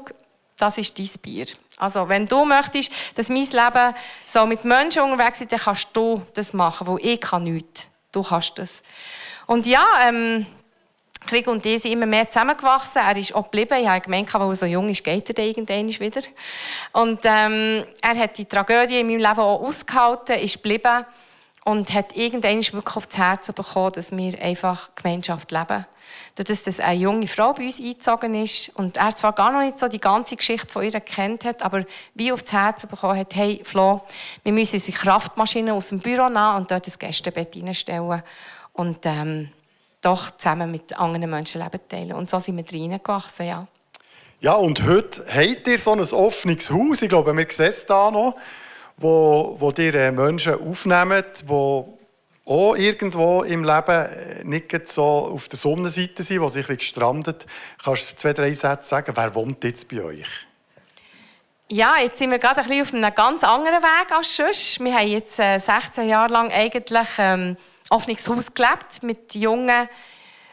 das 0.58 0.78
ist 0.78 0.98
dein 0.98 1.10
Bier. 1.22 1.48
Also, 1.78 2.08
wenn 2.08 2.28
du 2.28 2.46
möchtest, 2.46 2.92
dass 3.16 3.30
mein 3.30 3.44
Leben 3.44 3.96
so 4.26 4.46
mit 4.46 4.64
Menschen 4.64 5.04
unterwegs 5.04 5.42
ist, 5.42 5.52
dann 5.52 5.60
kannst 5.60 5.90
du 5.94 6.22
das 6.34 6.54
machen, 6.54 6.88
weil 6.88 7.00
ich 7.02 7.20
kann 7.20 7.44
nichts. 7.44 7.88
Du 8.12 8.22
kannst 8.24 8.58
das. 8.58 8.84
Und 9.48 9.66
ja, 9.66 9.86
ähm, 10.08 10.46
Krieg 11.26 11.48
und 11.48 11.66
ich 11.66 11.82
sind 11.82 11.94
immer 11.94 12.06
mehr 12.06 12.30
zusammengewachsen. 12.30 13.02
Er 13.02 13.18
ist 13.18 13.34
auch 13.34 13.44
geblieben. 13.44 13.78
Ich 13.82 13.88
habe 13.88 14.02
gemerkt, 14.02 14.34
weil 14.34 14.50
er 14.50 14.56
so 14.56 14.66
jung 14.66 14.90
ist, 14.90 15.04
geht 15.04 15.28
er 15.30 15.34
dann 15.34 15.46
irgendwann 15.46 15.88
wieder. 15.88 16.22
Und 16.92 17.20
ähm, 17.24 17.86
er 18.02 18.18
hat 18.18 18.38
die 18.38 18.46
Tragödie 18.46 19.00
in 19.00 19.08
meinem 19.08 19.20
Leben 19.20 19.40
auch 19.40 19.62
ausgehalten, 19.62 20.40
ist 20.40 20.62
geblieben 20.62 21.06
und 21.66 21.94
hat 21.94 22.16
irgendwann 22.16 22.62
wirklich 22.62 22.96
aufs 22.96 23.18
Herz 23.18 23.52
bekommen, 23.52 23.94
dass 23.94 24.12
wir 24.12 24.42
einfach 24.42 24.90
Gemeinschaft 24.96 25.52
leben. 25.52 25.86
Dadurch, 26.36 26.64
dass 26.64 26.80
eine 26.80 27.00
junge 27.00 27.28
Frau 27.28 27.54
bei 27.54 27.66
uns 27.66 27.80
eingezogen 27.80 28.36
ist 28.36 28.70
und 28.76 28.98
er 28.98 29.16
zwar 29.16 29.34
gar 29.34 29.52
noch 29.52 29.62
nicht 29.62 29.80
so 29.80 29.88
die 29.88 30.00
ganze 30.00 30.36
Geschichte 30.36 30.68
von 30.68 30.84
ihr 30.84 31.00
kennt 31.00 31.46
hat, 31.46 31.62
aber 31.62 31.86
wie 32.16 32.32
aufs 32.32 32.52
Herz 32.52 32.86
bekommen 32.86 33.18
hat, 33.18 33.36
hey 33.36 33.62
Flo, 33.64 34.02
wir 34.44 34.52
müssen 34.52 34.76
unsere 34.76 34.98
Kraftmaschine 34.98 35.74
aus 35.74 35.90
dem 35.90 36.00
Büro 36.00 36.28
nehmen 36.30 36.56
und 36.56 36.72
dort 36.72 36.86
das 36.88 37.00
Gästebett 37.00 37.56
reinstellen. 37.56 38.24
Und 38.74 39.06
ähm, 39.06 39.50
doch 40.02 40.36
zusammen 40.38 40.70
mit 40.72 40.98
anderen 41.00 41.30
Menschen 41.30 41.62
Leben 41.62 41.80
teilen. 41.88 42.14
Und 42.14 42.30
so 42.30 42.40
sind 42.40 42.58
wir 42.58 42.82
reingewachsen, 42.82 43.46
ja. 43.46 43.68
Ja, 44.42 44.56
und 44.56 44.86
heute 44.86 45.26
habt 45.34 45.68
ihr 45.68 45.80
so 45.80 45.94
ein 45.94 46.02
offenes 46.02 46.70
Haus, 46.70 47.02
ich 47.02 47.08
glaube, 47.08 47.36
wir 47.36 47.48
sehen 47.50 47.68
es 47.68 47.86
hier 47.88 48.12
noch, 48.12 48.36
wo, 48.98 49.56
wo 49.60 49.72
ihr 49.72 49.96
äh, 49.96 50.12
Menschen 50.12 50.56
aufnehmt, 50.56 51.44
die 51.48 51.84
auch 52.46 52.76
irgendwo 52.76 53.44
im 53.44 53.64
Leben 53.64 54.06
äh, 54.06 54.44
nicht 54.44 54.88
so 54.88 55.04
auf 55.04 55.48
der 55.48 55.60
Sonnenseite 55.60 56.24
sind, 56.24 56.42
die 56.42 56.50
sich 56.50 56.68
gestrandet 56.68 57.46
Kannst 57.84 58.12
du 58.12 58.16
zwei, 58.16 58.34
drei 58.34 58.54
Sätze 58.54 58.90
sagen, 58.90 59.14
wer 59.16 59.34
wohnt 59.34 59.64
jetzt 59.64 59.90
bei 59.90 60.04
euch? 60.04 60.48
Ja, 61.70 61.96
jetzt 62.02 62.20
sind 62.20 62.30
wir 62.30 62.40
gerade 62.40 62.62
ein 62.62 62.68
bisschen 62.68 62.82
auf 62.82 62.94
einem 62.94 63.16
ganz 63.16 63.44
anderen 63.44 63.82
Weg 63.82 64.12
als 64.12 64.36
sonst. 64.36 64.80
Wir 64.84 64.94
haben 64.94 65.08
jetzt 65.08 65.38
16 65.38 66.04
äh, 66.04 66.08
Jahre 66.08 66.32
lang 66.32 66.52
eigentlich 66.52 67.08
ähm, 67.18 67.58
offenes 67.90 68.28
Haus 68.28 68.54
gelebt 68.54 69.02
mit 69.02 69.34
jungen 69.34 69.90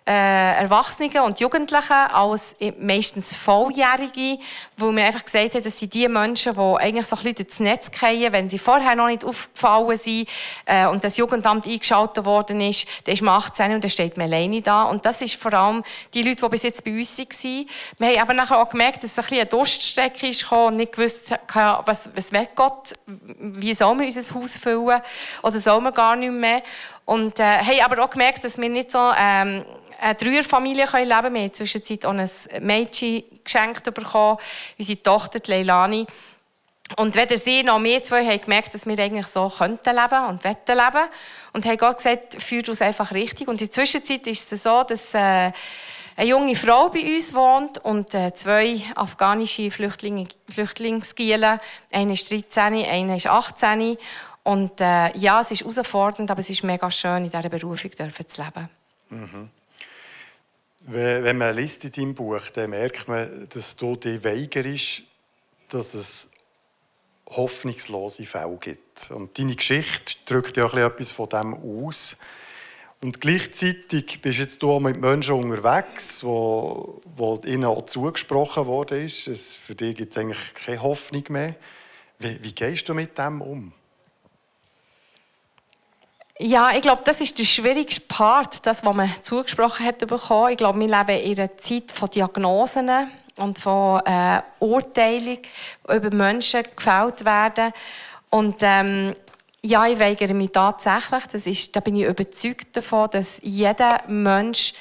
äh, 0.06 0.62
Erwachsenen 0.62 1.20
und 1.20 1.38
Jugendlichen 1.40 1.92
als 1.92 2.56
meistens 2.78 3.36
Volljährige, 3.36 4.38
wo 4.80 4.90
wir 4.94 5.04
einfach 5.04 5.24
gesagt 5.24 5.54
haben, 5.54 5.62
das 5.62 5.78
sind 5.78 5.92
die 5.94 6.08
Menschen, 6.08 6.54
die 6.54 6.60
eigentlich 6.60 7.06
so 7.06 7.16
ein 7.16 7.22
bisschen 7.22 7.34
durchs 7.34 7.60
Netz 7.60 7.90
fallen, 7.92 8.32
wenn 8.32 8.48
sie 8.48 8.58
vorher 8.58 8.94
noch 8.94 9.06
nicht 9.06 9.24
aufgefallen 9.24 9.96
sind 9.96 10.28
äh, 10.66 10.86
und 10.86 11.04
das 11.04 11.16
Jugendamt 11.16 11.66
eingeschaltet 11.66 12.24
worden 12.24 12.60
ist, 12.60 12.86
dann 13.06 13.14
ist 13.14 13.22
man 13.22 13.34
18 13.34 13.72
und 13.72 13.84
dann 13.84 13.90
steht 13.90 14.16
man 14.16 14.26
alleine 14.26 14.62
da. 14.62 14.84
Und 14.84 15.04
das 15.04 15.22
ist 15.22 15.34
vor 15.34 15.52
allem 15.52 15.84
die 16.14 16.22
Leute, 16.22 16.42
die 16.42 16.48
bis 16.48 16.62
jetzt 16.62 16.84
bei 16.84 16.92
uns 16.92 17.18
waren. 17.18 17.66
Wir 17.98 18.08
haben 18.08 18.18
aber 18.20 18.34
nachher 18.34 18.58
auch 18.58 18.68
gemerkt, 18.68 19.02
dass 19.02 19.12
es 19.12 19.18
ein 19.18 19.22
bisschen 19.22 19.38
eine 19.38 19.46
Durststrecke 19.46 20.28
ist 20.28 20.50
und 20.52 20.76
nicht 20.76 20.92
gewusst, 20.92 21.32
was, 21.84 22.10
was 22.14 22.32
will 22.32 22.48
Gott, 22.54 22.94
wie 23.06 23.74
soll 23.74 23.94
man 23.94 24.06
unser 24.06 24.34
Haus 24.34 24.56
füllen 24.56 25.00
oder 25.42 25.60
soll 25.60 25.80
man 25.80 25.94
gar 25.94 26.16
nicht 26.16 26.32
mehr. 26.32 26.62
Und 27.04 27.38
äh, 27.40 27.42
haben 27.42 27.80
aber 27.84 28.04
auch 28.04 28.10
gemerkt, 28.10 28.44
dass 28.44 28.58
wir 28.58 28.68
nicht 28.68 28.92
so 28.92 29.10
ähm, 29.18 29.64
eine 30.00 30.14
Dreierfamilie 30.14 30.84
leben 30.84 30.90
können. 30.90 31.08
Wir 31.08 31.16
haben 31.16 31.36
in 31.36 31.42
der 31.42 31.52
Zwischenzeit 31.52 32.06
auch 32.06 32.14
ein 32.14 32.30
Mädchen 32.60 33.22
geschenkt 33.44 33.92
bekommen, 33.92 34.38
unsere 34.78 35.02
Tochter 35.02 35.40
Leilani. 35.46 36.06
Und 36.96 37.14
weder 37.14 37.36
sie 37.36 37.62
noch 37.62 37.82
wir 37.82 38.02
zwei 38.02 38.26
haben 38.26 38.40
gemerkt, 38.40 38.74
dass 38.74 38.86
wir 38.86 38.98
eigentlich 38.98 39.28
so 39.28 39.48
könnten 39.48 39.94
leben 39.94 40.24
und 40.26 40.42
wetten 40.42 40.76
leben. 40.76 41.08
Und 41.52 41.64
haben 41.64 41.76
Gott 41.76 41.98
gesagt, 41.98 42.42
führt 42.42 42.68
uns 42.68 42.82
einfach 42.82 43.12
richtig. 43.12 43.48
Und 43.48 43.60
in 43.60 43.68
der 43.68 43.70
Zwischenzeit 43.70 44.26
ist 44.26 44.52
es 44.52 44.62
so, 44.64 44.82
dass 44.82 45.14
äh, 45.14 45.52
eine 46.16 46.28
junge 46.28 46.56
Frau 46.56 46.88
bei 46.88 47.00
uns 47.14 47.32
wohnt 47.32 47.78
und 47.78 48.14
äh, 48.14 48.34
zwei 48.34 48.82
afghanische 48.96 49.70
Flüchtlinge, 49.70 50.26
Flüchtlingsgielen. 50.48 51.60
Eine 51.92 52.12
ist 52.12 52.30
13, 52.30 52.84
eine 52.84 53.16
ist 53.16 53.26
18. 53.26 53.96
Und 54.42 54.80
äh, 54.80 55.16
ja, 55.16 55.40
es 55.42 55.52
ist 55.52 55.60
herausfordernd, 55.60 56.30
aber 56.30 56.40
es 56.40 56.50
ist 56.50 56.64
mega 56.64 56.90
schön, 56.90 57.24
in 57.24 57.30
dieser 57.30 57.48
Berufung 57.48 57.92
zu 57.92 58.42
leben. 58.42 58.68
Mhm. 59.10 59.50
Wenn 60.80 61.36
man 61.36 61.54
liest 61.54 61.84
in 61.84 61.92
deinem 61.92 62.14
Buch, 62.14 62.48
dann 62.54 62.70
merkt 62.70 63.06
man, 63.06 63.46
dass 63.52 63.76
du 63.76 63.96
dich 63.96 64.24
weigerst, 64.24 65.02
dass 65.68 65.94
es 65.94 66.30
hoffnungslose 67.28 68.24
Fälle 68.24 68.56
gibt. 68.56 69.10
Und 69.10 69.38
deine 69.38 69.54
Geschichte 69.54 70.14
drückt 70.24 70.56
ja 70.56 70.66
etwas 70.66 71.12
von 71.12 71.28
dem 71.28 71.54
aus. 71.54 72.16
Und 73.02 73.20
gleichzeitig 73.20 74.20
bist 74.20 74.38
jetzt 74.38 74.62
du 74.62 74.72
auch 74.72 74.80
mit 74.80 75.00
Menschen 75.00 75.34
unterwegs, 75.34 76.22
wo, 76.22 77.00
wo 77.16 77.40
ihnen 77.46 77.64
auch 77.64 77.86
zugesprochen 77.86 78.66
worden 78.66 79.08
für 79.08 79.74
dich 79.74 79.96
gibt 79.96 80.12
es 80.14 80.18
eigentlich 80.18 80.54
keine 80.54 80.82
Hoffnung 80.82 81.24
mehr. 81.28 81.56
Wie, 82.18 82.42
wie 82.42 82.52
gehst 82.52 82.88
du 82.88 82.94
mit 82.94 83.16
dem 83.16 83.40
um? 83.40 83.72
Ja, 86.42 86.70
ich 86.74 86.80
glaube, 86.80 87.02
das 87.04 87.20
ist 87.20 87.38
der 87.38 87.44
schwierigste 87.44 88.00
Part, 88.00 88.64
das, 88.64 88.82
was 88.82 88.94
man 88.94 89.10
zugesprochen 89.20 89.84
hat 89.84 89.98
bekommen. 89.98 90.52
Ich 90.52 90.56
glaube, 90.56 90.80
wir 90.80 90.88
leben 90.88 91.22
in 91.22 91.38
einer 91.38 91.58
Zeit 91.58 91.92
von 91.92 92.08
Diagnosen 92.08 92.88
und 93.36 93.58
von 93.58 94.00
äh, 94.06 94.40
Urteilen 94.58 95.36
über 95.86 96.10
Menschen 96.10 96.62
gefällt 96.74 97.26
werden. 97.26 97.74
Und 98.30 98.56
ähm, 98.62 99.14
ja, 99.60 99.86
ich 99.86 100.00
weigere 100.00 100.32
mich 100.32 100.50
tatsächlich. 100.50 101.24
Das 101.24 101.46
ist, 101.46 101.76
da 101.76 101.80
bin 101.80 101.96
ich 101.96 102.06
überzeugt 102.06 102.74
davon, 102.74 103.10
dass 103.10 103.38
jeder 103.42 104.00
Mensch 104.08 104.72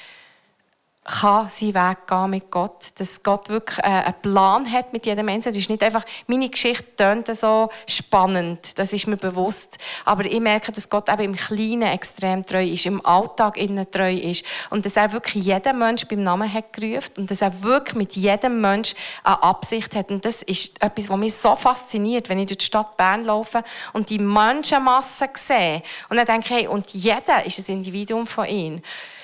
kann 1.10 1.48
seinen 1.48 1.74
Weg 1.74 2.06
gehen 2.06 2.30
mit 2.30 2.50
Gott. 2.50 2.88
Dass 2.96 3.22
Gott 3.22 3.48
wirklich 3.48 3.78
äh, 3.78 3.82
einen 3.82 4.14
Plan 4.22 4.70
hat 4.70 4.92
mit 4.92 5.06
jedem 5.06 5.26
Menschen. 5.26 5.52
Das 5.52 5.56
ist 5.56 5.68
nicht 5.68 5.82
einfach, 5.82 6.04
meine 6.26 6.48
Geschichte 6.48 6.96
tönt 6.96 7.26
so 7.36 7.68
spannend, 7.88 8.78
das 8.78 8.92
ist 8.92 9.06
mir 9.06 9.16
bewusst. 9.16 9.78
Aber 10.04 10.24
ich 10.24 10.40
merke, 10.40 10.72
dass 10.72 10.88
Gott 10.88 11.08
eben 11.08 11.22
im 11.22 11.36
Kleinen 11.36 11.82
extrem 11.82 12.44
treu 12.44 12.64
ist, 12.64 12.86
im 12.86 13.04
Alltag 13.04 13.56
innen 13.56 13.90
treu 13.90 14.12
ist. 14.12 14.44
Und 14.70 14.86
dass 14.86 14.96
er 14.96 15.12
wirklich 15.12 15.44
jeden 15.44 15.78
Mensch 15.78 16.06
beim 16.06 16.22
Namen 16.22 16.52
hat 16.52 16.72
gerufen 16.72 17.12
und 17.18 17.30
dass 17.30 17.42
er 17.42 17.62
wirklich 17.62 17.96
mit 17.96 18.12
jedem 18.14 18.60
Mensch 18.60 18.94
eine 19.24 19.42
Absicht 19.42 19.94
hat. 19.94 20.10
Und 20.10 20.24
das 20.24 20.42
ist 20.42 20.82
etwas, 20.82 21.08
was 21.08 21.18
mich 21.18 21.34
so 21.34 21.56
fasziniert, 21.56 22.28
wenn 22.28 22.38
ich 22.38 22.46
durch 22.46 22.58
die 22.58 22.66
Stadt 22.66 22.96
Bern 22.96 23.24
laufe 23.24 23.62
und 23.92 24.10
die 24.10 24.18
Menschenmasse 24.18 25.28
sehe. 25.34 25.82
Und 26.08 26.16
dann 26.16 26.26
denke 26.26 26.46
ich, 26.46 26.50
hey, 26.50 26.66
und 26.68 26.90
jeder 26.90 27.44
ist 27.44 27.58
ein 27.58 27.76
Individuum 27.76 28.26
von 28.26 28.46
ihnen 28.46 28.82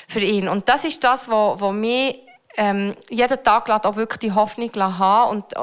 für 0.09 0.21
ihn. 0.21 0.49
Und 0.49 0.69
das 0.69 0.85
ist 0.85 1.03
das, 1.05 1.29
was, 1.29 1.73
mich 1.73 2.23
ähm, 2.57 2.95
jeden 3.11 3.43
Tag 3.43 3.69
auch 3.71 3.97
wirklich 3.97 4.19
die 4.19 4.33
Hoffnung 4.33 4.71
haben 4.75 5.31
und 5.31 5.53
äh, 5.55 5.59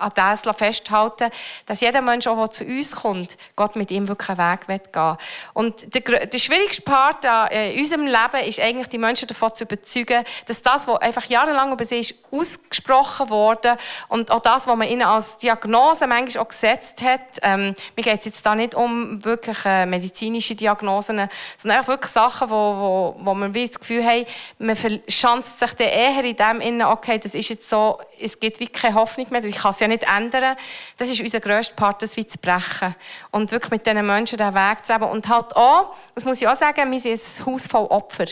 an 0.00 0.10
das 0.14 0.42
festhalten, 0.56 1.30
dass 1.66 1.80
jeder 1.80 2.02
Mensch, 2.02 2.26
auch, 2.26 2.36
der 2.36 2.50
zu 2.50 2.64
uns 2.64 2.96
kommt, 2.96 3.36
Gott 3.56 3.76
mit 3.76 3.90
ihm 3.90 4.08
wirklich 4.08 4.28
einen 4.30 4.38
Weg 4.68 4.92
gehen 4.92 5.02
will. 5.02 5.16
Und 5.54 5.94
der, 5.94 6.26
der 6.26 6.38
schwierigste 6.38 6.82
Part 6.82 7.24
äh, 7.24 7.72
in 7.72 7.80
unserem 7.80 8.06
Leben 8.06 8.46
ist 8.46 8.60
eigentlich, 8.60 8.88
die 8.88 8.98
Menschen 8.98 9.28
davon 9.28 9.54
zu 9.54 9.64
überzeugen, 9.64 10.24
dass 10.46 10.62
das, 10.62 10.86
was 10.86 11.00
einfach 11.00 11.24
jahrelang 11.24 11.72
über 11.72 11.84
sie 11.84 12.00
ist, 12.00 12.14
ausgesprochen 12.30 13.30
wurde 13.30 13.76
und 14.08 14.30
auch 14.30 14.40
das, 14.40 14.66
was 14.66 14.76
man 14.76 14.88
ihnen 14.88 15.02
als 15.02 15.38
Diagnose 15.38 16.06
manchmal 16.06 16.44
auch 16.44 16.48
gesetzt 16.48 17.02
hat, 17.02 17.20
ähm, 17.42 17.74
mir 17.96 18.02
geht 18.02 18.20
es 18.20 18.26
jetzt 18.26 18.46
da 18.46 18.54
nicht 18.54 18.74
um 18.74 19.24
wirklich 19.24 19.58
äh, 19.64 19.86
medizinische 19.86 20.54
Diagnosen, 20.54 21.28
sondern 21.56 21.78
einfach 21.78 21.92
wirklich 21.92 22.12
Sachen, 22.12 22.50
wo, 22.50 22.54
wo, 22.54 23.16
wo 23.18 23.34
man 23.34 23.54
wie 23.54 23.66
das 23.66 23.78
Gefühl 23.78 24.04
hat, 24.04 24.26
man 24.58 24.76
verschanzt 24.76 25.60
sich 25.60 25.72
dann 25.72 25.88
eher 25.88 26.24
in 26.24 26.36
dem, 26.36 26.86
okay, 26.86 27.18
das 27.18 27.34
ist 27.34 27.48
jetzt 27.48 27.68
so, 27.68 27.98
es 28.20 28.38
gibt 28.38 28.60
wirklich 28.60 28.82
keine 28.82 28.94
Hoffnung 28.94 29.26
mehr, 29.30 29.42
ich 29.44 29.56
kann 29.56 29.72
es 29.78 29.80
ja 29.80 29.88
nicht 29.88 30.04
ändern. 30.04 30.56
Das 30.96 31.08
ist 31.08 31.20
unser 31.20 31.40
grösster 31.40 31.74
Part, 31.74 32.02
das 32.02 32.16
wie 32.16 32.26
zu 32.26 32.38
brechen. 32.38 32.94
Und 33.30 33.50
wirklich 33.50 33.70
mit 33.70 33.86
diesen 33.86 34.06
Menschen 34.06 34.38
den 34.38 34.54
Weg 34.54 34.84
zu 34.84 34.92
haben. 34.92 35.04
Und 35.04 35.28
halt 35.28 35.54
auch, 35.56 35.94
das 36.14 36.24
muss 36.24 36.40
ich 36.40 36.48
auch 36.48 36.56
sagen, 36.56 36.90
wir 36.90 37.00
sind 37.00 37.20
ein 37.20 37.46
Haus 37.46 37.66
voll 37.66 37.86
Opfer. 37.86 38.26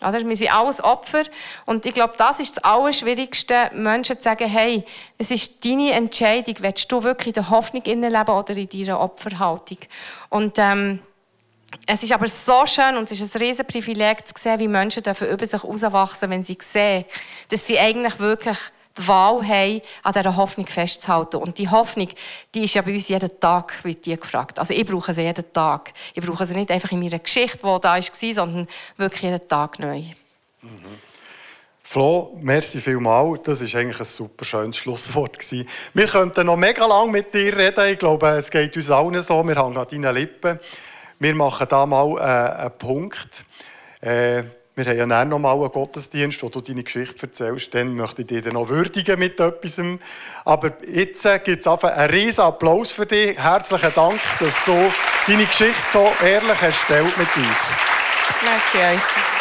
Oder? 0.00 0.24
Wir 0.26 0.36
sind 0.36 0.54
alles 0.54 0.82
Opfer. 0.82 1.22
Und 1.66 1.84
ich 1.84 1.94
glaube, 1.94 2.14
das 2.16 2.38
ist 2.38 2.56
das 2.56 2.64
Allerschwierigste, 2.64 3.70
Menschen 3.74 4.16
zu 4.16 4.22
sagen, 4.22 4.48
hey, 4.48 4.84
es 5.18 5.30
ist 5.30 5.64
deine 5.64 5.92
Entscheidung, 5.92 6.54
willst 6.60 6.90
du 6.90 7.02
wirklich 7.02 7.28
in 7.28 7.42
der 7.42 7.50
Hoffnung 7.50 7.82
leben 7.84 8.28
oder 8.28 8.56
in 8.56 8.68
deiner 8.68 9.00
Opferhaltung? 9.00 9.78
Und 10.28 10.58
ähm, 10.58 11.00
es 11.86 12.02
ist 12.02 12.12
aber 12.12 12.28
so 12.28 12.64
schön 12.64 12.96
und 12.96 13.10
es 13.10 13.20
ist 13.20 13.34
ein 13.34 13.42
riesen 13.42 13.66
Privileg 13.66 14.26
zu 14.26 14.34
sehen, 14.38 14.58
wie 14.58 14.68
Menschen 14.68 15.02
dürfen 15.02 15.28
über 15.28 15.44
sich 15.44 15.62
herauswachsen, 15.62 16.30
wenn 16.30 16.44
sie 16.44 16.56
sehen, 16.60 17.04
dass 17.48 17.66
sie 17.66 17.78
eigentlich 17.78 18.18
wirklich 18.18 18.56
die 18.98 19.08
Wahl 19.08 19.46
haben, 19.46 19.80
an 20.02 20.12
dieser 20.12 20.36
Hoffnung 20.36 20.66
festzuhalten. 20.66 21.36
Und 21.36 21.58
die 21.58 21.68
Hoffnung, 21.68 22.08
die 22.54 22.64
ist 22.64 22.74
ja 22.74 22.82
bei 22.82 22.94
uns 22.94 23.08
jeden 23.08 23.40
Tag, 23.40 23.84
wird 23.84 24.04
die 24.06 24.16
gefragt. 24.16 24.58
Also 24.58 24.74
ich 24.74 24.84
brauche 24.84 25.14
sie 25.14 25.22
jeden 25.22 25.52
Tag. 25.52 25.92
Ich 26.14 26.24
brauche 26.24 26.44
sie 26.46 26.54
nicht 26.54 26.70
einfach 26.70 26.92
in 26.92 27.00
meiner 27.00 27.18
Geschichte, 27.18 27.58
die 27.58 27.62
da 27.62 27.94
war, 27.94 28.02
sondern 28.02 28.66
wirklich 28.96 29.22
jeden 29.22 29.48
Tag 29.48 29.78
neu. 29.78 30.02
Mhm. 30.62 30.98
Flo, 31.90 32.36
merci 32.42 32.82
vielmals. 32.82 33.40
Das 33.44 33.60
war 33.62 33.80
eigentlich 33.80 33.98
ein 33.98 34.04
super 34.04 34.44
schönes 34.44 34.76
Schlusswort. 34.76 35.38
Wir 35.94 36.06
könnten 36.06 36.44
noch 36.44 36.56
mega 36.56 36.84
lange 36.84 37.12
mit 37.12 37.32
dir 37.32 37.56
reden. 37.56 37.86
Ich 37.86 37.98
glaube, 37.98 38.28
es 38.28 38.50
geht 38.50 38.76
uns 38.76 38.90
allen 38.90 39.18
so. 39.20 39.42
Wir 39.42 39.56
hängen 39.56 39.78
an 39.78 39.86
deinen 39.88 40.14
Lippen. 40.14 40.60
Wir 41.18 41.34
machen 41.34 41.66
da 41.66 41.86
mal 41.86 42.18
äh, 42.18 42.60
einen 42.60 42.72
Punkt. 42.76 43.44
Äh, 44.02 44.42
wir 44.78 44.84
haben 44.84 44.96
ja 44.96 45.06
dann 45.06 45.28
noch 45.28 45.40
mal 45.40 45.54
einen 45.54 45.72
Gottesdienst, 45.72 46.40
wo 46.42 46.48
du 46.48 46.60
deine 46.60 46.84
Geschichte 46.84 47.26
erzählst. 47.26 47.74
Dann 47.74 47.96
möchte 47.96 48.22
ich 48.22 48.28
dich 48.28 48.42
dann 48.42 48.52
noch 48.52 48.68
würdigen 48.68 49.18
mit 49.18 49.40
etwas. 49.40 49.80
Aber 50.44 50.72
jetzt 50.88 51.26
äh, 51.26 51.40
gibt 51.40 51.66
es 51.66 51.66
einen 51.66 52.10
riesen 52.10 52.42
Applaus 52.42 52.92
für 52.92 53.04
dich. 53.04 53.36
Herzlichen 53.36 53.92
Dank, 53.92 54.20
dass 54.38 54.64
du 54.64 54.92
deine 55.26 55.46
Geschichte 55.46 55.82
so 55.90 56.12
ehrlich 56.24 56.62
hast 56.62 56.88
mit 56.90 57.36
uns. 57.36 57.74
Merci 58.44 58.78
euch. 58.78 59.37